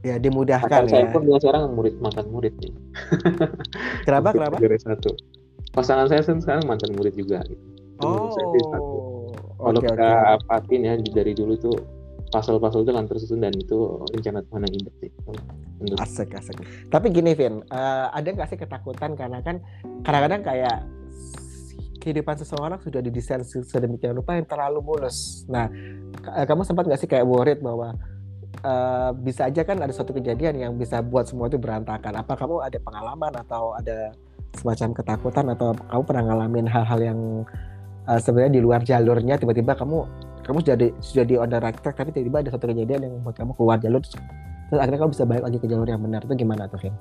ya 0.05 0.21
dimudahkan 0.21 0.86
ya 0.86 1.01
saya 1.01 1.05
pun 1.10 1.25
sekarang 1.41 1.73
murid 1.73 1.97
mantan 1.97 2.29
murid 2.29 2.53
nih. 2.62 2.73
Kenapa 4.05 4.38
kenapa? 4.38 4.62
satu 4.77 5.17
pasangan 5.75 6.07
saya 6.07 6.23
sekarang 6.23 6.63
mantan 6.63 6.95
murid 6.95 7.13
juga 7.13 7.43
gitu. 7.45 7.63
Oh. 7.99 8.31
Saya 8.31 8.47
Kalau 9.55 9.79
okay, 9.79 9.88
kita 9.91 10.09
okay. 10.11 10.45
patin 10.47 10.81
ya 10.83 10.93
dari 10.99 11.33
dulu 11.35 11.53
tuh 11.59 11.77
pasal-pasal 12.31 12.83
itu 12.83 12.91
kan 12.91 13.05
tersusun 13.07 13.39
dan 13.43 13.53
itu 13.55 14.03
rencana 14.11 14.43
Tuhan 14.47 14.61
yang 14.67 14.73
indah 14.81 14.95
sih. 14.99 15.11
Untuk... 15.27 15.97
Asik 15.99 16.31
asik. 16.35 16.55
Tapi 16.91 17.07
gini 17.11 17.31
Vin, 17.35 17.63
uh, 17.71 18.07
ada 18.11 18.27
nggak 18.27 18.47
sih 18.51 18.59
ketakutan 18.59 19.15
karena 19.15 19.39
kan 19.43 19.63
kadang-kadang 20.03 20.41
kayak 20.43 20.77
kehidupan 22.03 22.38
seseorang 22.38 22.77
sudah 22.85 23.01
didesain 23.01 23.41
sedemikian 23.41 24.13
rupa 24.13 24.38
yang 24.38 24.45
terlalu 24.45 24.77
mulus. 24.85 25.41
Nah, 25.49 25.65
eh, 26.38 26.45
kamu 26.45 26.61
sempat 26.61 26.85
nggak 26.85 27.01
sih 27.01 27.09
kayak 27.09 27.25
worried 27.25 27.65
bahwa 27.65 27.97
uh, 28.61 29.09
bisa 29.17 29.49
aja 29.49 29.65
kan 29.65 29.81
ada 29.81 29.89
suatu 29.89 30.13
kejadian 30.13 30.61
yang 30.61 30.71
bisa 30.77 31.01
buat 31.01 31.25
semua 31.25 31.49
itu 31.49 31.57
berantakan. 31.57 32.13
Apa 32.21 32.38
kamu 32.38 32.61
ada 32.61 32.77
pengalaman 32.77 33.33
atau 33.41 33.73
ada 33.73 34.13
semacam 34.55 34.89
ketakutan 34.95 35.45
atau 35.51 35.75
kamu 35.75 36.03
pernah 36.07 36.23
ngalamin 36.31 36.65
hal-hal 36.67 36.99
yang 36.99 37.19
uh, 38.07 38.19
sebenarnya 38.19 38.53
di 38.57 38.61
luar 38.63 38.81
jalurnya 38.81 39.35
tiba-tiba 39.37 39.75
kamu 39.75 40.07
kamu 40.45 40.57
sudah 40.61 40.77
di 40.77 40.87
sudah 41.01 41.25
di 41.25 41.35
on 41.35 41.49
the 41.49 41.59
right 41.59 41.77
track 41.81 41.97
tapi 41.97 42.13
tiba-tiba 42.13 42.45
ada 42.45 42.49
satu 42.53 42.69
kejadian 42.69 42.99
yang 43.09 43.13
membuat 43.19 43.35
kamu 43.41 43.51
keluar 43.57 43.77
jalur 43.81 44.01
terus 44.01 44.79
akhirnya 44.79 44.99
kamu 45.05 45.11
bisa 45.13 45.25
balik 45.25 45.43
lagi 45.45 45.57
ke 45.61 45.67
jalur 45.69 45.87
yang 45.87 46.01
benar 46.01 46.21
itu 46.25 46.33
gimana 46.37 46.65
tuh 46.69 46.79
Vin? 46.81 46.95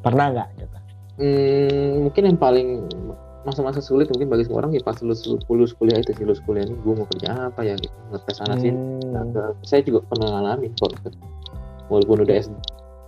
Pernah 0.00 0.26
nggak 0.32 0.48
gitu? 0.56 0.78
Hmm, 1.14 1.90
mungkin 2.08 2.22
yang 2.26 2.38
paling 2.40 2.68
masa-masa 3.44 3.84
sulit 3.84 4.08
mungkin 4.08 4.32
bagi 4.32 4.48
semua 4.48 4.64
orang 4.64 4.72
ya 4.72 4.80
pas 4.80 4.96
lulus 5.04 5.20
lulus 5.52 5.76
kuliah 5.76 6.00
itu 6.00 6.16
sih 6.16 6.24
lulus 6.24 6.40
kuliah 6.48 6.64
ini 6.64 6.74
gue 6.80 6.94
mau 6.96 7.04
kerja 7.12 7.52
apa 7.52 7.60
ya 7.60 7.76
gitu 7.76 7.92
ngetes 8.08 8.36
sana 8.40 8.56
sih 8.56 8.72
hmm. 8.72 9.12
nah, 9.12 9.52
saya 9.60 9.84
juga 9.84 10.00
pernah 10.08 10.32
ngalamin 10.32 10.72
kok 10.80 10.96
walaupun 11.92 12.24
udah 12.24 12.34
S 12.40 12.48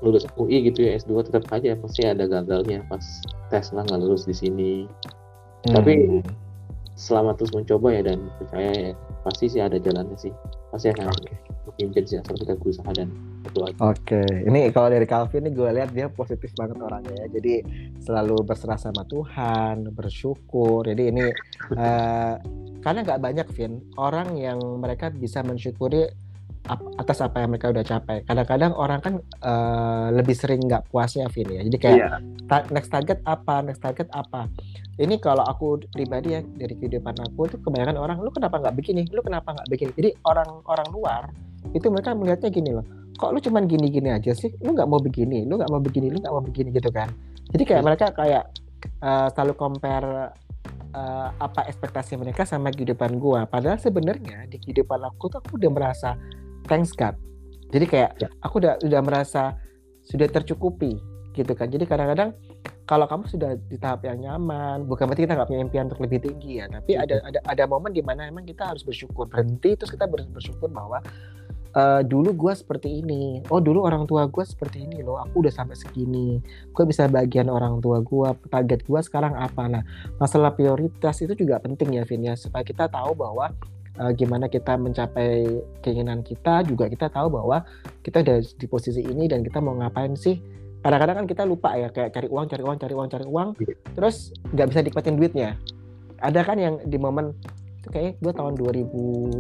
lulus 0.05 0.29
UI 0.37 0.69
gitu 0.69 0.85
ya 0.85 1.01
S2 1.01 1.33
tetap 1.33 1.49
aja 1.53 1.73
pasti 1.79 2.05
ada 2.05 2.29
gagalnya 2.29 2.85
pas 2.89 3.03
tes 3.49 3.73
lah 3.73 3.83
nggak 3.87 4.01
lulus 4.05 4.29
di 4.29 4.35
sini 4.37 4.73
hmm. 4.85 5.73
tapi 5.73 6.21
selama 6.97 7.37
terus 7.37 7.53
mencoba 7.53 7.93
ya 7.93 8.03
dan 8.13 8.29
percaya 8.41 8.73
ya 8.73 8.93
pasti 9.25 9.53
sih 9.53 9.61
ada 9.61 9.77
jalannya 9.77 10.17
sih 10.17 10.33
pasti 10.73 10.93
akan 10.93 11.13
okay. 11.13 11.37
memimpin 11.69 12.05
sih 12.09 12.17
asal 12.17 12.37
kita 12.41 12.57
berusaha 12.57 12.89
dan 12.97 13.13
berdoa 13.45 13.69
Oke, 13.85 14.17
okay. 14.17 14.49
ini 14.49 14.73
kalau 14.75 14.91
dari 14.91 15.07
Calvin 15.07 15.47
ini 15.47 15.55
gue 15.55 15.71
lihat 15.71 15.95
dia 15.95 16.11
positif 16.11 16.51
banget 16.59 16.83
orangnya 16.83 17.15
ya. 17.15 17.27
Jadi 17.39 17.63
selalu 18.03 18.43
berserah 18.43 18.75
sama 18.75 19.07
Tuhan, 19.07 19.95
bersyukur. 19.95 20.83
Jadi 20.83 21.15
ini 21.15 21.31
uh, 21.79 22.35
karena 22.85 22.99
nggak 23.07 23.23
banyak 23.23 23.47
Vin 23.55 23.83
orang 23.99 24.35
yang 24.35 24.59
mereka 24.83 25.15
bisa 25.15 25.47
mensyukuri 25.47 26.11
atas 26.99 27.23
apa 27.23 27.43
yang 27.43 27.55
mereka 27.55 27.71
udah 27.71 27.85
capai. 27.87 28.27
Kadang-kadang 28.27 28.73
orang 28.75 29.01
kan 29.01 29.15
uh, 29.43 30.11
lebih 30.11 30.35
sering 30.35 30.63
nggak 30.67 30.91
puasnya, 30.91 31.31
Vin 31.31 31.49
ya. 31.49 31.63
Jadi 31.63 31.79
kayak 31.79 31.99
yeah. 31.99 32.19
ta 32.51 32.67
next 32.75 32.91
target 32.91 33.23
apa, 33.25 33.63
next 33.63 33.81
target 33.83 34.11
apa. 34.13 34.51
Ini 34.97 35.21
kalau 35.21 35.45
aku 35.45 35.85
pribadi 35.93 36.35
ya 36.35 36.41
dari 36.43 36.73
kehidupan 36.73 37.21
aku 37.21 37.53
itu 37.53 37.57
kebanyakan 37.61 37.97
orang, 38.01 38.17
lu 38.19 38.33
kenapa 38.33 38.59
nggak 38.59 38.75
begini, 38.75 39.05
lu 39.13 39.21
kenapa 39.21 39.53
nggak 39.53 39.69
begini. 39.69 39.91
Jadi 39.93 40.11
orang-orang 40.25 40.89
luar 40.93 41.23
itu 41.77 41.87
mereka 41.93 42.17
melihatnya 42.17 42.49
gini 42.49 42.71
loh, 42.73 42.87
kok 43.21 43.31
lu 43.35 43.39
cuman 43.43 43.69
gini-gini 43.69 44.09
aja 44.09 44.33
sih, 44.33 44.49
lu 44.65 44.73
nggak 44.73 44.89
mau 44.89 45.03
begini, 45.03 45.45
lu 45.45 45.61
nggak 45.61 45.69
mau 45.69 45.83
begini, 45.83 46.09
lu 46.09 46.19
nggak 46.23 46.33
mau 46.33 46.41
begini 46.41 46.69
gitu 46.73 46.89
kan. 46.89 47.13
Jadi 47.53 47.63
kayak 47.69 47.83
hmm. 47.83 47.89
mereka 47.93 48.07
kayak 48.17 48.45
uh, 49.05 49.29
selalu 49.37 49.55
compare 49.59 50.33
uh, 50.97 51.29
apa 51.37 51.69
ekspektasi 51.69 52.17
mereka 52.17 52.49
sama 52.49 52.73
kehidupan 52.73 53.21
gua. 53.21 53.45
Padahal 53.45 53.77
sebenarnya 53.77 54.49
di 54.49 54.57
kehidupan 54.57 55.03
aku 55.05 55.29
tuh 55.29 55.45
aku 55.45 55.61
udah 55.61 55.71
merasa 55.71 56.17
thanks 56.67 56.93
God. 56.93 57.15
Jadi 57.71 57.87
kayak 57.87 58.11
ya. 58.23 58.29
aku 58.43 58.63
udah 58.63 58.79
udah 58.83 59.01
merasa 59.03 59.59
sudah 60.07 60.31
tercukupi 60.31 60.99
gitu 61.35 61.53
kan. 61.53 61.67
Jadi 61.71 61.85
kadang-kadang 61.85 62.33
kalau 62.87 63.11
kamu 63.11 63.27
sudah 63.27 63.59
di 63.67 63.77
tahap 63.83 64.07
yang 64.07 64.23
nyaman 64.23 64.87
bukan 64.87 65.11
berarti 65.11 65.27
kita 65.27 65.35
nggak 65.35 65.49
punya 65.51 65.61
impian 65.67 65.85
untuk 65.91 66.07
lebih 66.07 66.23
tinggi 66.23 66.63
ya 66.63 66.71
tapi 66.71 66.95
ada 66.95 67.19
ada 67.27 67.43
ada 67.43 67.65
momen 67.67 67.91
di 67.91 67.99
mana 67.99 68.31
memang 68.31 68.47
kita 68.47 68.71
harus 68.71 68.87
bersyukur. 68.87 69.27
Berhenti 69.27 69.75
terus 69.75 69.91
kita 69.91 70.07
bersyukur 70.07 70.71
bahwa 70.71 71.03
uh, 71.75 72.01
dulu 72.07 72.33
gue 72.33 72.53
seperti 72.57 73.03
ini. 73.03 73.43
Oh 73.53 73.59
dulu 73.59 73.83
orang 73.83 74.07
tua 74.07 74.31
gue 74.31 74.45
seperti 74.47 74.87
ini 74.87 75.03
loh. 75.03 75.19
Aku 75.21 75.45
udah 75.45 75.53
sampai 75.53 75.75
segini. 75.75 76.41
Gue 76.71 76.85
bisa 76.87 77.11
bagian 77.11 77.51
orang 77.53 77.83
tua 77.83 78.01
gue 78.01 78.29
target 78.49 78.87
gue 78.87 79.01
sekarang 79.03 79.35
apa? 79.35 79.67
Nah 79.67 79.83
masalah 80.17 80.55
prioritas 80.55 81.21
itu 81.21 81.35
juga 81.35 81.59
penting 81.59 81.99
ya 81.99 82.03
Vin 82.07 82.25
ya. 82.25 82.35
Supaya 82.39 82.63
kita 82.63 82.87
tahu 82.89 83.13
bahwa 83.19 83.53
uh, 84.01 84.13
gimana 84.13 84.47
kita 84.47 84.77
mencapai 84.77 85.47
keinginan 85.81 86.21
kita 86.23 86.65
juga 86.65 86.89
kita 86.89 87.09
tahu 87.09 87.33
bahwa 87.33 87.65
kita 88.05 88.23
ada 88.23 88.41
di 88.41 88.67
posisi 88.69 89.03
ini 89.03 89.29
dan 89.29 89.43
kita 89.43 89.61
mau 89.61 89.77
ngapain 89.77 90.15
sih. 90.17 90.39
Kadang-kadang 90.85 91.25
kan 91.25 91.27
kita 91.27 91.43
lupa 91.43 91.75
ya 91.75 91.91
kayak 91.91 92.15
cari 92.15 92.29
uang 92.31 92.47
cari 92.47 92.63
uang 92.63 92.79
cari 92.79 92.95
uang 92.95 93.09
cari 93.11 93.27
uang 93.27 93.49
iya. 93.59 93.75
terus 93.99 94.31
nggak 94.55 94.67
bisa 94.71 94.81
nikmatin 94.87 95.17
duitnya. 95.19 95.51
Ada 96.23 96.41
kan 96.47 96.57
yang 96.57 96.75
di 96.87 96.97
momen 96.97 97.35
itu 97.83 97.89
kayaknya 97.91 98.13
gue 98.23 98.33
tahun 98.35 98.53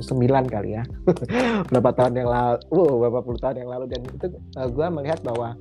2009 0.02 0.54
kali 0.54 0.70
ya. 0.74 0.82
Berapa 1.70 1.90
tahun 1.94 2.12
yang 2.18 2.28
lalu 2.30 2.58
uh, 2.74 2.94
berapa 3.06 3.18
puluh 3.22 3.38
tahun 3.38 3.62
yang 3.62 3.70
lalu. 3.70 3.84
Dan 3.90 4.00
itu 4.06 4.26
uh, 4.58 4.68
gue 4.70 4.86
melihat 4.90 5.22
bahwa 5.22 5.54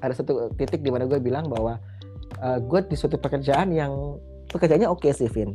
ada 0.00 0.12
satu 0.16 0.52
titik 0.56 0.80
di 0.80 0.90
mana 0.92 1.04
gue 1.04 1.20
bilang 1.20 1.48
bahwa 1.48 1.76
uh, 2.40 2.58
gue 2.60 2.80
di 2.88 2.96
suatu 2.96 3.20
pekerjaan 3.20 3.70
yang 3.72 3.92
pekerjaannya 4.48 4.88
oke 4.88 5.04
okay 5.04 5.12
sih 5.12 5.28
Vin 5.28 5.52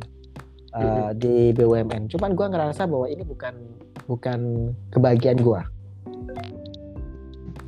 uh, 0.77 1.11
di 1.17 1.51
BUMN. 1.57 2.09
Cuman 2.13 2.31
gue 2.37 2.47
ngerasa 2.47 2.85
bahwa 2.85 3.09
ini 3.09 3.23
bukan 3.25 3.53
bukan 4.05 4.39
kebahagiaan 4.93 5.41
gue. 5.41 5.61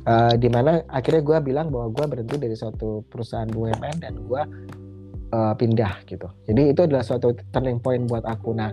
uh, 0.06 0.34
di 0.36 0.48
mana 0.48 0.80
akhirnya 0.88 1.22
gue 1.22 1.38
bilang 1.52 1.68
bahwa 1.68 1.92
gue 1.92 2.04
berhenti 2.08 2.36
dari 2.40 2.56
suatu 2.56 3.04
perusahaan 3.08 3.48
BUMN 3.48 3.96
dan 4.00 4.14
gue 4.16 4.42
uh, 5.34 5.54
pindah 5.56 6.04
gitu 6.06 6.28
jadi 6.48 6.74
itu 6.74 6.80
adalah 6.86 7.04
suatu 7.04 7.34
turning 7.50 7.80
point 7.82 8.06
buat 8.08 8.24
aku 8.26 8.54
nah 8.54 8.70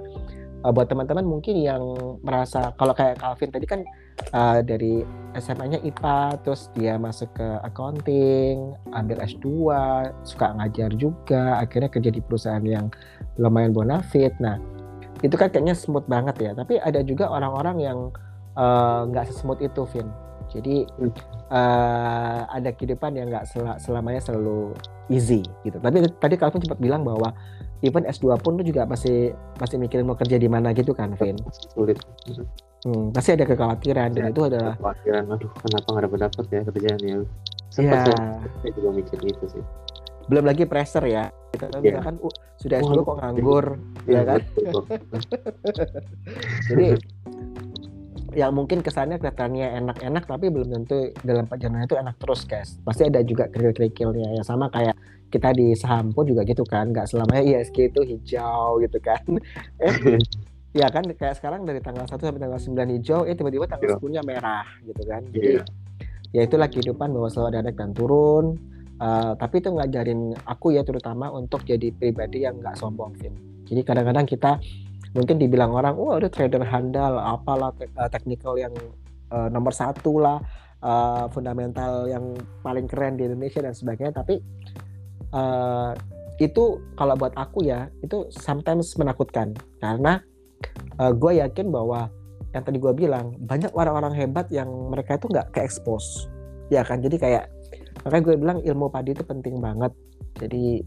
uh, 0.63 0.71
buat 0.73 0.87
teman-teman 0.89 1.25
mungkin 1.25 1.57
yang 1.59 1.83
merasa 2.23 2.73
kalau 2.77 2.93
kayak 2.95 3.19
Calvin 3.21 3.51
tadi 3.53 3.65
kan 3.67 3.81
uh, 4.33 4.59
dari 4.63 5.05
SMA-nya 5.37 5.81
IPA 5.85 6.41
terus 6.41 6.73
dia 6.73 6.97
masuk 6.97 7.29
ke 7.37 7.47
accounting 7.61 8.73
ambil 8.93 9.21
S2 9.21 9.45
suka 10.25 10.55
ngajar 10.57 10.89
juga 10.97 11.61
akhirnya 11.61 11.89
kerja 11.91 12.09
di 12.09 12.21
perusahaan 12.23 12.63
yang 12.65 12.89
lumayan 13.37 13.73
bonafit. 13.73 14.33
Nah 14.41 14.57
itu 15.21 15.33
kan 15.33 15.49
kayaknya 15.49 15.77
smooth 15.77 16.05
banget 16.09 16.35
ya. 16.41 16.51
Tapi 16.53 16.81
ada 16.81 17.01
juga 17.05 17.29
orang-orang 17.29 17.77
yang 17.81 17.99
nggak 19.13 19.25
uh, 19.25 19.29
sesmooth 19.29 19.61
itu 19.61 19.85
Vin. 19.93 20.09
Jadi 20.47 20.87
uh, 21.51 22.47
ada 22.47 22.71
kehidupan 22.71 23.19
yang 23.19 23.27
nggak 23.27 23.45
sel 23.45 23.67
selamanya 23.77 24.23
selalu 24.23 24.73
easy 25.11 25.43
gitu. 25.67 25.77
Tapi 25.77 26.07
tadi 26.17 26.35
Calvin 26.39 26.63
sempat 26.63 26.79
bilang 26.79 27.03
bahwa 27.03 27.35
even 27.81 28.03
S2 28.05 28.37
pun 28.41 28.57
lu 28.57 28.63
juga 28.65 28.89
masih 28.89 29.33
masih 29.61 29.77
mikirin 29.77 30.05
mau 30.07 30.17
kerja 30.17 30.37
di 30.37 30.49
mana 30.49 30.73
gitu 30.73 30.93
kan, 30.93 31.13
Vin? 31.17 31.37
Sulit. 31.73 31.97
Hmm, 32.85 33.09
pasti 33.11 33.33
ada 33.33 33.45
kekhawatiran 33.45 34.13
ya, 34.13 34.15
dan 34.15 34.23
itu 34.31 34.41
adalah 34.45 34.73
kekhawatiran. 34.77 35.23
Aduh, 35.33 35.51
kenapa 35.61 35.87
nggak 35.89 36.03
dapat 36.07 36.19
dapat 36.29 36.45
ya 36.49 36.61
kerjaan 36.65 37.01
yang 37.03 37.21
sempat 37.69 37.99
ya. 38.09 38.17
saya 38.63 38.71
juga 38.73 38.89
mikir 38.95 39.17
gitu 39.21 39.45
sih. 39.49 39.63
Belum 40.27 40.43
lagi 40.43 40.63
pressure 40.67 41.07
ya. 41.07 41.31
Kita 41.55 41.71
kan, 41.71 41.81
ya. 41.81 41.99
kan 42.03 42.15
uh, 42.19 42.33
sudah 42.59 42.77
S2 42.83 42.99
kok 43.01 43.17
nganggur, 43.23 43.65
ya, 44.05 44.13
ya 44.19 44.21
kan? 44.25 44.41
Jadi 46.69 46.87
yang 48.37 48.53
mungkin 48.53 48.85
kesannya 48.85 49.17
kelihatannya 49.17 49.81
enak-enak 49.81 50.29
tapi 50.29 50.53
belum 50.53 50.69
tentu 50.69 51.09
dalam 51.25 51.49
perjalanan 51.49 51.89
itu 51.89 51.97
enak 51.97 52.21
terus 52.21 52.45
guys 52.45 52.77
pasti 52.85 53.09
ada 53.09 53.25
juga 53.25 53.49
kerikil-kerikilnya 53.49 54.37
ya 54.37 54.43
sama 54.45 54.69
kayak 54.69 54.93
kita 55.27 55.51
di 55.51 55.75
saham 55.75 56.15
pun 56.15 56.23
juga 56.23 56.47
gitu 56.47 56.63
kan 56.63 56.91
nggak 56.91 57.07
selamanya 57.07 57.43
ISG 57.59 57.91
itu 57.91 58.01
hijau 58.03 58.79
gitu 58.83 58.97
kan. 59.03 59.23
Eh 59.83 60.19
ya 60.77 60.87
kan 60.93 61.03
kayak 61.09 61.41
sekarang 61.41 61.65
dari 61.65 61.81
tanggal 61.81 62.05
1 62.05 62.21
sampai 62.21 62.41
tanggal 62.41 62.59
9 62.61 62.95
hijau 62.99 63.25
eh 63.25 63.33
tiba-tiba 63.33 63.65
tanggal 63.65 63.97
10 63.97 64.13
nya 64.13 64.21
merah 64.21 64.65
gitu 64.85 65.01
kan. 65.07 65.25
Jadi 65.33 65.63
yeah. 65.63 65.65
ya 66.35 66.41
itulah 66.45 66.69
kehidupan 66.69 67.09
bahwa 67.09 67.27
selalu 67.33 67.47
ada 67.55 67.59
naik 67.65 67.77
dan 67.79 67.91
turun. 67.97 68.57
Uh, 68.97 69.37
tapi 69.37 69.61
itu 69.61 69.69
ngajarin 69.69 70.33
aku 70.49 70.73
ya 70.73 70.81
terutama 70.81 71.29
untuk 71.29 71.61
jadi 71.61 71.93
pribadi 71.93 72.41
yang 72.45 72.57
nggak 72.57 72.81
sombong 72.81 73.13
Vin. 73.21 73.33
Jadi 73.69 73.85
kadang-kadang 73.85 74.25
kita 74.25 74.57
mungkin 75.13 75.37
dibilang 75.37 75.69
orang 75.73 75.93
wah 75.97 76.17
oh, 76.17 76.17
ada 76.17 76.29
trader 76.29 76.65
handal 76.65 77.21
apalah 77.21 77.73
te 77.77 77.85
uh, 77.93 78.09
technical 78.09 78.57
yang 78.57 78.73
uh, 79.29 79.49
nomor 79.53 79.69
satu 79.69 80.17
lah 80.17 80.41
uh, 80.81 81.25
fundamental 81.29 82.09
yang 82.09 82.37
paling 82.65 82.89
keren 82.89 83.21
di 83.21 83.29
Indonesia 83.29 83.61
dan 83.61 83.73
sebagainya. 83.77 84.17
Tapi 84.17 84.41
uh, 85.33 85.91
itu 86.37 86.77
kalau 86.93 87.17
buat 87.17 87.33
aku 87.33 87.65
ya 87.65 87.89
itu 88.05 88.29
sometimes 88.29 88.93
menakutkan. 88.95 89.57
Karena 89.81 90.21
uh, 91.01 91.11
gue 91.13 91.41
yakin 91.41 91.73
bahwa 91.73 92.09
yang 92.55 92.63
tadi 92.63 92.77
gue 92.79 92.93
bilang 92.95 93.35
banyak 93.43 93.69
orang-orang 93.75 94.15
hebat 94.15 94.47
yang 94.49 94.69
mereka 94.89 95.19
itu 95.19 95.27
nggak 95.29 95.51
ke 95.53 95.59
expose 95.65 96.29
ya 96.69 96.85
kan? 96.85 97.01
Jadi 97.01 97.17
kayak 97.17 97.49
makanya 98.05 98.23
gue 98.23 98.35
bilang 98.37 98.57
ilmu 98.61 98.87
padi 98.93 99.11
itu 99.17 99.23
penting 99.25 99.57
banget. 99.59 99.91
Jadi 100.37 100.85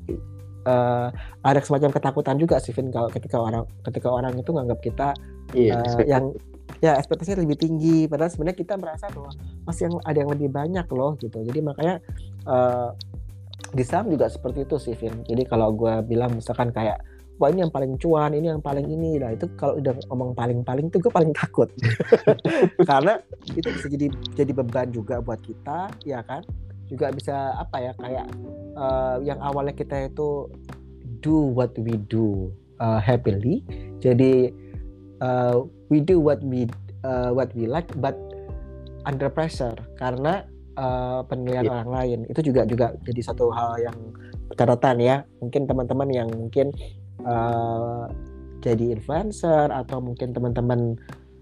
uh, 0.66 1.08
ada 1.42 1.60
semacam 1.62 1.90
ketakutan 1.90 2.36
juga 2.38 2.62
sih 2.62 2.72
Vin 2.74 2.92
kalau 2.92 3.10
ketika 3.10 3.36
orang 3.40 3.64
ketika 3.86 4.08
orang 4.08 4.32
itu 4.38 4.50
nganggap 4.52 4.78
kita 4.80 5.08
iya, 5.56 5.80
uh, 5.80 6.04
yang 6.06 6.30
ya 6.78 6.96
ekspektasinya 6.96 7.42
lebih 7.44 7.58
tinggi. 7.60 8.06
Padahal 8.06 8.30
sebenarnya 8.30 8.58
kita 8.58 8.74
merasa 8.78 9.10
bahwa 9.10 9.30
masih 9.66 9.90
yang 9.90 9.96
ada 10.06 10.18
yang 10.22 10.30
lebih 10.30 10.48
banyak 10.48 10.86
loh 10.94 11.12
gitu. 11.18 11.38
Jadi 11.44 11.60
makanya 11.60 11.96
uh, 12.46 12.94
di 13.70 13.84
saham 13.86 14.10
juga 14.10 14.26
seperti 14.26 14.66
itu 14.66 14.76
sih 14.80 14.94
Vin. 14.98 15.22
Jadi 15.26 15.46
kalau 15.46 15.70
gue 15.74 16.02
bilang 16.06 16.34
misalkan 16.34 16.74
kayak 16.74 16.98
wah 17.40 17.48
ini 17.48 17.64
yang 17.64 17.72
paling 17.72 17.96
cuan 17.96 18.36
ini 18.36 18.52
yang 18.52 18.60
paling 18.60 18.84
ini. 18.84 19.16
Lah 19.16 19.32
itu 19.32 19.48
kalau 19.56 19.80
udah 19.80 19.96
ngomong 20.12 20.36
paling-paling 20.36 20.92
itu 20.92 20.98
gue 21.00 21.12
paling 21.12 21.32
takut. 21.32 21.72
Karena 22.90 23.16
itu 23.56 23.68
bisa 23.70 23.86
jadi 23.88 24.06
jadi 24.36 24.52
beban 24.52 24.92
juga 24.92 25.22
buat 25.24 25.40
kita 25.40 25.88
ya 26.04 26.20
kan? 26.26 26.44
Juga 26.90 27.14
bisa 27.14 27.54
apa 27.56 27.76
ya 27.78 27.92
kayak 27.96 28.26
uh, 28.74 29.16
yang 29.22 29.38
awalnya 29.40 29.72
kita 29.72 30.10
itu 30.10 30.50
do 31.24 31.48
what 31.54 31.72
we 31.78 31.96
do 32.10 32.52
uh, 32.82 32.98
happily. 32.98 33.62
Jadi 34.02 34.50
uh, 35.24 35.64
we 35.88 36.02
do 36.02 36.18
what 36.18 36.42
we 36.44 36.66
uh, 37.06 37.30
what 37.30 37.54
we 37.54 37.64
like 37.64 37.88
but 38.02 38.18
under 39.06 39.32
pressure. 39.32 39.76
Karena 39.96 40.44
uh, 40.76 41.24
penilaian 41.26 41.66
yeah. 41.66 41.74
orang 41.74 41.90
lain. 41.90 42.18
Itu 42.28 42.40
juga 42.44 42.66
juga 42.66 42.94
jadi 43.06 43.20
satu 43.24 43.50
hal 43.50 43.80
yang 43.80 43.98
catatan 44.54 44.96
ya. 45.00 45.16
Mungkin 45.42 45.66
teman-teman 45.66 46.08
yang 46.10 46.28
mungkin 46.30 46.74
uh, 47.24 48.06
jadi 48.60 48.94
influencer 48.94 49.72
atau 49.72 50.04
mungkin 50.04 50.36
teman-teman 50.36 51.00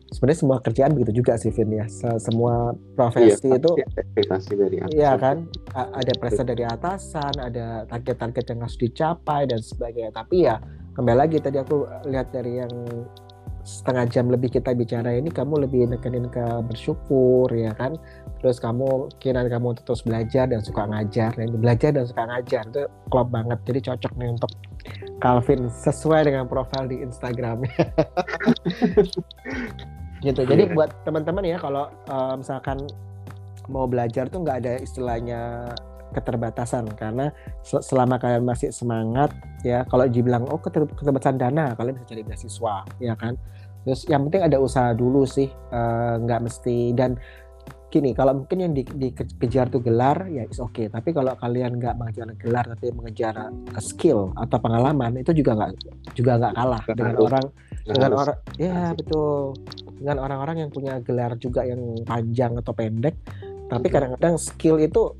sebenarnya 0.08 0.40
semua 0.40 0.58
kerjaan 0.64 0.96
begitu 0.96 1.20
juga 1.20 1.36
sih 1.36 1.52
Vin 1.52 1.68
ya. 1.74 1.86
Semua 2.16 2.72
profesi 2.96 3.48
iya, 3.48 3.58
itu 3.60 3.70
ekspektasi 3.76 4.52
dari 4.56 4.76
atas. 4.80 4.94
Iya 4.94 5.12
kan? 5.20 5.36
Ada 5.74 6.12
pressure 6.16 6.48
dari 6.48 6.64
atasan 6.64 7.34
ada 7.36 7.84
target-target 7.90 8.44
yang 8.54 8.58
harus 8.64 8.78
dicapai 8.80 9.50
dan 9.50 9.60
sebagainya. 9.60 10.12
Tapi 10.14 10.36
ya 10.48 10.56
kembali 10.96 11.18
lagi 11.18 11.36
tadi 11.42 11.60
aku 11.60 11.84
lihat 12.08 12.32
dari 12.32 12.62
yang 12.64 12.72
setengah 13.68 14.08
jam 14.08 14.32
lebih 14.32 14.48
kita 14.48 14.72
bicara 14.72 15.12
ini 15.12 15.28
kamu 15.28 15.68
lebih 15.68 15.92
nekenin 15.92 16.32
ke 16.32 16.40
bersyukur 16.64 17.52
ya 17.52 17.76
kan? 17.76 18.00
Terus 18.40 18.56
kamu 18.56 19.12
kira 19.20 19.44
kamu 19.44 19.76
terus 19.84 20.00
belajar 20.00 20.48
dan 20.48 20.64
suka 20.64 20.88
ngajar 20.88 21.36
dan 21.36 21.52
belajar 21.52 21.92
dan 21.92 22.08
suka 22.08 22.24
ngajar 22.24 22.64
itu 22.64 22.88
klop 23.12 23.28
banget. 23.28 23.60
Jadi 23.68 23.92
cocok 23.92 24.12
nih 24.16 24.28
untuk 24.32 24.50
Calvin 25.20 25.68
sesuai 25.68 26.32
dengan 26.32 26.48
profil 26.48 26.88
di 26.88 27.04
Instagramnya 27.04 27.68
gitu. 30.24 30.40
Jadi 30.48 30.62
yeah. 30.64 30.72
buat 30.72 30.88
teman-teman 31.04 31.44
ya 31.44 31.60
kalau 31.60 31.92
uh, 32.08 32.34
misalkan 32.40 32.80
mau 33.68 33.84
belajar 33.84 34.32
tuh 34.32 34.48
nggak 34.48 34.64
ada 34.64 34.72
istilahnya 34.80 35.68
keterbatasan. 36.16 36.88
Karena 36.96 37.28
selama 37.60 38.16
kalian 38.16 38.48
masih 38.48 38.72
semangat 38.72 39.28
ya 39.66 39.82
kalau 39.90 40.06
dibilang 40.06 40.46
oh 40.48 40.60
keterbatasan 40.62 41.36
dana 41.36 41.74
kalian 41.74 41.98
bisa 41.98 42.06
cari 42.14 42.22
beasiswa 42.22 42.74
ya 43.02 43.14
kan 43.18 43.34
terus 43.88 44.04
yang 44.04 44.28
penting 44.28 44.44
ada 44.44 44.60
usaha 44.60 44.92
dulu 44.92 45.24
sih 45.24 45.48
uh, 45.72 46.20
nggak 46.20 46.40
mesti. 46.44 46.92
Dan 46.92 47.16
gini 47.88 48.12
kalau 48.12 48.44
mungkin 48.44 48.68
yang 48.68 48.72
di, 48.76 48.84
dikejar 48.84 49.72
tuh 49.72 49.80
gelar 49.80 50.28
ya 50.28 50.44
is 50.44 50.60
oke 50.60 50.76
okay. 50.76 50.92
tapi 50.92 51.08
kalau 51.16 51.32
kalian 51.40 51.80
nggak 51.80 51.96
mengejar 51.96 52.28
gelar 52.36 52.68
tapi 52.68 52.92
mengejar 52.92 53.48
uh, 53.48 53.80
skill 53.80 54.28
atau 54.36 54.60
pengalaman 54.60 55.16
itu 55.16 55.32
juga 55.32 55.56
nggak 55.56 55.72
juga 56.12 56.36
nggak 56.36 56.52
kalah 56.52 56.82
Gak 56.84 56.96
dengan 57.00 57.16
harus. 57.16 57.26
orang 57.32 57.44
Gak 57.88 57.94
dengan 57.96 58.12
orang 58.12 58.38
ya 58.60 58.92
betul. 58.92 59.56
Dengan 59.98 60.16
orang-orang 60.22 60.56
yang 60.62 60.70
punya 60.70 60.94
gelar 61.00 61.32
juga 61.40 61.64
yang 61.64 61.80
panjang 62.04 62.52
atau 62.60 62.72
pendek. 62.76 63.16
Tapi 63.68 63.86
kadang-kadang 63.88 64.36
skill 64.36 64.76
itu 64.78 65.16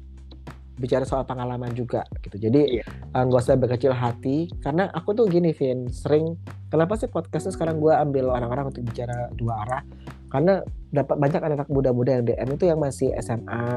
bicara 0.79 1.05
soal 1.05 1.27
pengalaman 1.27 1.75
juga 1.75 2.07
gitu 2.23 2.39
jadi 2.39 2.81
iya. 2.81 2.85
uh, 3.13 3.27
nggak 3.27 3.43
usah 3.43 3.59
berkecil 3.59 3.93
hati 3.93 4.49
karena 4.63 4.87
aku 4.95 5.13
tuh 5.13 5.27
gini 5.27 5.51
Vin 5.53 5.91
sering 5.91 6.39
kenapa 6.71 6.95
sih 6.95 7.11
podcastnya 7.11 7.53
sekarang 7.53 7.83
gue 7.83 7.91
ambil 7.91 8.31
orang-orang 8.31 8.71
untuk 8.71 8.87
bicara 8.87 9.29
dua 9.35 9.67
arah 9.67 9.83
karena 10.29 10.61
dapat 10.93 11.17
banyak 11.17 11.41
anak-anak 11.41 11.69
muda-muda 11.73 12.11
yang 12.21 12.25
DM 12.25 12.51
itu 12.57 12.65
yang 12.69 12.81
masih 12.81 13.09
SMA 13.21 13.69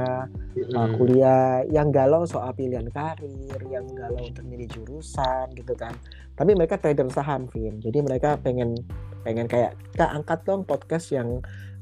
mm. 0.56 0.76
uh, 0.76 0.90
kuliah 0.96 1.64
yang 1.68 1.92
galau 1.92 2.24
soal 2.24 2.52
pilihan 2.56 2.88
karir 2.92 3.60
yang 3.68 3.88
galau 3.92 4.22
untuk 4.22 4.46
milih 4.48 4.68
jurusan 4.72 5.52
gitu 5.58 5.74
kan 5.76 5.96
tapi 6.38 6.56
mereka 6.56 6.80
trader 6.80 7.08
saham 7.12 7.48
Vin 7.52 7.80
jadi 7.84 8.00
mereka 8.04 8.40
pengen 8.40 8.78
pengen 9.22 9.46
kayak 9.46 9.78
kita 9.94 10.06
angkat 10.12 10.40
dong 10.44 10.66
podcast 10.66 11.14
yang 11.14 11.40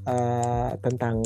uh, 0.07 0.71
tentang 0.79 1.19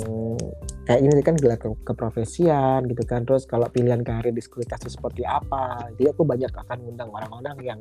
kayak 0.88 1.00
ini 1.04 1.22
kan 1.22 1.36
gelar 1.38 1.60
ke 1.60 1.70
keprofesian 1.86 2.88
gitu 2.90 3.04
kan. 3.06 3.28
Terus 3.28 3.46
kalau 3.46 3.70
pilihan 3.70 4.02
karir 4.02 4.34
di 4.34 4.42
sekuritas 4.42 4.82
itu 4.86 4.98
seperti 4.98 5.24
apa 5.28 5.94
jadi 5.98 6.16
aku 6.16 6.24
banyak 6.26 6.50
akan 6.50 6.80
undang 6.90 7.10
orang-orang 7.14 7.58
yang 7.62 7.80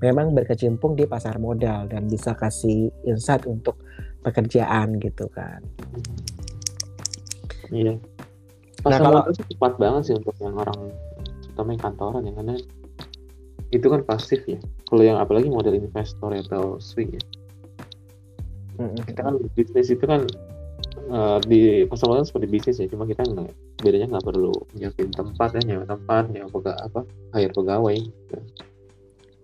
memang 0.00 0.32
berkecimpung 0.34 0.96
di 0.96 1.04
pasar 1.06 1.36
modal 1.38 1.86
dan 1.86 2.08
bisa 2.08 2.34
kasih 2.34 2.90
insight 3.06 3.44
untuk 3.46 3.78
pekerjaan 4.24 4.98
gitu 4.98 5.28
kan. 5.30 5.60
Iya. 7.70 7.94
Nah, 8.00 8.82
pasar 8.82 9.00
nah, 9.00 9.06
kalau 9.06 9.20
itu 9.30 9.42
cepat 9.54 9.72
banget 9.76 10.02
sih 10.10 10.14
untuk 10.16 10.34
yang 10.40 10.56
orang 10.56 10.80
terutama 11.44 11.68
yang 11.76 11.82
kantoran 11.82 12.22
yang 12.24 12.36
karena 12.40 12.56
itu 13.70 13.86
kan 13.86 14.02
pasif 14.02 14.42
ya. 14.48 14.58
Kalau 14.90 15.02
yang 15.06 15.22
apalagi 15.22 15.46
model 15.46 15.78
investor 15.78 16.34
atau 16.34 16.82
swing 16.82 17.14
ya 17.14 17.22
kita 19.06 19.20
kan 19.26 19.34
bisnis 19.52 19.88
itu 19.92 20.04
kan 20.04 20.24
uh, 21.10 21.38
di 21.44 21.84
persoalan 21.86 22.24
seperti 22.24 22.46
bisnis 22.48 22.80
ya 22.80 22.86
cuma 22.88 23.04
kita 23.04 23.24
nggak 23.26 23.50
bedanya 23.82 24.16
nggak 24.16 24.26
perlu 24.26 24.54
nyiapin 24.76 25.10
tempat 25.12 25.56
ya 25.58 25.62
nyewa 25.66 25.84
tempat 25.88 26.30
nyewa 26.32 26.48
pegawai 26.48 26.80
apa 26.86 27.00
hire 27.36 27.52
pegawai 27.52 27.96
gitu. 27.96 28.36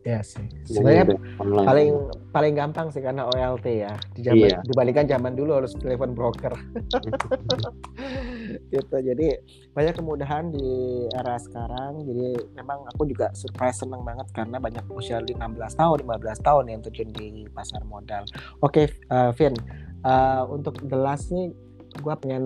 Ya 0.06 0.22
sih. 0.22 0.46
Sebenarnya 0.70 1.18
paling 1.42 1.90
paling 2.30 2.54
gampang 2.54 2.94
sih 2.94 3.02
karena 3.02 3.26
OLT 3.26 3.66
ya. 3.66 3.98
Di 4.14 4.22
zaman, 4.22 4.46
iya. 4.46 4.62
Dibandingkan 4.62 5.10
zaman 5.10 5.34
dulu 5.34 5.58
harus 5.58 5.74
telepon 5.74 6.14
broker. 6.14 6.54
gitu. 8.70 8.96
Jadi 8.96 9.28
banyak 9.72 9.94
kemudahan 9.96 10.50
di 10.50 10.68
era 11.12 11.36
sekarang. 11.38 12.04
Jadi 12.06 12.52
memang 12.56 12.86
aku 12.90 13.06
juga 13.08 13.30
surprise 13.32 13.82
seneng 13.82 14.02
banget 14.02 14.26
karena 14.32 14.56
banyak 14.58 14.84
usia 14.92 15.20
16 15.20 15.36
tahun 15.76 15.96
15 16.04 16.46
tahun 16.46 16.64
yang 16.70 16.80
terjun 16.84 17.10
di 17.12 17.46
pasar 17.52 17.82
modal. 17.84 18.24
Oke 18.62 18.84
okay, 18.84 18.86
uh, 19.12 19.30
Vin 19.34 19.54
uh, 20.06 20.46
untuk 20.50 20.78
the 20.86 20.98
last 20.98 21.30
nih 21.34 21.52
gue 21.96 22.14
pengen 22.20 22.44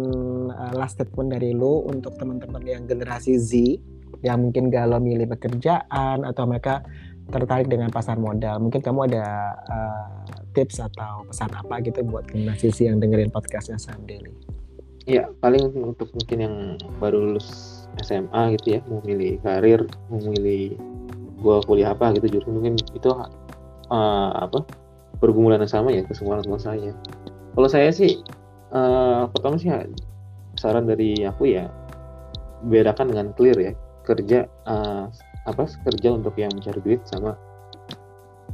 uh, 0.52 0.72
last 0.78 0.98
statement 0.98 1.34
dari 1.34 1.50
lo 1.50 1.82
untuk 1.90 2.14
teman-teman 2.16 2.62
yang 2.62 2.82
generasi 2.86 3.34
Z 3.38 3.52
yang 4.22 4.42
mungkin 4.42 4.68
galau 4.68 5.00
milih 5.00 5.26
pekerjaan 5.26 6.22
atau 6.22 6.44
mereka 6.44 6.84
tertarik 7.30 7.70
dengan 7.70 7.88
pasar 7.94 8.18
modal. 8.18 8.58
Mungkin 8.58 8.82
kamu 8.82 9.06
ada 9.10 9.54
uh, 9.70 10.06
tips 10.52 10.82
atau 10.82 11.24
pesan 11.30 11.50
apa 11.54 11.78
gitu 11.82 12.02
buat 12.02 12.26
generasi 12.26 12.74
Z 12.74 12.78
yang 12.90 12.98
dengerin 12.98 13.30
podcastnya 13.30 13.78
Sam 13.78 14.02
Daily 14.04 14.59
ya 15.08 15.28
paling 15.40 15.72
untuk 15.76 16.12
mungkin 16.12 16.38
yang 16.40 16.54
baru 17.00 17.32
lulus 17.32 17.80
SMA 18.04 18.56
gitu 18.60 18.78
ya 18.78 18.80
mau 18.86 19.00
milih 19.04 19.40
karir 19.40 19.80
mau 20.12 20.20
milih 20.20 20.76
gua 21.40 21.64
kuliah 21.64 21.96
apa 21.96 22.12
gitu 22.16 22.38
jurusan 22.38 22.60
mungkin 22.60 22.74
itu 22.92 23.08
uh, 23.08 24.30
apa 24.36 24.64
pergumulan 25.20 25.60
yang 25.60 25.72
sama 25.72 25.88
ya 25.92 26.04
kesemuanya 26.04 26.44
semua 26.44 26.60
saya 26.60 26.92
kalau 27.56 27.68
saya 27.68 27.90
sih 27.90 28.20
uh, 28.72 29.28
pertama 29.32 29.56
sih 29.56 29.72
saran 30.60 30.84
dari 30.84 31.24
aku 31.24 31.48
ya 31.48 31.68
bedakan 32.68 33.12
dengan 33.12 33.32
clear 33.32 33.56
ya 33.56 33.72
kerja 34.04 34.44
uh, 34.68 35.08
apa 35.48 35.64
kerja 35.88 36.08
untuk 36.12 36.36
yang 36.36 36.52
mencari 36.52 36.80
duit 36.84 37.00
sama 37.08 37.36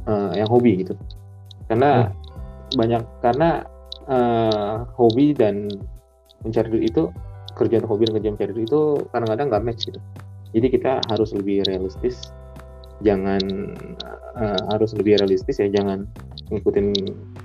uh, 0.07 0.31
yang 0.31 0.47
hobi 0.47 0.83
gitu 0.87 0.95
karena 1.67 2.07
hmm. 2.07 2.15
banyak 2.79 3.03
karena 3.19 3.49
uh, 4.07 4.87
hobi 4.95 5.35
dan 5.35 5.67
mencari 6.45 6.67
duit 6.69 6.83
itu 6.93 7.09
kerjaan 7.57 7.85
hobi 7.89 8.05
dan 8.05 8.21
kerjaan 8.21 8.33
mencari 8.37 8.51
duit 8.53 8.67
itu 8.69 8.81
kadang-kadang 9.09 9.47
nggak 9.49 9.63
match 9.65 9.81
gitu. 9.89 9.99
Jadi 10.53 10.67
kita 10.73 10.91
harus 11.09 11.29
lebih 11.33 11.65
realistis. 11.65 12.29
Jangan 13.05 13.41
uh, 14.37 14.61
harus 14.73 14.97
lebih 14.97 15.21
realistis 15.21 15.61
ya 15.61 15.69
jangan 15.69 16.05
ngikutin 16.49 16.93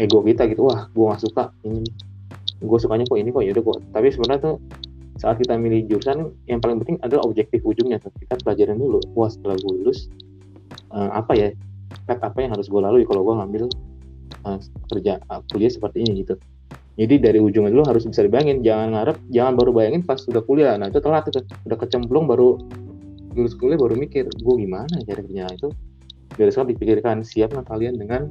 ego 0.00 0.24
kita 0.24 0.48
gitu. 0.48 0.68
Wah 0.68 0.88
gue 0.92 1.04
gak 1.12 1.22
suka 1.24 1.44
ini. 1.64 1.84
Gue 2.62 2.78
sukanya 2.78 3.04
kok 3.08 3.18
ini 3.18 3.34
kok 3.34 3.42
ya 3.42 3.52
kok 3.52 3.78
tapi 3.90 4.06
sebenarnya 4.14 4.54
tuh 4.54 4.56
saat 5.20 5.38
kita 5.38 5.54
milih 5.60 5.86
jurusan 5.92 6.32
yang 6.48 6.58
paling 6.58 6.80
penting 6.82 6.96
adalah 7.04 7.26
objektif 7.26 7.60
ujungnya 7.64 8.00
tuh. 8.00 8.12
Kita 8.16 8.38
pelajarin 8.40 8.78
dulu. 8.80 9.00
Wah 9.16 9.28
setelah 9.28 9.58
gue 9.58 9.72
lulus 9.82 10.08
uh, 10.94 11.10
apa 11.12 11.32
ya? 11.36 11.48
Path 12.08 12.24
apa 12.24 12.38
yang 12.40 12.56
harus 12.56 12.72
gue 12.72 12.80
lalui 12.80 13.04
kalau 13.04 13.20
gue 13.20 13.34
ngambil 13.36 13.62
uh, 14.48 14.58
kerja 14.88 15.20
uh, 15.28 15.44
kuliah 15.52 15.68
seperti 15.68 16.04
ini 16.04 16.24
gitu 16.24 16.40
jadi 16.92 17.14
dari 17.16 17.40
ujungnya 17.40 17.72
dulu 17.72 17.88
harus 17.88 18.04
bisa 18.04 18.20
dibayangin, 18.20 18.60
jangan 18.60 18.92
ngarep, 18.92 19.16
jangan 19.32 19.52
baru 19.56 19.70
bayangin 19.72 20.04
pas 20.04 20.20
sudah 20.20 20.44
kuliah. 20.44 20.76
Nah 20.76 20.92
itu 20.92 21.00
telat 21.00 21.24
itu, 21.24 21.40
udah 21.40 21.78
kecemplung 21.80 22.28
baru 22.28 22.60
lulus 23.32 23.56
kuliah 23.56 23.80
baru 23.80 23.96
mikir, 23.96 24.28
gue 24.28 24.54
gimana 24.60 24.92
ya 25.00 25.16
cari 25.16 25.24
kerja 25.24 25.44
itu. 25.56 25.68
Dari 26.36 26.48
sekarang 26.52 26.70
dipikirkan, 26.76 27.16
siap 27.24 27.56
nggak 27.56 27.64
kalian 27.64 27.96
dengan 27.96 28.28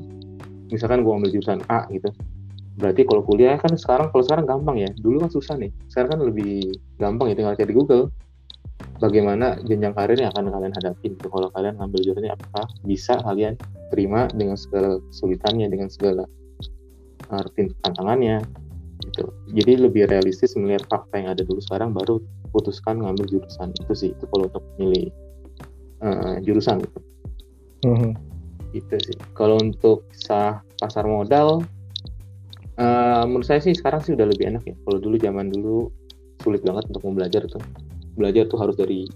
misalkan 0.70 1.02
gue 1.02 1.10
ambil 1.10 1.30
jurusan 1.34 1.58
A 1.74 1.90
gitu. 1.90 2.14
Berarti 2.78 3.02
kalau 3.06 3.22
kuliah 3.26 3.58
kan 3.58 3.74
sekarang, 3.74 4.14
kalau 4.14 4.24
sekarang 4.26 4.46
gampang 4.46 4.78
ya. 4.78 4.90
Dulu 5.02 5.26
kan 5.26 5.30
susah 5.34 5.58
nih, 5.58 5.74
sekarang 5.90 6.18
kan 6.18 6.20
lebih 6.22 6.70
gampang 7.02 7.34
ya 7.34 7.36
tinggal 7.38 7.58
cari 7.58 7.74
Google. 7.74 8.14
Bagaimana 9.02 9.58
jenjang 9.66 9.98
karir 9.98 10.18
yang 10.18 10.30
akan 10.38 10.54
kalian 10.54 10.74
hadapi 10.78 11.18
gitu. 11.18 11.26
Kalau 11.34 11.50
kalian 11.50 11.74
ngambil 11.82 12.00
jurusannya 12.06 12.34
apakah 12.34 12.66
bisa 12.86 13.18
kalian 13.26 13.58
terima 13.90 14.30
dengan 14.38 14.54
segala 14.54 15.02
kesulitannya, 15.10 15.66
dengan 15.74 15.90
segala 15.90 16.30
ngertiin 17.30 17.76
tantangannya 17.86 18.42
gitu. 19.02 19.26
Jadi 19.52 19.74
lebih 19.90 20.08
realistis 20.08 20.54
melihat 20.56 20.86
fakta 20.88 21.20
yang 21.20 21.34
ada 21.34 21.44
dulu 21.44 21.60
sekarang 21.60 21.92
baru 21.92 22.22
putuskan 22.54 23.02
ngambil 23.02 23.26
jurusan 23.28 23.74
itu 23.76 23.94
sih 23.96 24.10
itu 24.14 24.26
kalau 24.30 24.48
untuk 24.48 24.64
milih 24.78 25.10
uh, 26.06 26.38
jurusan 26.46 26.84
gitu. 26.86 27.00
Mm-hmm. 27.82 28.12
gitu 28.78 28.96
sih. 29.02 29.18
Kalau 29.34 29.58
untuk 29.58 30.06
sah 30.14 30.62
pasar 30.78 31.10
modal 31.10 31.66
uh, 32.78 33.24
menurut 33.26 33.48
saya 33.48 33.60
sih 33.60 33.74
sekarang 33.74 34.06
sih 34.06 34.14
udah 34.14 34.30
lebih 34.30 34.54
enak 34.54 34.64
ya. 34.64 34.76
Kalau 34.86 34.98
dulu 35.02 35.16
zaman 35.18 35.50
dulu 35.50 35.90
sulit 36.46 36.62
banget 36.62 36.88
untuk 36.94 37.02
mau 37.10 37.14
belajar 37.18 37.44
tuh. 37.50 37.62
Belajar 38.16 38.46
tuh 38.48 38.60
harus 38.62 38.78
dari 38.78 39.08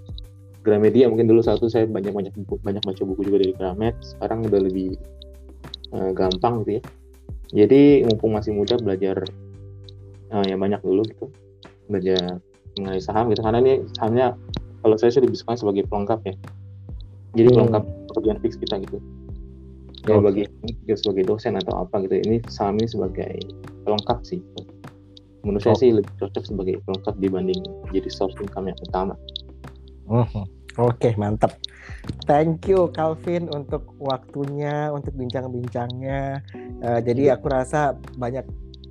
Gramedia 0.65 1.05
mungkin 1.05 1.29
dulu 1.29 1.45
satu 1.45 1.69
saya 1.69 1.85
banyak 1.85 2.09
banyak 2.09 2.33
buku, 2.41 2.57
banyak 2.65 2.81
baca 2.81 3.01
buku 3.05 3.21
juga 3.29 3.37
dari 3.45 3.53
Gramet. 3.53 3.95
Sekarang 4.01 4.49
udah 4.49 4.61
lebih 4.65 4.97
uh, 5.93 6.09
gampang 6.09 6.65
gitu 6.65 6.81
ya 6.81 6.83
jadi 7.53 8.05
mumpung 8.09 8.33
masih 8.33 8.55
muda 8.55 8.79
belajar 8.79 9.21
uh, 10.33 10.45
yang 10.47 10.57
banyak 10.61 10.81
dulu 10.81 11.05
gitu. 11.05 11.25
Belajar 11.85 12.41
mengenai 12.79 13.01
saham 13.01 13.29
gitu. 13.29 13.45
Karena 13.45 13.61
ini 13.61 13.85
sahamnya 13.93 14.33
kalau 14.81 14.95
saya 14.97 15.13
sih 15.13 15.21
lebih 15.21 15.37
suka 15.37 15.57
sebagai 15.57 15.85
pelengkap 15.85 16.21
ya. 16.25 16.35
Jadi 17.35 17.49
hmm. 17.51 17.57
pelengkap 17.57 17.83
pekerjaan 18.13 18.39
fix 18.41 18.57
kita 18.57 18.75
gitu. 18.81 18.97
Kalau 20.05 20.21
bagi 20.21 20.45
ya 20.85 20.95
sebagai 20.97 21.25
dosen 21.25 21.57
atau 21.57 21.85
apa 21.85 22.05
gitu. 22.05 22.21
Ini 22.21 22.45
saham 22.49 22.77
ini 22.77 22.89
sebagai 22.89 23.41
pelengkap 23.85 24.21
sih. 24.25 24.41
Menurut 25.45 25.61
oh. 25.65 25.73
saya 25.73 25.77
sih 25.77 25.89
lebih 25.93 26.09
cocok 26.17 26.43
sebagai 26.45 26.81
pelengkap 26.85 27.15
dibanding 27.21 27.61
jadi 27.93 28.09
source 28.09 28.37
income 28.41 28.69
yang 28.69 28.77
utama. 28.85 29.13
-huh. 30.09 30.45
Oke, 30.75 31.15
mantap. 31.15 31.55
Thank 32.27 32.67
you 32.67 32.91
Calvin 32.91 33.47
untuk 33.49 33.95
waktunya, 33.97 34.91
untuk 34.91 35.15
bincang-bincangnya. 35.15 36.43
Uh, 36.83 36.99
jadi 37.01 37.39
aku 37.39 37.47
rasa 37.49 37.95
banyak 38.19 38.43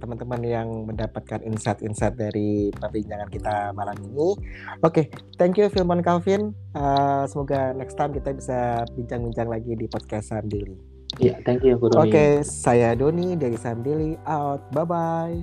teman-teman 0.04 0.42
yang 0.44 0.68
mendapatkan 0.84 1.40
insight-insight 1.40 2.20
dari 2.20 2.68
perbincangan 2.76 3.28
kita 3.32 3.72
malam 3.72 3.96
ini. 4.04 4.12
Oke, 4.12 4.36
okay, 4.84 5.04
thank 5.40 5.56
you 5.56 5.72
Filmon 5.72 6.04
Calvin. 6.04 6.52
Uh, 6.76 7.24
semoga 7.24 7.72
next 7.72 7.96
time 7.96 8.12
kita 8.12 8.36
bisa 8.36 8.84
bincang-bincang 8.92 9.48
lagi 9.48 9.72
di 9.72 9.88
podcast 9.88 10.28
Sam 10.28 10.44
Daily. 10.44 10.76
Iya, 11.22 11.32
yeah, 11.32 11.36
thank 11.46 11.62
you 11.62 11.78
Oke, 11.78 11.94
okay, 11.94 12.30
saya 12.42 12.92
Doni 12.98 13.38
dari 13.38 13.54
Sam 13.56 13.80
Daily 13.80 14.18
out. 14.28 14.60
Bye 14.74 14.84
bye. 14.84 15.36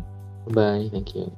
Bye, 0.52 0.92
thank 0.94 1.18
you. 1.18 1.32